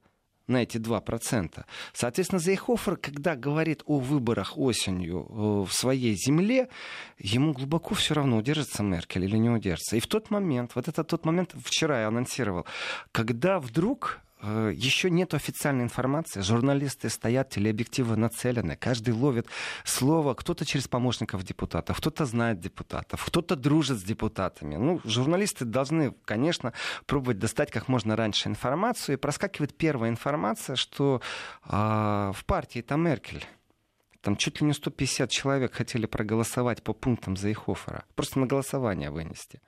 на 0.48 0.64
эти 0.64 0.78
2%. 0.78 1.66
Соответственно, 1.94 2.40
Зейхофер, 2.40 2.98
когда 2.98 3.36
говорит 3.36 3.84
о 3.86 4.00
выборах 4.00 4.58
осенью 4.58 5.28
э, 5.30 5.66
в 5.68 5.74
своей 5.74 6.16
земле, 6.16 6.70
ему 7.18 7.54
глубоко 7.54 7.96
все 7.96 8.14
равно, 8.14 8.38
удержится 8.38 8.84
Меркель 8.84 9.26
или 9.26 9.38
не 9.38 9.50
удержится. 9.50 9.96
И 9.96 10.00
в 10.00 10.08
тот 10.08 10.30
момент, 10.30 10.72
вот 10.76 10.88
это 10.88 11.04
тот 11.04 11.26
момент, 11.26 11.56
вчера 11.64 12.02
я 12.02 12.08
анонсировал, 12.08 12.66
когда 13.12 13.60
вдруг 13.60 14.22
еще 14.72 15.10
нет 15.10 15.34
официальной 15.34 15.84
информации. 15.84 16.42
Журналисты 16.42 17.10
стоят, 17.10 17.50
телеобъективы 17.50 18.16
нацелены. 18.16 18.76
Каждый 18.76 19.14
ловит 19.14 19.48
слово. 19.84 20.34
Кто-то 20.34 20.66
через 20.66 20.88
помощников 20.88 21.44
депутатов, 21.44 21.98
кто-то 21.98 22.26
знает 22.26 22.60
депутатов, 22.60 23.26
кто-то 23.26 23.56
дружит 23.56 24.00
с 24.00 24.04
депутатами. 24.04 24.76
Ну, 24.76 25.02
журналисты 25.04 25.66
должны, 25.66 26.14
конечно, 26.26 26.74
пробовать 27.06 27.40
достать 27.40 27.72
как 27.72 27.88
можно 27.88 28.16
раньше 28.16 28.50
информацию. 28.50 29.16
И 29.16 29.20
проскакивает 29.20 29.76
первая 29.76 30.10
информация, 30.10 30.76
что 30.76 31.22
э, 31.64 31.70
в 31.70 32.46
партии 32.46 32.82
там 32.82 33.04
Меркель. 33.04 33.46
Там 34.22 34.38
чуть 34.38 34.60
ли 34.60 34.66
не 34.66 34.74
150 34.74 35.30
человек 35.30 35.76
хотели 35.76 36.08
проголосовать 36.08 36.82
по 36.82 36.94
пунктам 36.94 37.38
Зейхофера. 37.38 38.06
Просто 38.16 38.40
на 38.40 38.48
голосование 38.48 39.12
вынести. 39.12 39.62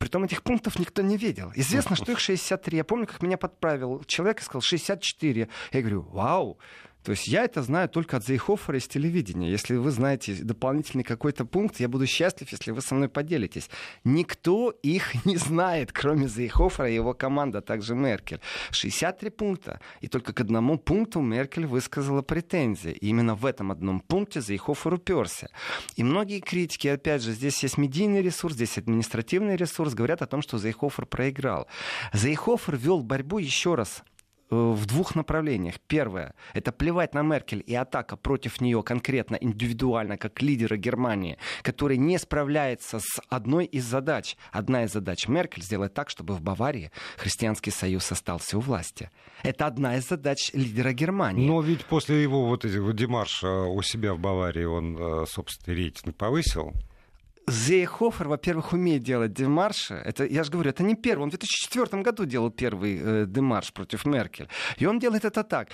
Притом 0.00 0.24
этих 0.24 0.42
пунктов 0.42 0.78
никто 0.78 1.02
не 1.02 1.18
видел. 1.18 1.52
Известно, 1.54 1.94
что 1.94 2.10
их 2.10 2.20
63. 2.20 2.78
Я 2.78 2.84
помню, 2.84 3.06
как 3.06 3.20
меня 3.22 3.36
подправил 3.36 4.02
человек 4.04 4.40
и 4.40 4.42
сказал 4.42 4.62
64. 4.62 5.48
Я 5.72 5.80
говорю, 5.80 6.00
вау, 6.10 6.58
то 7.02 7.12
есть 7.12 7.28
я 7.28 7.44
это 7.44 7.62
знаю 7.62 7.88
только 7.88 8.18
от 8.18 8.26
Зейхофера 8.26 8.78
из 8.78 8.86
телевидения. 8.86 9.50
Если 9.50 9.74
вы 9.76 9.90
знаете 9.90 10.34
дополнительный 10.34 11.04
какой-то 11.04 11.44
пункт, 11.46 11.80
я 11.80 11.88
буду 11.88 12.06
счастлив, 12.06 12.50
если 12.52 12.72
вы 12.72 12.82
со 12.82 12.94
мной 12.94 13.08
поделитесь. 13.08 13.70
Никто 14.04 14.70
их 14.70 15.14
не 15.24 15.36
знает, 15.36 15.92
кроме 15.92 16.28
Зейхофера 16.28 16.90
и 16.90 16.94
его 16.94 17.14
команда, 17.14 17.58
а 17.58 17.62
также 17.62 17.94
Меркель. 17.94 18.40
63 18.70 19.30
пункта. 19.30 19.80
И 20.00 20.08
только 20.08 20.32
к 20.32 20.40
одному 20.40 20.78
пункту 20.78 21.20
Меркель 21.20 21.66
высказала 21.66 22.22
претензии. 22.22 22.92
И 22.92 23.08
именно 23.08 23.34
в 23.34 23.46
этом 23.46 23.72
одном 23.72 24.00
пункте 24.00 24.40
Зейхофер 24.40 24.94
уперся. 24.94 25.48
И 25.96 26.04
многие 26.04 26.40
критики, 26.40 26.88
опять 26.88 27.22
же, 27.22 27.32
здесь 27.32 27.62
есть 27.62 27.78
медийный 27.78 28.22
ресурс, 28.22 28.54
здесь 28.54 28.76
административный 28.76 29.56
ресурс, 29.56 29.94
говорят 29.94 30.20
о 30.20 30.26
том, 30.26 30.42
что 30.42 30.58
Зейхофер 30.58 31.06
проиграл. 31.06 31.66
Зейхофер 32.12 32.76
вел 32.76 33.02
борьбу 33.02 33.38
еще 33.38 33.74
раз 33.74 34.02
в 34.50 34.86
двух 34.86 35.14
направлениях. 35.14 35.76
Первое— 35.86 36.34
это 36.54 36.72
плевать 36.72 37.14
на 37.14 37.22
Меркель 37.22 37.62
и 37.66 37.74
атака 37.74 38.16
против 38.16 38.60
нее 38.60 38.82
конкретно, 38.82 39.36
индивидуально, 39.36 40.16
как 40.16 40.42
лидера 40.42 40.76
Германии, 40.76 41.38
который 41.62 41.96
не 41.96 42.18
справляется 42.18 42.98
с 42.98 43.20
одной 43.28 43.66
из 43.66 43.84
задач. 43.84 44.36
Одна 44.52 44.84
из 44.84 44.92
задач 44.92 45.28
Меркель— 45.28 45.62
сделать 45.64 45.94
так, 45.94 46.10
чтобы 46.10 46.34
в 46.34 46.42
Баварии 46.42 46.90
христианский 47.16 47.70
союз 47.70 48.10
остался 48.10 48.58
у 48.58 48.60
власти. 48.60 49.10
Это 49.42 49.66
одна 49.66 49.96
из 49.96 50.08
задач 50.08 50.50
лидера 50.52 50.92
Германии. 50.92 51.46
Но 51.46 51.60
ведь 51.60 51.84
после 51.84 52.22
его 52.22 52.46
вот 52.46 52.64
этих 52.64 52.80
вот 52.80 52.96
демарша 52.96 53.50
у 53.50 53.80
себя 53.82 54.14
в 54.14 54.18
Баварии 54.18 54.64
он, 54.64 54.96
э, 54.98 55.26
собственно, 55.26 55.76
рейтинг 55.76 56.16
повысил. 56.16 56.72
Зейхофер, 57.48 58.28
во-первых, 58.28 58.72
умеет 58.72 59.02
делать 59.02 59.32
демарши. 59.32 59.94
Это, 59.94 60.24
я 60.24 60.44
же 60.44 60.50
говорю, 60.50 60.70
это 60.70 60.82
не 60.82 60.94
первый. 60.94 61.22
Он 61.24 61.28
в 61.30 61.32
2004 61.32 62.02
году 62.02 62.24
делал 62.24 62.50
первый 62.50 63.00
э, 63.02 63.26
демарш 63.26 63.72
против 63.72 64.04
Меркель. 64.04 64.48
И 64.78 64.86
он 64.86 64.98
делает 64.98 65.24
это 65.24 65.42
так. 65.42 65.68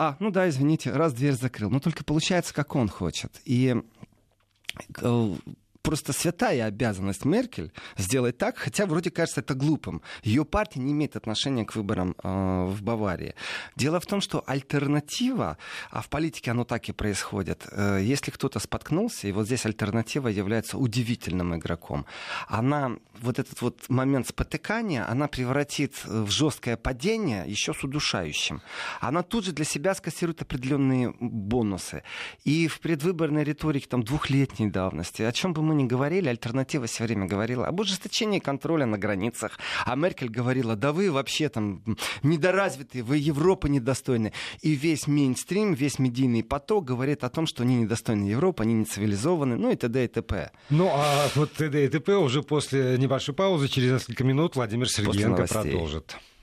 А, 0.00 0.16
ну 0.20 0.30
да, 0.30 0.48
извините, 0.48 0.92
раз 0.92 1.12
дверь 1.12 1.34
закрыл. 1.34 1.70
Но 1.70 1.80
только 1.80 2.04
получается, 2.04 2.54
как 2.54 2.76
он 2.76 2.88
хочет. 2.88 3.40
И 3.44 3.74
э, 5.02 5.34
просто 5.88 6.12
святая 6.12 6.66
обязанность 6.66 7.24
Меркель 7.24 7.72
сделать 7.96 8.36
так, 8.36 8.58
хотя 8.58 8.84
вроде 8.84 9.10
кажется 9.10 9.40
это 9.40 9.54
глупым. 9.54 10.02
Ее 10.22 10.44
партия 10.44 10.80
не 10.80 10.92
имеет 10.92 11.16
отношения 11.16 11.64
к 11.64 11.74
выборам 11.74 12.14
э, 12.22 12.66
в 12.66 12.82
Баварии. 12.82 13.34
Дело 13.74 13.98
в 13.98 14.04
том, 14.04 14.20
что 14.20 14.44
альтернатива, 14.46 15.56
а 15.90 16.02
в 16.02 16.10
политике 16.10 16.50
оно 16.50 16.64
так 16.64 16.90
и 16.90 16.92
происходит, 16.92 17.66
э, 17.72 18.00
если 18.02 18.30
кто-то 18.30 18.58
споткнулся, 18.58 19.28
и 19.28 19.32
вот 19.32 19.46
здесь 19.46 19.64
альтернатива 19.64 20.28
является 20.28 20.76
удивительным 20.76 21.56
игроком, 21.56 22.04
она 22.48 22.98
вот 23.22 23.38
этот 23.38 23.62
вот 23.62 23.88
момент 23.88 24.28
спотыкания, 24.28 25.10
она 25.10 25.26
превратит 25.26 25.94
в 26.04 26.28
жесткое 26.30 26.76
падение 26.76 27.44
еще 27.46 27.72
с 27.72 27.82
удушающим. 27.82 28.60
Она 29.00 29.22
тут 29.22 29.46
же 29.46 29.52
для 29.52 29.64
себя 29.64 29.94
скассирует 29.94 30.42
определенные 30.42 31.14
бонусы. 31.18 32.02
И 32.44 32.68
в 32.68 32.80
предвыборной 32.80 33.42
риторике 33.42 33.86
там 33.88 34.02
двухлетней 34.02 34.68
давности, 34.68 35.22
о 35.22 35.32
чем 35.32 35.54
бы 35.54 35.62
мы 35.62 35.77
ни 35.78 35.86
говорили, 35.86 36.28
альтернатива 36.28 36.86
все 36.86 37.04
время 37.04 37.26
говорила 37.26 37.66
об 37.66 37.80
ужесточении 37.80 38.38
контроля 38.38 38.86
на 38.86 38.98
границах. 38.98 39.58
А 39.84 39.94
Меркель 39.96 40.28
говорила, 40.28 40.76
да 40.76 40.92
вы 40.92 41.10
вообще 41.10 41.48
там 41.48 41.82
недоразвитые, 42.22 43.02
вы 43.02 43.16
Европы 43.18 43.68
недостойны. 43.68 44.32
И 44.60 44.74
весь 44.74 45.06
мейнстрим, 45.06 45.74
весь 45.74 45.98
медийный 45.98 46.42
поток 46.42 46.84
говорит 46.84 47.24
о 47.24 47.30
том, 47.30 47.46
что 47.46 47.62
они 47.62 47.76
недостойны 47.76 48.24
Европы, 48.24 48.62
они 48.62 48.74
не 48.74 48.84
цивилизованы, 48.84 49.56
ну 49.56 49.70
и 49.70 49.76
т.д. 49.76 50.04
и 50.04 50.08
т.п. 50.08 50.50
Ну 50.70 50.90
а 50.92 51.28
вот 51.34 51.52
т.д. 51.52 51.84
и 51.84 51.88
т.п. 51.88 52.16
уже 52.16 52.42
после 52.42 52.98
небольшой 52.98 53.34
паузы, 53.34 53.68
через 53.68 53.92
несколько 53.92 54.24
минут 54.24 54.56
Владимир 54.56 54.88
Сергеенко 54.88 55.46
продолжит. 55.46 56.16